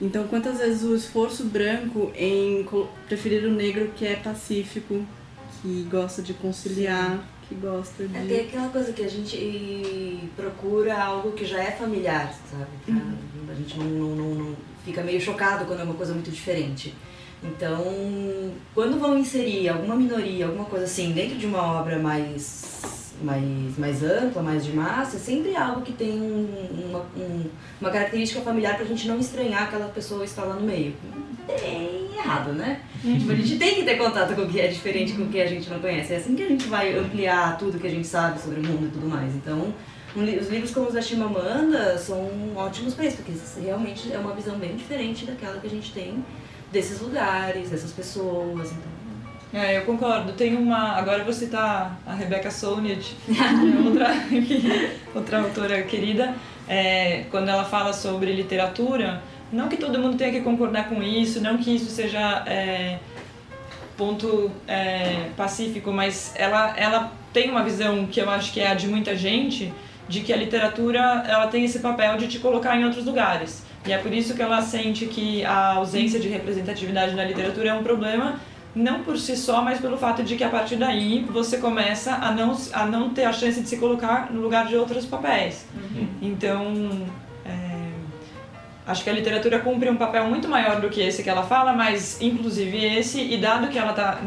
Então, 0.00 0.26
quantas 0.26 0.58
vezes 0.58 0.82
o 0.82 0.94
esforço 0.94 1.44
branco 1.44 2.12
em 2.16 2.66
preferir 3.08 3.44
o 3.44 3.50
negro 3.52 3.90
que 3.96 4.04
é 4.06 4.16
pacífico, 4.16 5.04
que 5.62 5.86
gosta 5.90 6.20
de 6.20 6.34
conciliar, 6.34 7.22
que 7.48 7.54
gosta 7.54 8.02
É, 8.02 8.08
tem 8.08 8.26
de. 8.26 8.40
aquela 8.40 8.68
coisa 8.68 8.92
que 8.92 9.02
a 9.02 9.08
gente 9.08 10.18
procura 10.36 11.00
algo 11.00 11.32
que 11.32 11.44
já 11.44 11.62
é 11.62 11.70
familiar, 11.70 12.34
sabe? 12.50 12.66
Pra- 12.84 13.52
A 13.52 13.54
gente 13.56 13.78
não, 13.78 13.86
não- 13.86 14.34
não 14.34 14.56
fica 14.84 15.02
meio 15.02 15.20
chocado 15.20 15.64
quando 15.66 15.80
é 15.80 15.84
uma 15.84 15.94
coisa 15.94 16.12
muito 16.12 16.30
diferente. 16.30 16.92
Então, 17.42 17.84
quando 18.74 18.98
vão 18.98 19.18
inserir 19.18 19.68
alguma 19.68 19.94
minoria, 19.94 20.46
alguma 20.46 20.64
coisa 20.64 20.86
assim, 20.86 21.12
dentro 21.12 21.36
de 21.36 21.44
uma 21.46 21.62
obra 21.80 21.98
mais, 21.98 23.03
mais, 23.22 23.78
mais 23.78 24.02
ampla, 24.02 24.42
mais 24.42 24.64
de 24.64 24.72
massa, 24.72 25.16
é 25.16 25.20
sempre 25.20 25.54
algo 25.56 25.82
que 25.82 25.92
tem 25.92 26.10
um- 26.20 26.88
uma, 26.90 27.00
um- 27.16 27.46
uma 27.80 27.90
característica 27.90 28.40
familiar 28.40 28.76
pra 28.76 28.84
gente 28.84 29.06
não 29.08 29.18
estranhar 29.18 29.64
aquela 29.64 29.86
pessoa 29.88 30.24
estar 30.24 30.44
lá 30.44 30.54
no 30.54 30.62
meio. 30.66 30.94
Bem 31.46 32.08
errado, 32.16 32.52
né? 32.52 32.80
Tipo, 33.02 33.32
a 33.32 33.34
gente 33.34 33.58
tem 33.58 33.74
que 33.74 33.82
ter 33.84 33.96
contato 33.98 34.34
com 34.34 34.42
o 34.42 34.48
que 34.48 34.58
é 34.60 34.66
diferente, 34.68 35.12
com 35.12 35.24
o 35.24 35.28
que 35.28 35.40
a 35.40 35.46
gente 35.46 35.68
não 35.68 35.78
conhece. 35.78 36.14
É 36.14 36.16
assim 36.16 36.34
que 36.34 36.42
a 36.42 36.48
gente 36.48 36.66
vai 36.66 36.96
ampliar 36.96 37.58
tudo 37.58 37.78
que 37.78 37.86
a 37.86 37.90
gente 37.90 38.06
sabe 38.06 38.40
sobre 38.40 38.60
o 38.60 38.62
mundo 38.62 38.86
e 38.86 38.90
tudo 38.90 39.06
mais. 39.06 39.34
Então, 39.34 39.74
os 40.16 40.48
livros 40.48 40.70
como 40.70 40.86
os 40.86 40.94
da 40.94 41.02
Chimamanda 41.02 41.98
são 41.98 42.30
ótimos 42.56 42.94
para 42.94 43.04
isso, 43.06 43.18
porque 43.18 43.32
realmente 43.60 44.10
é 44.12 44.18
uma 44.18 44.32
visão 44.32 44.56
bem 44.56 44.74
diferente 44.74 45.26
daquela 45.26 45.58
que 45.60 45.66
a 45.66 45.70
gente 45.70 45.92
tem 45.92 46.24
desses 46.72 47.00
lugares, 47.00 47.68
dessas 47.70 47.92
pessoas. 47.92 48.70
Então, 48.72 48.93
É, 49.54 49.78
eu 49.78 49.82
concordo. 49.82 50.32
Tem 50.32 50.56
uma. 50.56 50.96
Agora 50.96 51.18
eu 51.18 51.24
vou 51.24 51.32
citar 51.32 51.96
a 52.04 52.12
Rebecca 52.12 52.50
Solnit, 52.50 53.16
outra, 53.86 54.08
outra 55.14 55.38
autora 55.42 55.82
querida, 55.82 56.34
é, 56.68 57.24
quando 57.30 57.48
ela 57.48 57.64
fala 57.64 57.92
sobre 57.92 58.32
literatura. 58.32 59.22
Não 59.52 59.68
que 59.68 59.76
todo 59.76 59.96
mundo 60.00 60.16
tenha 60.16 60.32
que 60.32 60.40
concordar 60.40 60.88
com 60.88 61.00
isso, 61.00 61.40
não 61.40 61.56
que 61.56 61.76
isso 61.76 61.88
seja 61.88 62.42
é, 62.48 62.98
ponto 63.96 64.50
é, 64.66 65.28
pacífico, 65.36 65.92
mas 65.92 66.34
ela, 66.34 66.74
ela 66.76 67.12
tem 67.32 67.48
uma 67.50 67.62
visão 67.62 68.06
que 68.06 68.20
eu 68.20 68.28
acho 68.28 68.52
que 68.52 68.58
é 68.58 68.66
a 68.66 68.74
de 68.74 68.88
muita 68.88 69.16
gente, 69.16 69.72
de 70.08 70.22
que 70.22 70.32
a 70.32 70.36
literatura 70.36 71.24
ela 71.28 71.46
tem 71.46 71.64
esse 71.64 71.78
papel 71.78 72.16
de 72.16 72.26
te 72.26 72.40
colocar 72.40 72.76
em 72.76 72.84
outros 72.84 73.04
lugares. 73.04 73.64
E 73.86 73.92
é 73.92 73.98
por 73.98 74.12
isso 74.12 74.34
que 74.34 74.42
ela 74.42 74.60
sente 74.62 75.06
que 75.06 75.44
a 75.44 75.74
ausência 75.74 76.18
de 76.18 76.26
representatividade 76.26 77.14
na 77.14 77.22
literatura 77.22 77.68
é 77.68 77.74
um 77.74 77.84
problema, 77.84 78.40
não 78.74 79.02
por 79.02 79.16
si 79.16 79.36
só, 79.36 79.62
mas 79.62 79.80
pelo 79.80 79.96
fato 79.96 80.22
de 80.22 80.36
que 80.36 80.42
a 80.42 80.48
partir 80.48 80.76
daí 80.76 81.24
você 81.30 81.58
começa 81.58 82.14
a 82.14 82.32
não, 82.32 82.56
a 82.72 82.86
não 82.86 83.10
ter 83.10 83.24
a 83.24 83.32
chance 83.32 83.60
de 83.60 83.68
se 83.68 83.76
colocar 83.76 84.32
no 84.32 84.40
lugar 84.40 84.66
de 84.66 84.76
outros 84.76 85.06
papéis. 85.06 85.66
Então, 86.20 87.06
é, 87.46 87.90
acho 88.86 89.04
que 89.04 89.10
a 89.10 89.12
literatura 89.12 89.60
cumpre 89.60 89.88
um 89.88 89.96
papel 89.96 90.26
muito 90.28 90.48
maior 90.48 90.80
do 90.80 90.88
que 90.88 91.00
esse 91.00 91.22
que 91.22 91.30
ela 91.30 91.44
fala, 91.44 91.72
mas 91.72 92.20
inclusive 92.20 92.84
esse, 92.84 93.20
e 93.20 93.36
dado 93.36 93.68
que 93.68 93.78
ela 93.78 93.92
tá. 93.92 94.20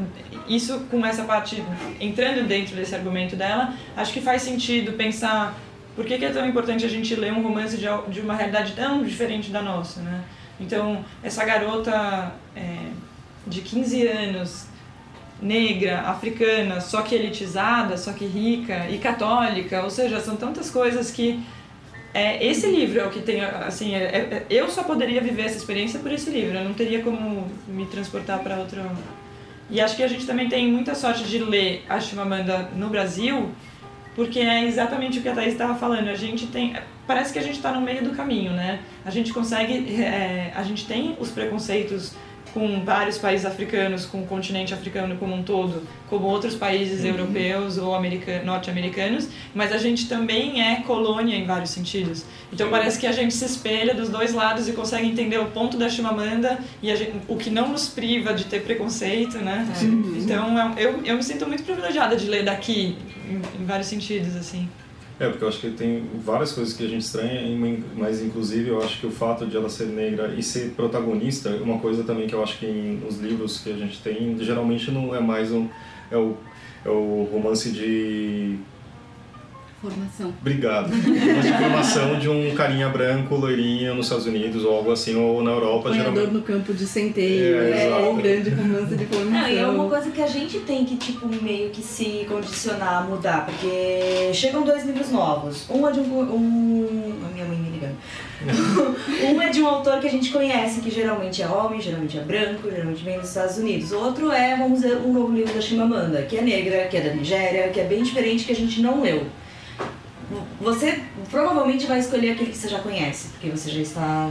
Isso 0.48 0.80
com 0.90 1.06
essa 1.06 1.24
parte 1.24 1.62
entrando 2.00 2.48
dentro 2.48 2.74
desse 2.74 2.96
argumento 2.96 3.36
dela, 3.36 3.74
acho 3.98 4.14
que 4.14 4.22
faz 4.22 4.44
sentido 4.44 4.94
pensar 4.94 5.54
por 5.94 6.06
que, 6.06 6.18
que 6.18 6.24
é 6.24 6.30
tão 6.30 6.48
importante 6.48 6.86
a 6.86 6.90
gente 6.90 7.14
ler 7.16 7.34
um 7.34 7.42
romance 7.42 7.76
de, 7.76 7.88
de 8.08 8.22
uma 8.22 8.34
realidade 8.34 8.74
tão 8.74 9.04
diferente 9.04 9.52
da 9.52 9.62
nossa, 9.62 10.00
né? 10.00 10.24
Então, 10.60 11.04
essa 11.22 11.44
garota 11.44 12.32
é, 12.56 12.78
de 13.48 13.62
15 13.62 14.08
anos 14.08 14.68
negra, 15.42 16.02
africana, 16.02 16.82
só 16.82 17.02
que 17.02 17.14
elitizada, 17.14 17.98
só 17.98 18.12
que 18.12 18.26
rica 18.26 18.90
e 18.90 18.98
católica, 18.98 19.84
ou 19.84 19.90
seja, 19.90 20.20
são 20.20 20.36
tantas 20.36 20.70
coisas 20.70 21.12
que 21.12 21.44
é, 22.14 22.44
esse 22.44 22.66
livro 22.68 23.00
é 23.00 23.06
o 23.06 23.12
que 23.12 23.22
tem, 23.22 23.42
assim, 23.42 23.94
é, 23.94 24.00
é, 24.00 24.46
eu 24.50 24.70
só 24.70 24.84
poderia 24.84 25.22
viver 25.22 25.44
essa 25.44 25.58
experiência 25.58 26.00
por 26.00 26.12
esse 26.12 26.30
livro, 26.30 26.58
eu 26.58 26.64
não 26.64 26.74
teria 26.74 27.02
como 27.04 27.48
me 27.68 27.86
transportar 27.86 28.40
para 28.40 28.58
outro. 28.58 28.82
E 29.70 29.80
acho 29.82 29.96
que 29.96 30.02
a 30.02 30.08
gente 30.08 30.26
também 30.26 30.48
tem 30.50 30.72
muita 30.72 30.96
sorte 30.96 31.24
de 31.26 31.38
ler 31.40 31.86
a 31.88 32.00
Chimamanda 32.00 32.70
no 32.76 32.90
Brasil, 32.90 33.52
porque 34.16 34.40
é 34.40 34.66
exatamente 34.66 35.20
o 35.20 35.22
que 35.22 35.30
a 35.30 35.36
Thaís 35.36 35.52
estava 35.52 35.76
falando. 35.76 36.08
A 36.08 36.16
gente 36.16 36.48
tem, 36.48 36.76
parece 37.06 37.34
que 37.34 37.38
a 37.38 37.44
gente 37.44 37.58
está 37.58 37.72
no 37.72 37.82
meio 37.82 38.04
do 38.04 38.12
caminho, 38.16 38.54
né? 38.54 38.80
A 39.06 39.12
gente 39.12 39.32
consegue, 39.32 40.02
é, 40.02 40.52
a 40.56 40.64
gente 40.64 40.88
tem 40.88 41.16
os 41.20 41.30
preconceitos 41.30 42.14
com 42.54 42.84
vários 42.84 43.18
países 43.18 43.46
africanos, 43.46 44.06
com 44.06 44.22
o 44.22 44.26
continente 44.26 44.74
africano 44.74 45.18
como 45.18 45.34
um 45.36 45.44
todo, 45.44 45.84
como 46.10 46.28
outros 46.28 46.56
países 46.56 47.02
uhum. 47.02 47.08
europeus 47.08 47.78
ou 47.78 47.98
norte-americanos, 48.44 49.28
mas 49.54 49.72
a 49.72 49.78
gente 49.78 50.08
também 50.08 50.62
é 50.62 50.82
colônia 50.82 51.36
em 51.36 51.46
vários 51.46 51.72
sentidos. 51.72 52.26
Então 52.52 52.70
parece 52.70 53.00
que 53.00 53.08
a 53.08 53.12
gente 53.12 53.34
se 53.34 53.46
espelha 53.46 53.94
dos 53.94 54.10
dois 54.10 54.34
lados 54.34 54.68
e 54.68 54.74
consegue 54.74 55.08
entender 55.08 55.38
o 55.38 55.48
ponto 55.48 55.78
da 55.78 55.90
Chimamanda 55.90 56.60
e 56.82 56.96
gente, 56.96 57.14
o 57.28 57.36
que 57.36 57.50
não 57.50 57.70
nos 57.70 57.90
priva 57.90 58.34
de 58.34 58.46
ter 58.46 58.64
preconceito, 58.64 59.38
né? 59.38 59.68
Uhum. 59.82 60.14
Então 60.18 60.58
é 60.78 60.84
eu, 60.84 61.04
eu 61.04 61.16
me 61.16 61.24
sinto 61.24 61.48
muito 61.48 61.64
privilegiada 61.64 62.16
de 62.16 62.28
ler 62.28 62.46
daqui, 62.46 62.98
em, 63.30 63.62
em 63.62 63.66
vários 63.66 63.88
sentidos, 63.88 64.36
assim. 64.36 64.68
É, 65.20 65.28
porque 65.30 65.44
eu 65.44 65.48
acho 65.48 65.60
que 65.60 65.72
tem 65.72 66.04
várias 66.24 66.52
coisas 66.52 66.76
que 66.76 66.86
a 66.86 66.88
gente 66.88 67.02
estranha, 67.02 67.42
mas 67.96 68.22
inclusive 68.22 68.70
eu 68.70 68.84
acho 68.84 69.00
que 69.00 69.08
o 69.08 69.12
fato 69.12 69.48
de 69.48 69.58
ela 69.58 69.68
ser 69.68 69.88
negra 69.88 70.36
e 70.38 70.44
ser 70.44 70.72
protagonista 70.76 71.50
é 71.50 71.60
uma 71.60 71.80
coisa 71.80 72.04
também 72.04 72.28
que 72.28 72.36
eu 72.36 72.44
acho 72.44 72.60
que 72.60 72.68
nos 72.68 73.18
livros 73.18 73.60
que 73.60 73.72
a 73.72 73.76
gente 73.76 74.00
tem, 74.00 74.38
geralmente 74.40 74.92
não 74.92 75.16
é 75.16 75.20
mais 75.20 75.52
um. 75.52 75.68
É 76.12 76.18
o, 76.18 76.38
é 76.86 76.90
o 76.90 77.28
romance 77.32 77.72
de 77.72 78.60
Formação. 79.80 80.34
Obrigado. 80.42 80.92
Uma 80.92 81.58
formação 81.60 82.18
de 82.18 82.28
um 82.28 82.56
carinha 82.56 82.90
branco, 82.90 83.36
loirinho 83.36 83.94
nos 83.94 84.08
Estados 84.08 84.26
Unidos 84.26 84.66
ou 84.66 84.76
algo 84.76 84.92
assim, 84.92 85.16
ou 85.16 85.44
na 85.44 85.52
Europa. 85.52 85.90
Apanhador 85.90 86.14
geralmente... 86.14 86.34
no 86.34 86.42
campo 86.42 86.74
de 86.74 86.88
centeio, 86.88 87.56
é, 87.56 87.86
é 87.86 87.96
ou 87.96 88.16
grande 88.16 88.50
romance 88.50 88.96
de 88.96 89.06
formação. 89.06 89.32
Não, 89.32 89.48
e 89.48 89.58
é 89.58 89.68
uma 89.68 89.88
coisa 89.88 90.10
que 90.10 90.20
a 90.20 90.26
gente 90.26 90.60
tem 90.62 90.84
que, 90.84 90.96
tipo, 90.96 91.28
meio 91.44 91.70
que 91.70 91.84
se 91.84 92.26
condicionar 92.28 93.04
a 93.04 93.06
mudar, 93.06 93.46
porque 93.46 94.34
chegam 94.34 94.64
dois 94.64 94.84
livros 94.84 95.12
novos. 95.12 95.70
Um 95.70 95.88
é 95.88 95.92
de 95.92 96.00
um... 96.00 96.22
um... 96.22 97.14
A 97.24 97.32
minha 97.32 97.46
mãe 97.46 97.58
me 97.58 97.70
ligando. 97.70 97.98
um 99.36 99.40
é 99.40 99.50
de 99.50 99.62
um 99.62 99.68
autor 99.68 100.00
que 100.00 100.08
a 100.08 100.12
gente 100.12 100.32
conhece, 100.32 100.82
que 100.82 100.90
geralmente 100.90 101.44
é 101.44 101.48
homem, 101.48 101.80
geralmente 101.80 102.18
é 102.18 102.22
branco, 102.22 102.68
geralmente 102.68 103.04
vem 103.04 103.20
dos 103.20 103.30
Estados 103.30 103.60
Unidos. 103.60 103.92
O 103.92 104.00
outro 104.00 104.32
é, 104.32 104.58
vamos 104.58 104.82
dizer, 104.82 104.98
um 104.98 105.14
novo 105.14 105.32
livro 105.36 105.54
da 105.54 105.62
Chimamanda, 105.62 106.24
que 106.24 106.36
é 106.36 106.42
negra, 106.42 106.88
que 106.88 106.98
é 106.98 107.02
da 107.02 107.14
Nigéria, 107.14 107.70
que 107.70 107.80
é 107.80 107.84
bem 107.84 108.02
diferente, 108.02 108.44
que 108.44 108.52
a 108.52 108.56
gente 108.56 108.82
não 108.82 109.02
leu 109.04 109.24
você 110.60 111.02
provavelmente 111.30 111.86
vai 111.86 112.00
escolher 112.00 112.32
aquele 112.32 112.52
que 112.52 112.58
você 112.58 112.68
já 112.68 112.80
conhece, 112.80 113.30
porque 113.30 113.50
você 113.50 113.70
já 113.70 113.82
está 113.82 114.30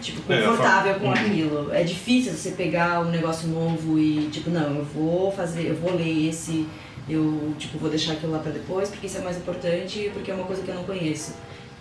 tipo 0.00 0.32
é, 0.32 0.40
confortável 0.40 0.92
é, 0.92 0.98
com 0.98 1.06
uhum. 1.06 1.12
aquilo. 1.12 1.72
É 1.72 1.82
difícil 1.82 2.32
você 2.32 2.52
pegar 2.52 3.00
um 3.00 3.10
negócio 3.10 3.48
novo 3.48 3.98
e 3.98 4.28
tipo, 4.30 4.50
não, 4.50 4.76
eu 4.76 4.84
vou 4.84 5.30
fazer, 5.30 5.66
eu 5.66 5.76
vou 5.76 5.94
ler 5.94 6.28
esse, 6.28 6.66
eu 7.08 7.54
tipo 7.58 7.78
vou 7.78 7.90
deixar 7.90 8.12
aquilo 8.12 8.32
lá 8.32 8.38
para 8.38 8.52
depois, 8.52 8.88
porque 8.88 9.06
isso 9.06 9.18
é 9.18 9.20
mais 9.20 9.36
importante, 9.36 10.10
porque 10.14 10.30
é 10.30 10.34
uma 10.34 10.44
coisa 10.44 10.62
que 10.62 10.68
eu 10.68 10.74
não 10.74 10.84
conheço. 10.84 11.34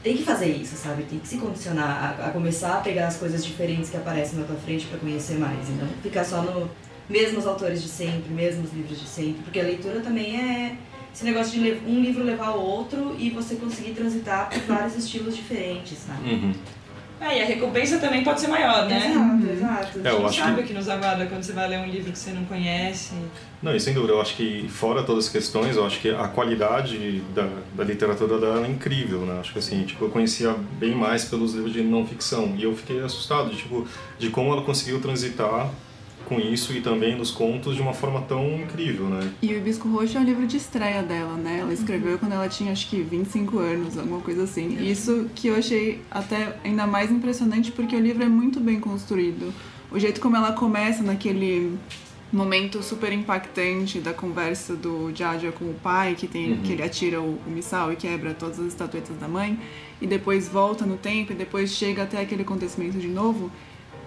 Tem 0.04 0.16
que 0.16 0.24
fazer 0.24 0.48
isso, 0.48 0.76
sabe? 0.76 1.04
Tem 1.04 1.20
que 1.20 1.28
se 1.28 1.38
condicionar 1.38 2.20
a, 2.20 2.28
a 2.28 2.30
começar 2.32 2.78
a 2.78 2.82
pegar 2.82 3.08
as 3.08 3.18
coisas 3.18 3.44
diferentes 3.44 3.90
que 3.90 3.98
aparecem 3.98 4.40
na 4.40 4.46
tua 4.46 4.56
frente 4.56 4.86
para 4.86 5.00
conhecer 5.00 5.38
mais, 5.38 5.70
e 5.70 5.72
não 5.72 5.88
ficar 6.04 6.24
só 6.24 6.42
no 6.42 6.70
mesmos 7.10 7.48
autores 7.48 7.82
de 7.82 7.88
sempre, 7.88 8.34
mesmos 8.34 8.74
livros 8.74 9.00
de 9.00 9.08
sempre, 9.08 9.42
porque 9.44 9.60
a 9.60 9.64
leitura 9.64 10.02
também 10.02 10.36
é 10.36 10.76
esse 11.18 11.26
negócio 11.26 11.60
de 11.60 11.72
um 11.88 12.00
livro 12.00 12.24
levar 12.24 12.50
ao 12.50 12.60
outro 12.60 13.16
e 13.18 13.32
você 13.32 13.56
conseguir 13.56 13.94
transitar 13.94 14.52
por 14.52 14.60
vários 14.68 14.96
estilos 14.96 15.36
diferentes, 15.36 15.98
sabe? 15.98 16.30
Uhum. 16.30 16.54
É, 17.20 17.40
e 17.40 17.42
a 17.42 17.46
recompensa 17.48 17.98
também 17.98 18.24
pode 18.24 18.40
ser 18.40 18.48
maior, 18.50 18.86
né? 18.86 19.10
Exato, 19.10 19.18
uhum. 19.20 19.52
exato. 19.52 20.00
É, 20.04 20.10
a 20.10 20.20
gente 20.20 20.40
sabe 20.40 20.52
o 20.52 20.56
que... 20.58 20.68
que 20.68 20.74
nos 20.76 20.88
aguarda 20.88 21.26
quando 21.26 21.42
você 21.42 21.54
vai 21.54 21.68
ler 21.70 21.80
um 21.80 21.88
livro 21.88 22.12
que 22.12 22.20
você 22.20 22.30
não 22.30 22.46
conhece. 22.46 23.16
Não, 23.64 23.76
e 23.76 23.80
sem 23.80 23.96
dúvida, 23.96 24.14
eu 24.14 24.22
acho 24.22 24.36
que 24.36 24.70
fora 24.70 25.02
todas 25.02 25.26
as 25.26 25.32
questões, 25.32 25.76
eu 25.76 25.88
acho 25.88 26.00
que 26.00 26.12
a 26.12 26.28
qualidade 26.28 27.24
da, 27.34 27.50
da 27.76 27.84
literatura 27.84 28.38
dela 28.38 28.68
é 28.68 28.70
incrível, 28.70 29.22
né? 29.22 29.40
Acho 29.40 29.54
que 29.54 29.58
assim, 29.58 29.84
tipo, 29.86 30.06
eu 30.06 30.10
conhecia 30.10 30.54
bem 30.74 30.94
mais 30.94 31.26
pelos 31.26 31.56
livros 31.56 31.74
de 31.74 31.82
não 31.82 32.06
ficção 32.06 32.54
e 32.56 32.62
eu 32.62 32.76
fiquei 32.76 33.00
assustado 33.00 33.50
tipo, 33.56 33.88
de 34.20 34.30
como 34.30 34.54
ela 34.54 34.62
conseguiu 34.62 35.02
transitar 35.02 35.72
com 36.28 36.40
isso 36.40 36.74
e 36.74 36.82
também 36.82 37.16
nos 37.16 37.32
contos 37.32 37.76
de 37.76 37.82
uma 37.82 37.94
forma 37.94 38.22
tão 38.22 38.60
incrível, 38.60 39.06
né? 39.06 39.32
E 39.42 39.54
o 39.54 39.58
Hibisco 39.58 39.88
Roxo 39.88 40.18
é 40.18 40.22
o 40.22 40.24
livro 40.24 40.46
de 40.46 40.58
estreia 40.58 41.02
dela, 41.02 41.36
né? 41.36 41.60
Ela 41.62 41.74
escreveu 41.74 42.14
uhum. 42.14 42.18
quando 42.18 42.34
ela 42.34 42.50
tinha 42.50 42.72
acho 42.72 42.90
que 42.90 43.02
25 43.02 43.58
anos, 43.60 43.98
alguma 43.98 44.20
coisa 44.20 44.44
assim. 44.44 44.78
Isso 44.84 45.30
que 45.34 45.48
eu 45.48 45.56
achei 45.56 46.02
até 46.12 46.58
ainda 46.64 46.86
mais 46.86 47.10
impressionante 47.10 47.72
porque 47.72 47.96
o 47.96 48.00
livro 48.00 48.24
é 48.24 48.28
muito 48.28 48.60
bem 48.60 48.80
construído. 48.80 49.54
O 49.90 49.98
jeito 49.98 50.20
como 50.20 50.36
ela 50.36 50.52
começa 50.52 51.02
naquele 51.02 51.78
momento 52.32 52.84
super 52.84 53.14
impactante 53.14 54.00
da 54.00 54.14
conversa 54.14 54.76
do 54.76 55.16
Jaja 55.16 55.54
com 55.54 55.64
o 55.64 55.74
pai, 55.76 56.14
que 56.14 56.28
tem 56.28 56.52
uhum. 56.52 56.62
que 56.62 56.74
ele 56.74 56.84
atira 56.84 57.22
o, 57.22 57.40
o 57.48 57.50
missal 57.50 57.94
e 57.94 57.96
quebra 57.96 58.34
todas 58.34 58.60
as 58.60 58.68
estatuetas 58.68 59.16
da 59.18 59.30
mãe, 59.30 59.58
e 60.02 60.06
depois 60.06 60.50
volta 60.50 60.86
no 60.86 60.98
tempo 60.98 61.32
e 61.32 61.36
depois 61.36 61.72
chega 61.72 62.04
até 62.04 62.20
aquele 62.20 62.42
acontecimento 62.42 62.98
de 62.98 63.08
novo 63.08 63.50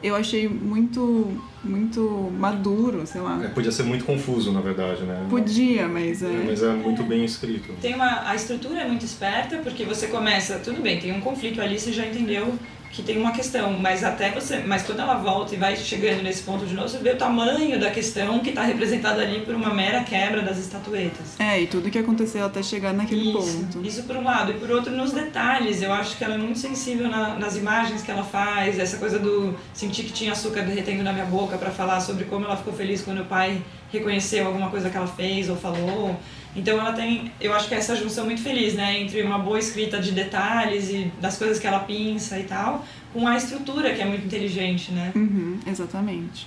eu 0.03 0.15
achei 0.17 0.49
muito 0.49 1.37
muito 1.63 2.33
maduro, 2.39 3.07
sei 3.07 3.21
lá. 3.21 3.39
É, 3.45 3.49
podia 3.49 3.71
ser 3.71 3.83
muito 3.83 4.05
confuso, 4.05 4.51
na 4.51 4.61
verdade, 4.61 5.03
né? 5.03 5.27
Podia, 5.29 5.87
mas 5.87 6.23
é... 6.23 6.27
é... 6.27 6.45
Mas 6.47 6.63
é 6.63 6.73
muito 6.73 7.03
bem 7.03 7.23
escrito. 7.25 7.75
Tem 7.83 7.95
uma... 7.95 8.29
A 8.29 8.35
estrutura 8.35 8.81
é 8.81 8.89
muito 8.89 9.05
esperta, 9.05 9.59
porque 9.59 9.85
você 9.85 10.07
começa... 10.07 10.59
Tudo 10.59 10.81
bem, 10.81 10.99
tem 10.99 11.13
um 11.13 11.21
conflito 11.21 11.61
ali, 11.61 11.79
você 11.79 11.93
já 11.93 12.07
entendeu 12.07 12.55
que 12.93 13.03
tem 13.03 13.19
uma 13.19 13.31
questão, 13.31 13.79
mas 13.79 14.03
até 14.03 14.31
você, 14.31 14.59
mas 14.67 14.83
quando 14.83 15.01
ela 15.01 15.15
volta 15.15 15.55
e 15.55 15.59
vai 15.59 15.77
chegando 15.77 16.23
nesse 16.23 16.43
ponto 16.43 16.67
de 16.67 16.75
novo, 16.75 16.89
você 16.89 16.99
vê 16.99 17.11
o 17.11 17.17
tamanho 17.17 17.79
da 17.79 17.91
questão 17.91 18.41
que 18.41 18.51
está 18.51 18.63
representada 18.63 19.23
ali 19.23 19.41
por 19.41 19.55
uma 19.55 19.73
mera 19.73 20.03
quebra 20.03 20.43
das 20.43 20.59
estatuetas. 20.59 21.39
É, 21.39 21.61
e 21.61 21.67
tudo 21.69 21.89
que 21.89 21.99
aconteceu 21.99 22.45
até 22.45 22.63
chegar 22.63 22.93
naquele 22.93 23.31
isso, 23.31 23.59
ponto. 23.59 23.87
Isso 23.87 24.03
por 24.03 24.17
um 24.17 24.25
lado, 24.25 24.51
e 24.51 24.55
por 24.55 24.71
outro 24.71 24.93
nos 24.93 25.13
detalhes. 25.13 25.83
Eu 25.83 25.93
acho 25.93 26.17
que 26.17 26.25
ela 26.25 26.35
é 26.35 26.39
muito 26.39 26.59
sensível 26.59 27.09
na, 27.09 27.37
nas 27.37 27.57
imagens 27.57 28.03
que 28.03 28.11
ela 28.11 28.25
faz, 28.25 28.79
essa 28.79 28.97
coisa 28.97 29.21
do 29.21 29.55
sentir 29.73 30.03
que 30.03 30.13
tinha 30.13 30.33
açúcar 30.33 30.63
derretendo 30.63 31.05
na 31.05 31.13
minha 31.13 31.27
boca 31.27 31.57
para 31.57 31.71
falar 31.71 32.01
sobre 32.01 32.25
como 32.25 32.45
ela 32.45 32.57
ficou 32.57 32.73
feliz 32.73 33.03
quando 33.03 33.21
o 33.21 33.25
pai 33.25 33.63
reconheceu 33.93 34.47
alguma 34.47 34.69
coisa 34.69 34.91
que 34.91 34.97
ela 34.97 35.07
fez 35.07 35.49
ou 35.49 35.57
falou. 35.57 36.17
Então 36.55 36.81
ela 36.81 36.93
tem, 36.93 37.31
eu 37.41 37.53
acho 37.53 37.69
que 37.69 37.75
é 37.75 37.79
essa 37.79 37.95
junção 37.95 38.25
muito 38.25 38.43
feliz, 38.43 38.75
né, 38.75 39.01
entre 39.01 39.23
uma 39.23 39.39
boa 39.39 39.59
escrita 39.59 40.01
de 40.01 40.11
detalhes 40.11 40.91
e 40.91 41.11
das 41.21 41.39
coisas 41.39 41.59
que 41.59 41.67
ela 41.67 41.81
pinça 41.81 42.39
e 42.39 42.45
tal, 42.45 42.85
com 43.13 43.27
a 43.27 43.37
estrutura 43.37 43.95
que 43.95 44.03
é 44.03 44.05
muito 44.05 44.27
inteligente, 44.27 44.91
né? 44.93 45.13
Uhum, 45.15 45.59
exatamente. 45.67 46.47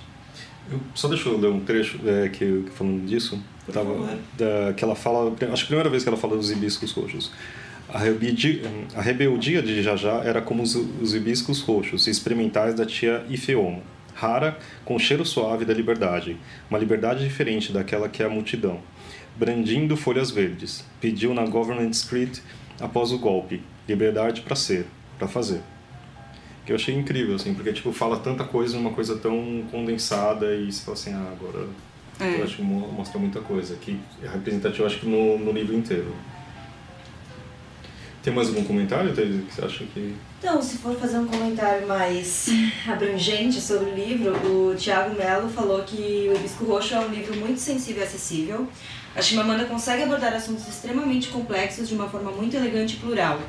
Eu, 0.70 0.80
só 0.94 1.08
deixa 1.08 1.28
eu 1.28 1.38
ler 1.38 1.48
um 1.48 1.60
trecho 1.60 2.00
é, 2.06 2.28
que, 2.28 2.64
que 2.64 2.70
falando 2.70 3.06
disso, 3.06 3.42
Por 3.64 3.72
tava, 3.72 4.18
da, 4.36 4.72
que 4.74 4.84
ela 4.84 4.94
fala, 4.94 5.30
acho 5.30 5.38
que 5.38 5.50
a 5.50 5.66
primeira 5.66 5.90
vez 5.90 6.02
que 6.02 6.08
ela 6.08 6.18
fala 6.18 6.36
dos 6.36 6.50
hibiscos 6.50 6.92
roxos. 6.92 7.32
A 7.88 7.98
rebeldia, 7.98 8.62
a 8.96 9.02
rebeldia 9.02 9.62
de 9.62 9.82
Jajá 9.82 10.22
era 10.24 10.40
como 10.40 10.62
os, 10.62 10.74
os 10.74 11.14
hibiscos 11.14 11.60
roxos 11.60 12.06
experimentais 12.06 12.74
da 12.74 12.84
tia 12.84 13.24
Ifeomo, 13.28 13.82
rara, 14.14 14.58
com 14.84 14.96
o 14.96 14.98
cheiro 14.98 15.24
suave 15.24 15.64
da 15.66 15.74
liberdade, 15.74 16.36
uma 16.68 16.78
liberdade 16.78 17.22
diferente 17.22 17.72
daquela 17.72 18.08
que 18.08 18.22
é 18.22 18.26
a 18.26 18.28
multidão 18.28 18.80
brandindo 19.36 19.96
folhas 19.96 20.30
verdes. 20.30 20.84
Pediu 21.00 21.34
na 21.34 21.44
Government 21.44 21.90
Street 21.90 22.38
após 22.80 23.12
o 23.12 23.18
golpe, 23.18 23.62
liberdade 23.88 24.42
para 24.42 24.56
ser, 24.56 24.86
para 25.18 25.28
fazer. 25.28 25.60
Que 26.64 26.72
eu 26.72 26.76
achei 26.76 26.94
incrível, 26.94 27.34
assim, 27.34 27.52
porque 27.54 27.72
tipo 27.72 27.92
fala 27.92 28.18
tanta 28.18 28.44
coisa 28.44 28.76
numa 28.76 28.92
coisa 28.92 29.16
tão 29.16 29.64
condensada 29.70 30.54
e 30.54 30.72
você 30.72 30.82
fala 30.82 30.96
assim, 30.96 31.12
ah, 31.12 31.32
agora 31.32 31.68
é. 32.20 32.40
eu 32.40 32.44
acho 32.44 32.56
que 32.56 32.62
mostra 32.62 33.18
muita 33.18 33.40
coisa, 33.40 33.76
que 33.76 33.98
é 34.22 34.28
representativo, 34.28 34.86
acho 34.86 35.00
que 35.00 35.06
no, 35.06 35.38
no 35.38 35.52
livro 35.52 35.74
inteiro. 35.74 36.14
Tem 38.22 38.32
mais 38.32 38.48
algum 38.48 38.64
comentário, 38.64 39.14
Thaís, 39.14 39.44
que 39.44 39.52
você 39.52 39.62
acha 39.62 39.84
que... 39.84 40.14
Então, 40.38 40.62
se 40.62 40.78
for 40.78 40.96
fazer 40.96 41.18
um 41.18 41.26
comentário 41.26 41.86
mais 41.86 42.48
abrangente 42.88 43.60
sobre 43.60 43.90
o 43.90 43.94
livro, 43.94 44.32
o 44.46 44.74
Tiago 44.74 45.14
Mello 45.14 45.50
falou 45.50 45.82
que 45.82 46.30
O 46.30 46.34
Hibisco 46.34 46.64
Roxo 46.64 46.94
é 46.94 47.00
um 47.00 47.08
livro 47.08 47.36
muito 47.36 47.60
sensível 47.60 48.02
e 48.02 48.06
acessível, 48.06 48.66
a 49.16 49.22
Chimamanda 49.22 49.64
consegue 49.64 50.02
abordar 50.02 50.34
assuntos 50.34 50.66
extremamente 50.68 51.28
complexos 51.28 51.88
de 51.88 51.94
uma 51.94 52.08
forma 52.08 52.30
muito 52.32 52.56
elegante 52.56 52.96
e 52.96 52.98
plural. 52.98 53.40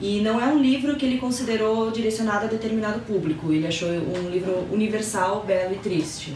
E 0.00 0.20
não 0.20 0.40
é 0.40 0.46
um 0.46 0.58
livro 0.58 0.96
que 0.96 1.04
ele 1.04 1.18
considerou 1.18 1.90
direcionado 1.90 2.46
a 2.46 2.48
determinado 2.48 3.00
público. 3.00 3.52
Ele 3.52 3.66
achou 3.66 3.88
um 3.88 4.30
livro 4.30 4.66
universal, 4.72 5.44
belo 5.46 5.74
e 5.74 5.78
triste. 5.78 6.34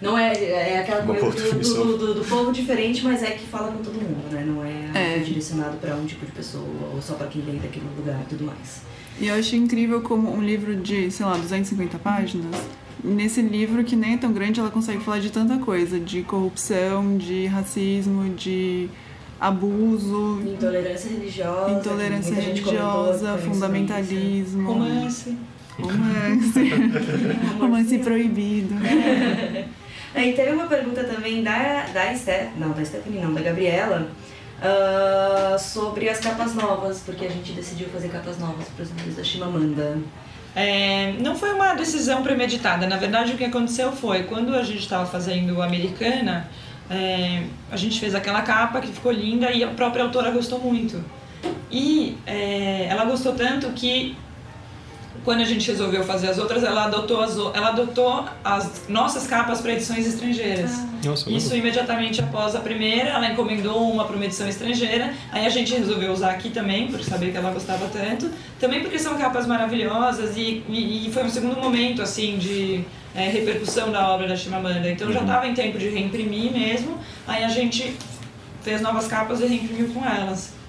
Não 0.00 0.18
é, 0.18 0.32
é 0.32 0.80
aquela 0.80 1.04
coisa 1.04 1.30
do, 1.30 1.60
do, 1.60 1.98
do, 1.98 2.14
do, 2.14 2.24
povo 2.24 2.50
diferente, 2.50 3.04
mas 3.04 3.22
é 3.22 3.30
que 3.30 3.46
fala 3.46 3.70
com 3.70 3.84
todo 3.84 3.94
mundo, 3.94 4.32
né? 4.32 4.44
Não 4.44 4.64
é, 4.64 5.14
é. 5.14 5.18
direcionado 5.20 5.76
para 5.76 5.94
um 5.94 6.04
tipo 6.04 6.26
de 6.26 6.32
pessoa 6.32 6.66
ou 6.92 7.00
só 7.00 7.14
para 7.14 7.28
quem 7.28 7.40
vem 7.40 7.58
daquele 7.58 7.86
lugar 7.96 8.20
e 8.22 8.30
tudo 8.30 8.44
mais. 8.44 8.82
E 9.20 9.28
eu 9.28 9.36
achei 9.36 9.60
incrível 9.60 10.00
como 10.00 10.34
um 10.34 10.42
livro 10.42 10.74
de, 10.74 11.08
sei 11.08 11.24
lá, 11.24 11.36
250 11.36 11.98
páginas 12.00 12.56
nesse 13.02 13.42
livro, 13.42 13.82
que 13.84 13.96
nem 13.96 14.14
é 14.14 14.16
tão 14.16 14.32
grande, 14.32 14.60
ela 14.60 14.70
consegue 14.70 15.02
falar 15.02 15.18
de 15.18 15.30
tanta 15.30 15.58
coisa. 15.58 15.98
De 15.98 16.22
corrupção, 16.22 17.16
de 17.16 17.46
racismo, 17.46 18.34
de 18.34 18.88
abuso, 19.40 20.40
Intolerância 20.46 21.10
religiosa. 21.10 21.72
intolerância 21.72 22.34
comentou 22.34 22.54
religiosa, 22.54 23.32
sobre 23.32 23.42
fundamentalismo, 23.42 24.72
Romance. 24.72 25.36
romance, 25.80 26.70
romance 27.58 27.98
proibido. 27.98 28.74
É, 30.14 30.28
e 30.28 30.34
teve 30.34 30.52
uma 30.52 30.66
pergunta 30.66 31.02
também 31.04 31.42
da, 31.42 31.86
da 31.86 32.14
Steph, 32.14 32.50
não, 32.58 32.72
da 32.72 32.84
Stephanie 32.84 33.18
não, 33.18 33.32
da 33.32 33.40
Gabriela, 33.40 34.10
ah, 34.60 35.56
sobre 35.58 36.06
as 36.08 36.20
capas 36.20 36.54
novas, 36.54 37.00
porque 37.00 37.24
a 37.24 37.30
gente 37.30 37.52
decidiu 37.52 37.88
fazer 37.88 38.10
capas 38.10 38.38
novas 38.38 38.68
para 38.68 38.82
os 38.82 38.90
livros 38.90 39.16
da 39.16 39.24
Chimamanda. 39.24 39.98
É, 40.54 41.14
não 41.20 41.34
foi 41.34 41.52
uma 41.52 41.74
decisão 41.74 42.22
premeditada. 42.22 42.86
Na 42.86 42.96
verdade, 42.96 43.32
o 43.32 43.36
que 43.36 43.44
aconteceu 43.44 43.92
foi 43.92 44.24
quando 44.24 44.54
a 44.54 44.62
gente 44.62 44.80
estava 44.80 45.06
fazendo 45.06 45.62
Americana, 45.62 46.48
é, 46.90 47.44
a 47.70 47.76
gente 47.76 47.98
fez 47.98 48.14
aquela 48.14 48.42
capa 48.42 48.80
que 48.80 48.88
ficou 48.88 49.12
linda 49.12 49.50
e 49.50 49.64
a 49.64 49.68
própria 49.68 50.04
autora 50.04 50.30
gostou 50.30 50.58
muito. 50.58 51.02
E 51.70 52.16
é, 52.26 52.86
ela 52.88 53.04
gostou 53.04 53.34
tanto 53.34 53.70
que 53.70 54.16
quando 55.24 55.40
a 55.40 55.44
gente 55.44 55.70
resolveu 55.70 56.02
fazer 56.04 56.28
as 56.28 56.38
outras, 56.38 56.64
ela 56.64 56.84
adotou 56.84 57.20
as, 57.20 57.36
ela 57.36 57.68
adotou 57.68 58.24
as 58.42 58.88
nossas 58.88 59.26
capas 59.26 59.60
para 59.60 59.72
edições 59.72 60.06
estrangeiras. 60.06 60.70
Nossa, 61.04 61.30
Isso 61.30 61.54
imediatamente 61.54 62.20
após 62.20 62.54
a 62.54 62.60
primeira, 62.60 63.10
ela 63.10 63.30
encomendou 63.30 63.90
uma 63.90 64.04
para 64.04 64.16
uma 64.16 64.24
edição 64.24 64.48
estrangeira. 64.48 65.12
Aí 65.30 65.46
a 65.46 65.48
gente 65.48 65.74
resolveu 65.74 66.12
usar 66.12 66.30
aqui 66.30 66.50
também, 66.50 66.88
por 66.88 67.02
saber 67.02 67.30
que 67.30 67.36
ela 67.36 67.50
gostava 67.50 67.88
tanto. 67.88 68.30
Também 68.58 68.80
porque 68.80 68.98
são 68.98 69.16
capas 69.16 69.46
maravilhosas 69.46 70.36
e, 70.36 70.64
e, 70.68 71.08
e 71.08 71.12
foi 71.12 71.24
um 71.24 71.30
segundo 71.30 71.60
momento 71.60 72.02
assim 72.02 72.38
de 72.38 72.84
é, 73.14 73.28
repercussão 73.28 73.90
da 73.92 74.08
obra 74.10 74.26
da 74.26 74.36
Chimamanda. 74.36 74.90
Então 74.90 75.12
já 75.12 75.20
estava 75.20 75.46
em 75.46 75.54
tempo 75.54 75.78
de 75.78 75.88
reimprimir 75.88 76.52
mesmo. 76.52 76.98
Aí 77.26 77.44
a 77.44 77.48
gente 77.48 77.96
fez 78.62 78.80
novas 78.80 79.06
capas 79.06 79.40
e 79.40 79.46
reimprimiu 79.46 79.92
com 79.92 80.04
elas. 80.04 80.61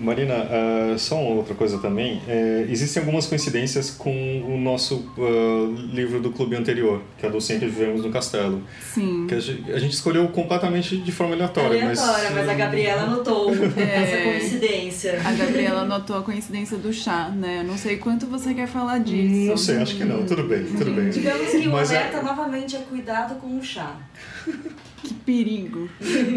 Marina, 0.00 0.34
ah, 0.34 0.94
só 0.98 1.16
uma 1.20 1.36
outra 1.36 1.54
coisa 1.54 1.78
também. 1.78 2.20
É, 2.28 2.66
existem 2.68 3.00
algumas 3.00 3.26
coincidências 3.26 3.90
com 3.90 4.42
o 4.42 4.58
nosso 4.58 5.10
ah, 5.18 5.74
livro 5.92 6.20
do 6.20 6.30
clube 6.30 6.56
anterior, 6.56 7.02
que 7.18 7.26
é 7.26 7.30
do 7.30 7.40
Sempre 7.40 7.68
Vivemos 7.68 8.04
no 8.04 8.10
Castelo. 8.10 8.62
Sim. 8.92 9.26
Que 9.26 9.34
a 9.34 9.40
gente, 9.40 9.72
a 9.72 9.78
gente 9.78 9.92
escolheu 9.92 10.28
completamente 10.28 10.96
de 10.96 11.12
forma 11.12 11.34
aleatória. 11.34 11.82
Aleatória, 11.82 12.30
mas, 12.30 12.48
a 12.48 12.54
Gabriela 12.54 13.06
notou 13.06 13.50
essa 13.54 14.22
coincidência. 14.22 15.20
A 15.24 15.32
Gabriela 15.32 15.84
notou 15.84 16.16
a 16.18 16.22
coincidência 16.22 16.76
do 16.76 16.92
chá, 16.92 17.28
né? 17.30 17.60
Eu 17.60 17.64
não 17.64 17.76
sei 17.78 17.96
quanto 17.96 18.26
você 18.26 18.52
quer 18.54 18.68
falar 18.68 18.98
disso. 18.98 19.48
Não 19.50 19.56
sei, 19.56 19.78
acho 19.78 19.96
que 19.96 20.04
não. 20.04 20.24
Tudo 20.26 20.44
bem, 20.44 20.64
tudo 20.64 20.90
bem. 20.92 21.10
Digamos 21.10 21.50
que 21.50 21.68
o 21.68 21.72
Mas 21.72 21.90
é- 21.90 21.98
alerta 21.98 22.22
novamente 22.22 22.76
é 22.76 22.80
cuidado 22.80 23.36
com 23.36 23.58
o 23.58 23.62
chá. 23.62 23.96
Que 25.04 25.12
perigo. 25.14 25.88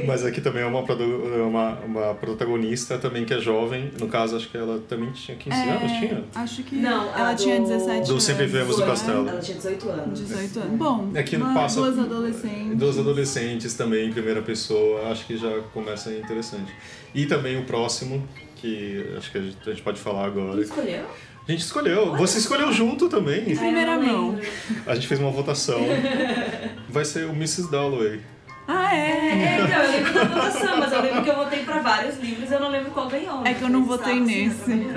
Mas 0.06 0.26
aqui 0.26 0.42
também 0.42 0.62
é 0.62 0.66
uma, 0.66 0.80
é 0.80 1.42
uma, 1.42 1.72
uma 1.80 2.14
protagonista 2.16 2.98
também 2.98 3.24
que 3.24 3.34
é 3.34 3.40
jovem. 3.40 3.92
No 4.00 4.08
caso, 4.08 4.36
acho 4.36 4.50
que 4.50 4.58
ela 4.58 4.80
também 4.90 5.10
tinha 5.12 5.38
15 5.38 5.56
anos, 5.70 5.92
tinha? 5.94 6.24
Acho 6.36 6.64
que 6.64 6.76
Não, 6.76 7.14
a 7.14 7.20
ela 7.20 7.34
do- 7.34 7.42
tinha 7.44 7.60
17 7.62 8.06
Do 8.08 8.12
anos. 8.12 8.24
Sempre 8.24 8.46
Vivemos 8.46 8.78
no? 8.78 8.86
Castelo. 8.86 9.30
Ela 9.30 9.40
tinha 9.40 9.56
18 9.58 9.90
anos. 9.90 10.20
18 10.20 10.60
anos. 10.60 10.78
Bom, 10.78 11.12
É 11.16 11.24
que 11.24 11.38
uma- 11.38 11.54
passa 11.54 11.80
duas 11.82 11.98
adolescentes. 11.98 12.78
Duas 12.78 13.00
adolescentes 13.00 13.74
também 13.74 14.10
em 14.10 14.12
primeira 14.12 14.42
pessoa, 14.42 15.10
acho 15.12 15.26
que 15.26 15.38
já 15.38 15.62
começa 15.74 16.10
a 16.10 16.14
ser 16.14 16.20
interessante. 16.20 16.72
E 17.16 17.26
também 17.26 17.58
o 17.58 17.64
próximo, 17.64 18.22
que 18.58 19.04
acho 19.18 19.32
que 19.32 19.38
a 19.38 19.42
gente, 19.42 19.58
a 19.66 19.70
gente 19.70 19.82
pode 19.82 20.00
falar 20.00 20.30
Quem 20.32 20.42
agora. 20.44 20.62
escolheu? 20.62 21.06
A 21.48 21.52
gente 21.54 21.62
escolheu, 21.62 22.14
você 22.18 22.40
escolheu 22.40 22.70
junto 22.74 23.08
também. 23.08 23.44
primeira 23.46 23.94
eu 23.94 24.02
não 24.02 24.24
mão. 24.32 24.40
A 24.86 24.94
gente 24.96 25.08
fez 25.08 25.18
uma 25.22 25.32
votação. 25.32 25.80
Vai 26.90 27.06
ser 27.06 27.26
o 27.26 27.30
Mrs. 27.30 27.72
Dalloway. 27.72 28.20
Ah, 28.68 28.94
é? 28.96 29.00
É, 29.00 29.62
então, 29.64 29.82
eu 29.84 29.92
lembro 29.92 30.14
da 30.14 30.24
votação, 30.26 30.78
mas 30.78 30.92
eu 30.92 31.02
lembro 31.02 31.24
que 31.24 31.30
eu 31.30 31.36
votei 31.36 31.60
pra 31.64 31.80
vários 31.80 32.18
livros 32.20 32.52
e 32.52 32.54
eu 32.54 32.60
não 32.60 32.70
lembro 32.70 32.92
qual 32.92 33.08
ganhou. 33.08 33.46
É 33.46 33.54
que 33.54 33.62
eu 33.62 33.70
não 33.70 33.86
votei 33.86 34.14
assim, 34.14 34.26
nesse. 34.26 34.88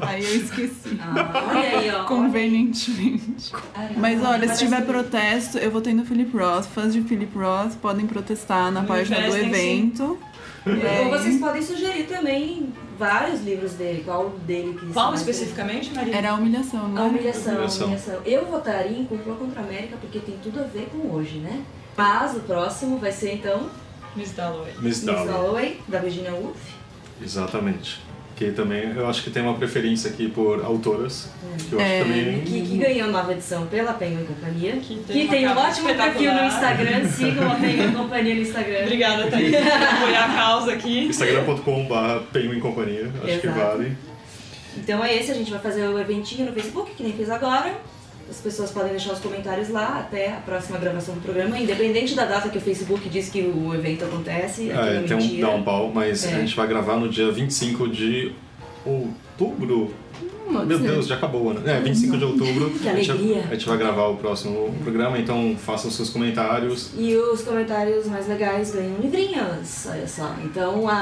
Aí 0.00 0.24
eu 0.24 0.36
esqueci. 0.36 0.98
Ah, 1.00 1.44
olha 1.54 1.78
aí, 1.78 1.90
ó. 1.90 2.04
Convenientemente. 2.04 3.52
Mas 3.96 4.22
olha, 4.24 4.48
se 4.48 4.58
tiver 4.64 4.80
que- 4.80 4.86
protesto, 4.86 5.58
eu 5.58 5.70
votei 5.70 5.92
no 5.94 6.04
Philip 6.04 6.34
Roth. 6.36 6.64
Fãs 6.66 6.92
de 6.92 7.02
Philip 7.02 7.36
Roth 7.36 7.74
podem 7.82 8.06
protestar 8.06 8.70
na 8.72 8.82
página 8.82 9.20
do 9.28 9.36
evento. 9.36 10.18
É, 10.66 11.00
Ou 11.04 11.10
vocês 11.10 11.38
podem 11.40 11.62
sugerir 11.62 12.04
também 12.04 12.72
vários 12.98 13.42
livros 13.42 13.72
dele. 13.74 14.02
Qual 14.04 14.30
dele 14.46 14.76
que 14.78 14.86
Qual 14.92 15.14
especificamente, 15.14 15.94
Maria? 15.94 16.16
Era 16.16 16.30
a 16.30 16.34
humilhação, 16.34 16.84
A 16.86 16.88
não 16.88 17.04
é? 17.04 17.08
humilhação, 17.08 17.52
a 17.52 17.54
Humilhação. 17.56 17.86
humilhação. 17.86 18.20
Eu 18.26 18.46
votaria 18.46 18.98
em 18.98 19.04
Cúpula 19.04 19.36
contra 19.36 19.60
a 19.60 19.64
América 19.64 19.96
porque 20.00 20.18
tem 20.18 20.36
tudo 20.42 20.60
a 20.60 20.64
ver 20.64 20.88
com 20.92 21.10
hoje, 21.14 21.38
né? 21.38 21.60
Mas 21.98 22.36
o 22.36 22.40
próximo 22.40 22.96
vai 22.98 23.12
ser 23.12 23.34
então 23.34 23.68
Miss 24.16 24.32
Dalloway. 24.32 24.72
Miss 24.74 24.82
Miss 24.82 25.00
Dalloway. 25.04 25.26
Dalloway, 25.32 25.80
da 25.88 25.98
Virginia 25.98 26.32
Woolf. 26.32 26.56
Exatamente. 27.22 28.00
Que 28.36 28.52
também, 28.52 28.92
eu 28.94 29.08
acho 29.08 29.24
que 29.24 29.30
tem 29.30 29.42
uma 29.42 29.54
preferência 29.54 30.10
aqui 30.10 30.28
por 30.28 30.64
autoras. 30.64 31.28
Que 31.68 31.72
eu 31.72 31.80
acho 31.80 31.88
É, 31.88 32.02
também. 32.04 32.40
Que, 32.42 32.62
que 32.62 32.78
ganhou 32.78 33.08
nova 33.08 33.32
edição 33.32 33.66
pela 33.66 33.92
Penguin 33.94 34.24
Companhia. 34.26 34.76
Que 34.76 34.94
Que 34.94 35.02
tem 35.12 35.28
tem, 35.28 35.46
uma 35.46 35.60
um 35.60 35.68
ótimo 35.68 35.88
perfil 35.92 36.32
no. 36.32 36.44
Instagram. 36.44 37.08
Sigam 37.08 37.50
a 37.50 37.54
Penguin 37.56 37.92
Companhia 37.92 38.34
no 38.36 38.40
Instagram. 38.42 38.82
Obrigada, 38.82 39.26
Thaís, 39.28 39.50
por 39.56 39.72
apoiar 39.96 40.24
a 40.30 40.36
causa 40.36 40.72
aqui. 40.72 41.06
Instagram.com.br 41.06 42.38
em 42.38 42.60
Companhia. 42.60 43.12
Acho 43.24 43.40
que 43.40 43.46
Exato. 43.48 43.58
vale. 43.60 43.96
Então 44.76 45.04
é 45.04 45.16
esse, 45.16 45.32
a 45.32 45.34
gente 45.34 45.50
vai 45.50 45.58
fazer 45.60 45.88
o 45.88 45.98
eventinho 45.98 46.46
no 46.46 46.52
Facebook, 46.52 46.92
que 46.94 47.02
nem 47.02 47.12
fez 47.12 47.28
agora. 47.30 47.74
As 48.30 48.36
pessoas 48.36 48.70
podem 48.70 48.90
deixar 48.90 49.12
os 49.14 49.20
comentários 49.20 49.68
lá 49.70 50.00
até 50.00 50.32
a 50.32 50.40
próxima 50.40 50.78
gravação 50.78 51.14
do 51.14 51.20
programa, 51.20 51.58
independente 51.58 52.14
da 52.14 52.24
data 52.26 52.48
que 52.50 52.58
o 52.58 52.60
Facebook 52.60 53.08
diz 53.08 53.28
que 53.30 53.40
o 53.42 53.74
evento 53.74 54.04
acontece. 54.04 54.70
aquilo 54.70 54.86
É, 54.86 55.02
tem 55.02 55.16
um, 55.16 55.20
mentira. 55.20 55.48
um 55.50 55.62
pau, 55.62 55.90
mas 55.92 56.24
É. 56.24 56.34
a 56.34 56.38
gente 56.40 56.54
vai 56.54 56.66
gravar 56.66 56.96
no 56.96 57.08
dia 57.08 57.32
25 57.32 57.88
de 57.88 58.32
outubro. 58.84 59.27
Pode 59.38 60.66
Meu 60.66 60.78
ser. 60.78 60.88
Deus, 60.88 61.06
já 61.06 61.16
acabou 61.16 61.50
ano. 61.50 61.68
É, 61.68 61.78
25 61.78 62.16
de 62.16 62.24
outubro. 62.24 62.70
Que 62.80 62.88
a, 62.88 62.94
gente, 62.96 63.10
alegria. 63.10 63.44
a 63.50 63.54
gente 63.54 63.68
vai 63.68 63.76
gravar 63.76 64.06
o 64.08 64.16
próximo 64.16 64.74
programa, 64.82 65.18
então 65.18 65.54
façam 65.58 65.90
seus 65.90 66.08
comentários. 66.08 66.90
E 66.96 67.14
os 67.16 67.42
comentários 67.42 68.06
mais 68.06 68.26
legais 68.26 68.70
ganham 68.70 68.96
livrinhos, 68.98 69.86
olha 69.86 70.08
só. 70.08 70.34
Então, 70.42 70.88
a, 70.88 70.92
a- 70.94 70.96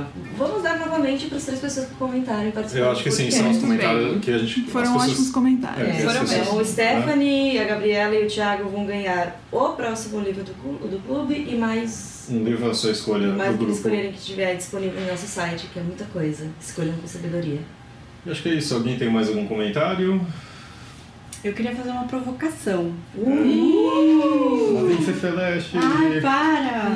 a- 0.00 0.04
vamos 0.36 0.60
dar 0.64 0.76
novamente 0.80 1.26
para 1.26 1.38
as 1.38 1.44
três 1.44 1.60
pessoas 1.60 1.86
que 1.86 1.94
comentaram 1.94 2.48
e 2.48 2.52
participaram 2.52 2.86
Eu 2.86 2.92
acho 2.92 3.04
que 3.04 3.10
sim, 3.12 3.30
são 3.30 3.48
os 3.48 3.58
comentários 3.58 4.10
bem. 4.10 4.18
que 4.18 4.30
a 4.32 4.38
gente. 4.38 4.62
Foram 4.62 4.86
as 4.86 4.92
pessoas- 4.92 5.10
ótimos 5.12 5.30
comentários. 5.30 5.88
É, 5.88 5.90
É, 5.90 5.94
Foram 6.00 6.10
as 6.10 6.18
pessoas- 6.30 6.40
então, 6.48 6.58
o 6.58 6.64
Stephanie, 6.64 7.58
a 7.60 7.64
Gabriela 7.64 8.14
e 8.16 8.24
o 8.24 8.28
Thiago 8.28 8.68
vão 8.70 8.84
ganhar 8.86 9.40
o 9.52 9.68
próximo 9.70 10.18
livro 10.20 10.42
do, 10.42 10.52
do 10.88 10.98
clube 11.06 11.46
e 11.48 11.54
mais, 11.56 12.26
Um 12.28 12.42
livro 12.42 12.68
à 12.70 12.74
sua 12.74 12.90
escolha 12.90 13.28
mais 13.28 13.52
do 13.52 13.58
grupo. 13.58 13.72
escolherem 13.72 14.10
que 14.12 14.18
tiver 14.18 14.54
disponível 14.56 15.00
no 15.00 15.06
nosso 15.08 15.26
site, 15.28 15.68
que 15.72 15.78
é 15.78 15.82
muita 15.82 16.04
coisa. 16.06 16.46
Escolham 16.60 16.94
com 17.00 17.06
sabedoria. 17.06 17.53
Eu 18.24 18.32
Acho 18.32 18.42
que 18.42 18.48
é 18.48 18.54
isso. 18.54 18.74
Alguém 18.74 18.96
tem 18.98 19.10
mais 19.10 19.28
algum 19.28 19.46
comentário? 19.46 20.20
Eu 21.42 21.52
queria 21.52 21.74
fazer 21.76 21.90
uma 21.90 22.04
provocação. 22.04 22.94
Lá 23.16 24.82
vem 24.82 24.96
Fefeleste. 25.02 25.76
Ai, 25.76 26.20
para! 26.20 26.88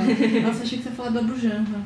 Nossa, 0.42 0.62
achei 0.62 0.78
que 0.78 0.84
você 0.84 0.88
ia 0.90 0.94
falar 0.96 1.10
do 1.10 1.18
Abujanra. 1.18 1.80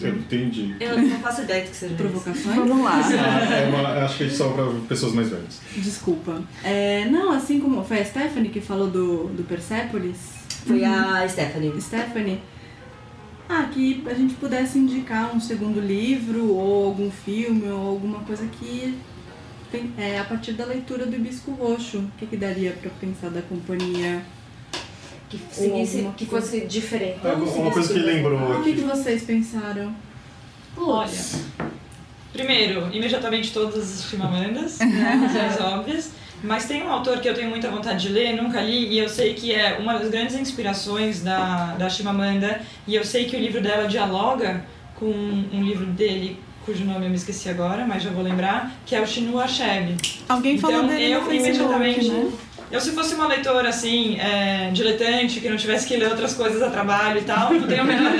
Eu 0.00 0.16
entendi. 0.16 0.74
Eu 0.80 1.00
não 1.00 1.18
faço 1.20 1.42
ideia 1.42 1.64
do 1.64 1.70
que 1.70 1.76
seja. 1.76 1.94
Provocações? 1.94 2.56
Vamos 2.56 2.84
lá. 2.84 3.00
Ah, 3.00 3.54
é 3.54 3.68
uma- 3.68 4.04
acho 4.04 4.18
que 4.18 4.24
é 4.24 4.28
só 4.28 4.48
para 4.50 4.64
pessoas 4.88 5.12
mais 5.14 5.28
velhas. 5.30 5.60
Desculpa. 5.76 6.42
É, 6.64 7.04
não, 7.08 7.30
assim 7.32 7.60
como 7.60 7.84
foi 7.84 8.00
a 8.00 8.04
Stephanie 8.04 8.50
que 8.50 8.60
falou 8.60 8.88
do, 8.90 9.28
do 9.28 9.44
Persepolis, 9.44 10.16
Foi 10.66 10.84
a 10.84 11.26
Stephanie. 11.28 11.80
Stephanie, 11.80 12.40
ah, 13.52 13.68
que 13.70 14.02
a 14.06 14.14
gente 14.14 14.34
pudesse 14.34 14.78
indicar 14.78 15.34
um 15.34 15.40
segundo 15.40 15.78
livro 15.78 16.54
ou 16.54 16.86
algum 16.86 17.10
filme 17.10 17.68
ou 17.68 17.90
alguma 17.90 18.20
coisa 18.20 18.46
que 18.46 18.98
tem, 19.70 19.92
é, 19.98 20.18
a 20.18 20.24
partir 20.24 20.52
da 20.52 20.64
leitura 20.64 21.04
do 21.04 21.14
Hibisco 21.14 21.50
Roxo. 21.52 21.98
O 21.98 22.10
que, 22.18 22.26
que 22.26 22.36
daria 22.36 22.72
pra 22.72 22.90
pensar 22.98 23.28
da 23.28 23.42
companhia? 23.42 24.22
Que, 25.28 25.38
seguisse, 25.50 25.96
alguma 25.98 26.14
que 26.14 26.26
coisa. 26.26 26.46
fosse 26.46 26.66
diferente. 26.66 27.18
É, 27.26 27.32
uma 27.32 27.70
coisa 27.70 27.92
que 27.92 27.98
lembrou 27.98 28.60
O 28.60 28.62
que, 28.62 28.74
que 28.74 28.80
vocês 28.82 29.22
pensaram? 29.22 29.94
Olha, 30.74 31.10
primeiro, 32.32 32.88
imediatamente 32.90 33.52
todas 33.52 33.76
as 33.76 34.10
Chimamandas, 34.10 34.78
né, 34.78 35.28
razões 35.28 35.60
óbvias. 35.60 36.10
Mas 36.42 36.64
tem 36.66 36.82
um 36.82 36.90
autor 36.90 37.20
que 37.20 37.28
eu 37.28 37.34
tenho 37.34 37.48
muita 37.50 37.70
vontade 37.70 38.06
de 38.08 38.12
ler, 38.12 38.32
nunca 38.34 38.60
li, 38.60 38.88
e 38.88 38.98
eu 38.98 39.08
sei 39.08 39.34
que 39.34 39.52
é 39.54 39.78
uma 39.78 39.94
das 39.98 40.08
grandes 40.10 40.34
inspirações 40.36 41.22
da, 41.22 41.74
da 41.78 41.88
Chimamanda, 41.88 42.60
e 42.86 42.94
eu 42.94 43.04
sei 43.04 43.26
que 43.26 43.36
o 43.36 43.38
livro 43.40 43.60
dela 43.60 43.86
dialoga 43.86 44.64
com 44.96 45.06
um 45.06 45.62
livro 45.62 45.86
dele, 45.86 46.38
cujo 46.64 46.84
nome 46.84 47.06
eu 47.06 47.10
me 47.10 47.16
esqueci 47.16 47.48
agora, 47.48 47.84
mas 47.86 48.02
já 48.02 48.10
vou 48.10 48.22
lembrar, 48.22 48.72
que 48.86 48.94
é 48.96 49.00
o 49.00 49.06
Chinua 49.06 49.44
Achebe. 49.44 49.96
Alguém 50.28 50.58
falou 50.58 50.76
Então, 50.78 50.88
dele 50.88 51.12
eu 51.12 51.22
no 51.22 51.32
imediatamente- 51.32 52.08
né? 52.08 52.30
Eu, 52.70 52.80
se 52.80 52.92
fosse 52.92 53.14
uma 53.14 53.26
leitora, 53.26 53.68
assim, 53.68 54.18
é, 54.18 54.70
diletante, 54.72 55.40
que 55.40 55.48
não 55.50 55.58
tivesse 55.58 55.86
que 55.86 55.94
ler 55.94 56.08
outras 56.08 56.32
coisas 56.32 56.62
a 56.62 56.70
trabalho 56.70 57.18
e 57.20 57.22
tal, 57.22 57.52
não 57.52 57.66
tenho 57.68 57.82
a 57.82 57.84
menor, 57.84 58.12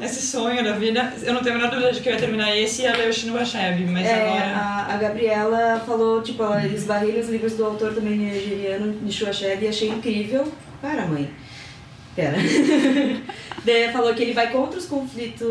esse 0.00 0.22
sonho 0.22 0.62
da 0.64 0.72
vida. 0.72 1.12
Eu 1.22 1.34
não 1.34 1.42
tenho 1.42 1.54
a 1.56 1.58
menor 1.58 1.70
dúvida 1.70 1.92
de 1.92 2.00
que 2.00 2.08
eu 2.08 2.12
ia 2.14 2.18
terminar 2.18 2.56
esse 2.56 2.82
e 2.82 2.84
ia 2.84 2.96
ler 2.96 3.08
o 3.08 3.12
Chinua 3.12 3.40
Achebe, 3.40 3.84
mas 3.84 4.06
É, 4.06 4.14
agora... 4.14 4.56
a, 4.56 4.94
a 4.94 4.96
Gabriela 4.96 5.82
falou, 5.86 6.22
tipo, 6.22 6.42
ela 6.42 6.64
esbarrei 6.66 7.18
os 7.20 7.28
livros 7.28 7.54
do 7.54 7.64
autor 7.64 7.94
também 7.94 8.16
nigeriano, 8.16 8.86
Nishua 9.02 9.30
Achebe, 9.30 9.66
e 9.66 9.68
achei 9.68 9.88
incrível. 9.88 10.50
Para, 10.82 11.06
mãe. 11.06 11.30
Pera. 12.14 12.36
Daí 13.64 13.90
falou 13.92 14.14
que 14.14 14.22
ele 14.22 14.32
vai 14.34 14.52
contra 14.52 14.78
os 14.78 14.84
conflitos, 14.86 15.48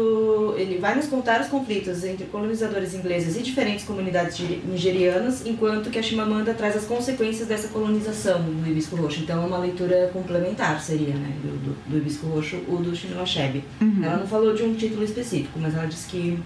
ele 0.57 0.78
vai 0.78 0.95
nos 0.95 1.07
contar 1.07 1.41
os 1.41 1.47
conflitos 1.47 2.03
entre 2.03 2.26
colonizadores 2.26 2.93
ingleses 2.93 3.36
e 3.36 3.41
diferentes 3.41 3.84
comunidades 3.86 4.38
geri- 4.38 4.61
nigerianas, 4.66 5.45
enquanto 5.45 5.89
que 5.89 5.97
a 5.97 6.03
Chimamanda 6.03 6.53
traz 6.53 6.76
as 6.78 6.86
consequências 6.86 7.47
dessa 7.47 7.70
colonização 7.70 8.41
do 8.43 8.70
Hibisco 8.70 8.95
Roxo. 8.95 9.20
Então 9.22 9.41
é 9.43 9.45
uma 9.45 9.57
leitura 9.57 10.09
complementar, 10.14 10.80
seria, 10.80 11.14
né, 11.16 11.34
do, 11.41 11.49
do, 11.57 11.76
do 11.89 11.97
Hibisco 11.97 12.28
Roxo 12.28 12.59
ou 12.68 12.78
do 12.78 12.95
Chinua 12.95 13.24
Achebe. 13.24 13.64
Ela 14.03 14.18
não 14.18 14.28
falou 14.28 14.53
de 14.53 14.61
um 14.64 14.76
título 14.76 15.03
específico, 15.03 15.57
mas 15.59 15.74
ela 15.74 15.88
disse 15.88 16.07
que 16.07 16.39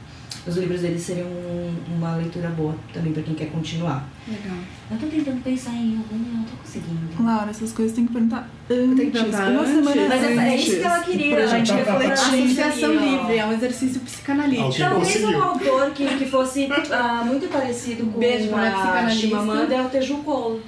os 0.46 0.56
livros 0.58 0.82
deles 0.82 1.02
seriam 1.02 1.28
um- 1.28 1.76
uma 1.98 2.16
leitura 2.16 2.50
boa 2.50 2.76
também 2.94 3.12
para 3.14 3.24
quem 3.24 3.34
quer 3.36 3.48
continuar. 3.52 4.08
Legal. 4.28 4.58
Eu 4.92 4.98
tô 4.98 5.06
tentando 5.08 5.42
pensar 5.44 5.72
em 5.74 5.98
algum 5.98 6.16
e 6.16 6.36
não 6.38 6.44
tô 6.44 6.56
conseguindo. 6.58 7.00
Laura, 7.24 7.50
essas 7.50 7.72
coisas 7.74 7.94
tem 7.96 8.06
que 8.06 8.14
perguntar 8.14 8.50
antes. 8.70 8.96
Tem 8.98 9.06
que 9.08 9.12
perguntar 9.12 9.50
uma 9.52 9.62
antes. 9.62 9.74
semana 9.74 10.08
Mas 10.10 10.24
é, 10.24 10.34
é 10.34 10.54
antes, 10.54 10.68
isso 10.68 10.78
que 10.78 10.84
ela 10.84 11.00
queria, 11.00 11.36
pra 11.36 11.44
a 11.44 11.48
gente 11.48 11.72
refletir. 11.74 12.12
Associação 12.12 12.90
aqui, 12.98 12.98
ó. 12.98 13.22
livre, 13.22 13.38
é 13.38 13.46
um 13.46 13.54
exercício 13.54 14.02
psicanalítico. 14.02 14.78
Talvez 14.78 15.08
conseguiu. 15.08 15.38
um 15.38 15.44
autor 15.44 15.92
que, 15.92 16.06
que 16.18 16.26
fosse 16.26 16.70
ah, 16.92 17.24
muito 17.26 17.48
parecido 17.50 18.06
com 18.06 18.20
Beijo 18.20 18.54
a. 18.56 19.10
Chimamanda 19.10 19.74
é 19.76 19.82
o 19.82 19.90
Teju 19.90 20.18
Cole. 20.18 20.62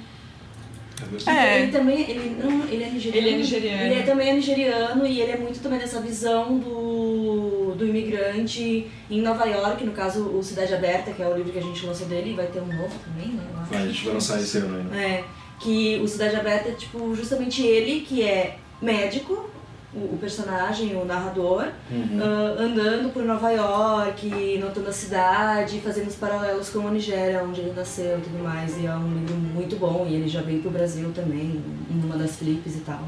É. 1.26 1.62
Ele 1.62 1.72
também, 1.72 2.00
ele, 2.10 2.36
não, 2.42 2.64
ele 2.68 2.84
é 2.84 2.90
nigeriano. 2.90 3.26
Ele 3.26 3.34
é 3.34 3.38
nigeriano. 3.38 3.82
Ele 3.84 3.94
é- 3.94 4.02
também 4.02 4.28
é 4.28 4.32
nigeriano 4.34 5.06
e 5.06 5.20
ele 5.20 5.32
é 5.32 5.36
muito 5.36 5.60
também 5.60 5.78
dessa 5.78 6.00
visão 6.00 6.58
do, 6.58 7.74
do 7.76 7.86
imigrante 7.86 8.86
em 9.10 9.20
Nova 9.20 9.44
York, 9.46 9.84
no 9.84 9.92
caso 9.92 10.24
o 10.28 10.42
Cidade 10.42 10.74
Aberta, 10.74 11.12
que 11.12 11.22
é 11.22 11.26
o 11.28 11.36
livro 11.36 11.52
que 11.52 11.58
a 11.58 11.62
gente 11.62 11.84
lançou 11.86 12.06
dele, 12.06 12.30
e 12.30 12.34
vai 12.34 12.46
ter 12.46 12.60
um 12.60 12.66
novo 12.66 12.94
também, 13.04 13.34
né? 13.34 13.42
Vai, 13.70 13.82
a 13.82 13.86
gente 13.86 14.04
vai 14.04 14.14
lançar 14.14 14.40
esse 14.40 14.58
ano 14.58 14.76
ainda. 14.78 14.96
É, 14.96 15.24
que 15.60 16.00
o 16.02 16.08
Cidade 16.08 16.36
Aberta 16.36 16.70
é 16.70 16.72
tipo 16.72 17.14
justamente 17.14 17.62
ele 17.62 18.00
que 18.00 18.22
é 18.22 18.56
médico, 18.80 19.48
o, 19.94 20.16
personagem, 20.18 20.96
o 20.96 21.04
narrador, 21.04 21.68
Uhum. 21.90 22.20
ah, 22.22 22.62
andando 22.62 23.12
por 23.12 23.24
Nova 23.24 23.50
York, 23.50 24.58
notando 24.58 24.88
a 24.88 24.92
cidade, 24.92 25.80
fazendo 25.80 26.08
os 26.08 26.14
paralelos 26.14 26.68
com 26.70 26.86
a 26.86 26.90
Nigéria, 26.90 27.42
onde 27.42 27.60
ele 27.60 27.72
nasceu 27.72 28.18
e 28.18 28.20
tudo 28.22 28.42
mais. 28.42 28.76
E 28.78 28.86
é 28.86 28.94
um 28.94 29.12
livro 29.14 29.36
muito 29.36 29.76
bom 29.76 30.06
e 30.08 30.14
ele 30.14 30.28
já 30.28 30.42
veio 30.42 30.60
pro 30.62 30.70
Brasil 30.70 31.10
também, 31.12 31.60
numa 31.90 32.16
das 32.16 32.36
flipes 32.36 32.76
e 32.76 32.80
tal. 32.80 33.02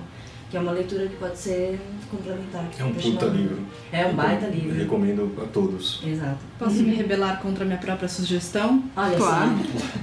Que 0.53 0.59
é 0.59 0.61
uma 0.61 0.73
leitura 0.73 1.07
que 1.09 1.17
pode 1.17 1.39
ser 1.39 1.81
complementar. 2.11 2.67
É 2.79 2.85
um 2.85 2.93
pra 2.93 3.03
puta 3.03 3.25
livro. 3.27 3.59
É 3.91 4.05
um 4.05 4.13
baita 4.15 4.45
Eu 4.45 4.51
livro. 4.53 4.79
recomendo 4.79 5.33
a 5.43 5.47
todos. 5.47 6.03
Exato. 6.07 6.37
Posso 6.59 6.75
me 6.83 6.95
rebelar 6.95 7.41
contra 7.41 7.65
a 7.65 7.67
minha 7.67 7.79
própria 7.79 8.07
sugestão? 8.07 8.85
Olha 8.95 9.17
Claro. 9.17 9.51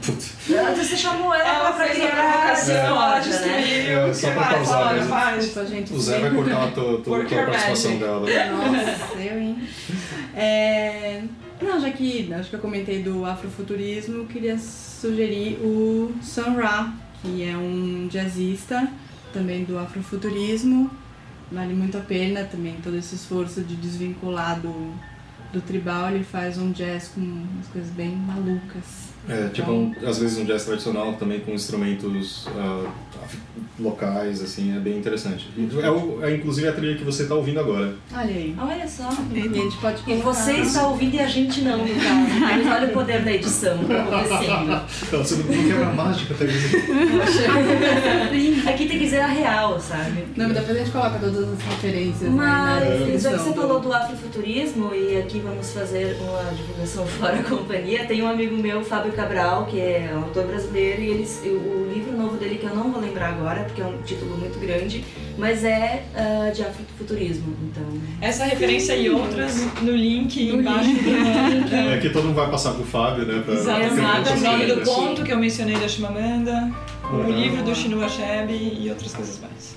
só. 0.02 0.74
Você 0.76 0.98
chamou 0.98 1.36
ela, 1.36 1.48
Ela 1.48 1.72
pra 1.74 1.86
fez 1.86 2.04
a 2.04 2.08
criar 2.08 2.54
discórdia, 2.56 3.40
né? 3.42 3.62
destruiu. 3.62 4.00
É, 4.00 4.14
só 4.16 4.32
pra 4.32 4.44
causar 4.48 4.94
mesmo. 4.96 5.10
faz. 5.10 5.70
Gente. 5.70 5.94
O 5.94 6.00
Zé 6.02 6.20
vai 6.20 6.32
cortar 6.34 6.64
a 6.64 6.72
tua, 6.72 6.98
tua, 7.02 7.18
Work 7.18 7.30
tua 7.30 7.38
your 7.42 7.46
participação 7.52 7.92
magic. 7.92 8.04
dela. 8.04 8.52
Nossa, 8.58 9.16
eu, 9.20 9.40
hein? 9.40 9.58
É... 10.36 11.22
Não, 11.62 11.80
já 11.80 11.92
que 11.92 12.34
acho 12.34 12.50
que 12.50 12.56
eu 12.56 12.60
comentei 12.60 13.04
do 13.04 13.24
afrofuturismo, 13.26 14.18
eu 14.18 14.26
queria 14.26 14.58
sugerir 14.58 15.60
o 15.62 16.12
Sun 16.24 16.56
Ra, 16.56 16.92
que 17.22 17.44
é 17.48 17.56
um 17.56 18.08
jazzista 18.10 18.88
também 19.34 19.64
do 19.64 19.78
afrofuturismo. 19.78 20.90
Vale 21.52 21.74
muito 21.74 21.98
a 21.98 22.02
pena 22.02 22.44
também 22.44 22.76
todo 22.82 22.96
esse 22.96 23.16
esforço 23.16 23.62
de 23.62 23.76
desvincular 23.76 24.60
do, 24.60 24.94
do 25.52 25.62
tribal. 25.62 26.10
Ele 26.12 26.24
faz 26.24 26.58
um 26.58 26.72
jazz 26.72 27.10
com 27.10 27.22
umas 27.22 27.68
coisas 27.68 27.90
bem 27.92 28.16
malucas. 28.16 29.09
É, 29.28 29.50
tipo, 29.50 29.72
um- 29.72 29.94
às 30.06 30.18
vezes 30.20 30.38
um 30.38 30.46
jazz 30.46 30.66
tradicional 30.66 31.14
também 31.14 31.40
com 31.40 31.52
instrumentos 31.52 32.48
ah, 32.58 32.86
af- 33.24 33.38
locais, 33.80 34.42
assim, 34.42 34.76
é 34.76 34.80
bem 34.80 34.98
interessante. 34.98 35.50
É, 35.84 35.90
o- 35.92 36.20
é 36.24 36.36
inclusive 36.36 36.68
a 36.68 36.72
trilha 36.74 36.98
que 36.98 37.04
você 37.04 37.24
está 37.24 37.36
ouvindo 37.36 37.60
agora. 37.60 37.94
Olha 38.14 38.24
aí. 38.24 38.56
Olha 38.60 38.88
só. 38.88 39.10
E 39.34 39.40
a 39.40 39.44
gente 39.44 39.78
pode 39.78 40.02
E 40.08 40.16
você 40.16 40.54
está 40.54 40.88
ouvindo 40.88 41.16
e 41.16 41.20
a 41.20 41.28
gente 41.28 41.62
não, 41.62 41.78
no 41.80 41.88
caso. 41.96 42.40
Mas 42.40 42.68
olha 42.68 42.88
o 42.88 42.92
poder 42.92 43.22
da 43.24 43.32
edição 43.32 43.78
acontecendo. 43.80 44.82
Então, 45.08 45.24
você 45.24 45.36
não 45.36 45.44
quebra 45.68 45.88
a 45.88 45.94
mágica, 45.94 46.34
tá 46.34 46.46
Aqui 48.70 48.86
tem 48.88 48.98
que 48.98 49.00
dizer 49.06 49.20
a 49.22 49.28
real, 49.28 49.80
sabe? 49.80 50.26
Não, 50.36 50.48
mas 50.48 50.58
depois 50.58 50.76
a 50.78 50.80
gente 50.80 50.92
coloca 50.92 51.20
todas 51.20 51.38
as 51.50 51.62
referências 51.62 52.32
Mas, 52.32 52.84
né, 52.84 53.18
já 53.18 53.32
que 53.32 53.38
você 53.40 53.54
falou 53.54 53.80
do 53.80 53.94
afrofuturismo, 53.94 54.94
e 54.94 55.18
aqui 55.18 55.40
vamos 55.40 55.72
fazer 55.72 56.18
uma 56.22 56.52
divulgação 56.54 57.06
fora 57.06 57.40
a 57.40 57.44
companhia, 57.44 58.06
tem 58.06 58.22
um 58.22 58.28
amigo 58.28 58.56
meu, 58.58 58.84
Fábio 58.84 59.09
Cabral, 59.14 59.66
que 59.66 59.80
é 59.80 60.12
um 60.14 60.24
autor 60.24 60.46
brasileiro, 60.46 61.02
e 61.02 61.08
eles, 61.10 61.42
o 61.46 61.90
livro 61.94 62.12
novo 62.18 62.38
dele, 62.38 62.56
que 62.56 62.66
eu 62.66 62.76
não 62.76 62.92
vou 62.92 63.02
lembrar 63.02 63.30
agora, 63.30 63.64
porque 63.64 63.82
é 63.82 63.86
um 63.86 64.02
título 64.02 64.38
muito 64.38 64.60
grande, 64.60 65.04
mas 65.38 65.64
é 65.64 66.04
ah, 66.16 66.52
de 66.52 66.62
afrofuturismo, 66.64 67.56
então... 67.64 67.84
Essa 68.22 68.46
referência 68.46 68.94
e 68.96 69.10
outras 69.10 69.56
no 69.82 69.92
link 69.92 70.52
No 70.52 70.60
embaixo 70.62 70.90
do 70.90 71.10
link. 71.10 71.74
É 71.74 71.98
que 72.02 72.10
todo 72.10 72.26
mundo 72.26 72.36
vai 72.36 72.50
passar 72.50 72.74
pro 72.74 72.84
Fábio, 72.84 73.26
né? 73.26 73.42
Pra, 73.44 73.54
Exatamente. 73.54 73.94
Exatamente. 73.94 74.40
O 74.40 74.52
nome 74.52 74.66
do 74.66 74.82
conto 74.82 75.24
que 75.24 75.32
eu 75.32 75.38
mencionei 75.38 75.78
da 75.78 75.88
Chimamanda, 75.88 76.72
o 77.12 77.16
Uhum. 77.16 77.32
livro 77.32 77.64
do 77.64 77.74
Chinua 77.74 78.06
Achebe 78.06 78.54
e 78.54 78.90
outras 78.90 79.14
coisas 79.16 79.40
mais. 79.40 79.76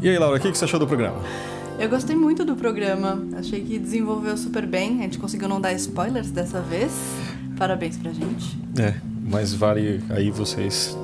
E 0.00 0.08
aí, 0.08 0.18
Laura, 0.18 0.36
o 0.36 0.40
que 0.40 0.50
que 0.52 0.58
você 0.58 0.64
achou 0.64 0.78
do 0.78 0.86
programa? 0.86 1.20
Eu 1.78 1.88
gostei 1.88 2.16
muito 2.16 2.44
do 2.44 2.56
programa. 2.56 3.24
Achei 3.36 3.60
que 3.60 3.78
desenvolveu 3.78 4.36
super 4.36 4.66
bem. 4.66 4.98
A 4.98 5.02
gente 5.02 5.18
conseguiu 5.18 5.48
não 5.48 5.60
dar 5.60 5.72
spoilers 5.74 6.28
dessa 6.28 6.60
vez. 6.60 6.90
Parabéns 7.56 7.96
pra 7.96 8.12
gente. 8.12 8.58
É, 8.76 8.94
mas 9.30 9.54
vale 9.54 10.02
aí 10.10 10.28
vocês 10.28 10.98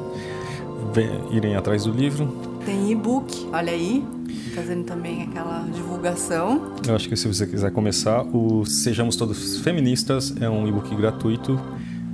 irem 1.30 1.54
atrás 1.54 1.84
do 1.84 1.92
livro. 1.92 2.26
Tem 2.66 2.90
e-book, 2.90 3.48
olha 3.52 3.72
aí. 3.72 4.04
Fazendo 4.52 4.84
também 4.84 5.22
aquela 5.22 5.64
divulgação. 5.72 6.74
Eu 6.86 6.96
acho 6.96 7.08
que 7.08 7.16
se 7.16 7.28
você 7.28 7.46
quiser 7.46 7.70
começar, 7.70 8.22
o 8.22 8.64
Sejamos 8.64 9.14
Todos 9.14 9.58
Feministas 9.60 10.34
é 10.40 10.50
um 10.50 10.66
e-book 10.66 10.94
gratuito 10.96 11.58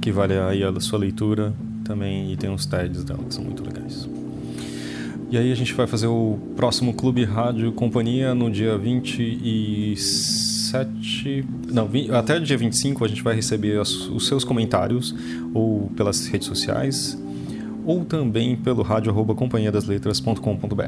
que 0.02 0.12
vale 0.12 0.38
aí 0.38 0.62
a 0.62 0.80
sua 0.80 0.98
leitura 0.98 1.54
também 1.84 2.32
e 2.32 2.36
tem 2.36 2.50
uns 2.50 2.66
TEDs 2.66 3.04
dela 3.04 3.22
que 3.24 3.34
são 3.34 3.44
muito 3.44 3.62
legais. 3.62 4.08
E 5.30 5.38
aí 5.38 5.52
a 5.52 5.54
gente 5.54 5.72
vai 5.74 5.86
fazer 5.86 6.08
o 6.08 6.36
próximo 6.56 6.92
Clube 6.92 7.24
Rádio 7.24 7.70
Companhia 7.72 8.34
no 8.34 8.50
dia 8.50 8.76
27... 8.76 11.46
Não, 11.72 11.86
vi- 11.86 12.10
até 12.10 12.36
o 12.36 12.40
dia 12.40 12.56
25 12.58 13.04
a 13.04 13.08
gente 13.08 13.22
vai 13.22 13.34
receber 13.36 13.78
as- 13.80 14.08
os 14.08 14.26
seus 14.26 14.42
comentários 14.42 15.14
ou 15.54 15.88
pelas 15.96 16.26
redes 16.26 16.48
sociais 16.48 17.16
ou 17.86 18.04
também 18.04 18.56
pelo 18.56 18.82
rádio 18.82 19.12
arroba 19.12 19.32
companhiadasletras.com.br. 19.34 20.82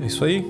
É 0.00 0.06
isso 0.06 0.24
aí. 0.24 0.44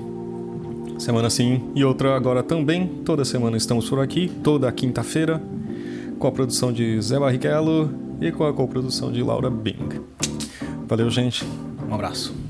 Semana 0.97 1.29
sim 1.29 1.61
e 1.75 1.83
outra 1.83 2.15
agora 2.15 2.41
também. 2.41 2.87
Toda 3.05 3.23
semana 3.23 3.57
estamos 3.57 3.87
por 3.87 3.99
aqui, 3.99 4.27
toda 4.43 4.71
quinta-feira, 4.71 5.39
com 6.17 6.27
a 6.27 6.31
produção 6.31 6.73
de 6.73 6.99
Zé 7.01 7.19
Barrichello 7.19 7.91
e 8.19 8.31
com 8.31 8.43
a 8.43 8.51
coprodução 8.53 9.11
de 9.11 9.21
Laura 9.23 9.49
Bing. 9.51 10.01
Valeu, 10.87 11.09
gente. 11.11 11.45
Um 11.89 11.95
abraço. 11.95 12.48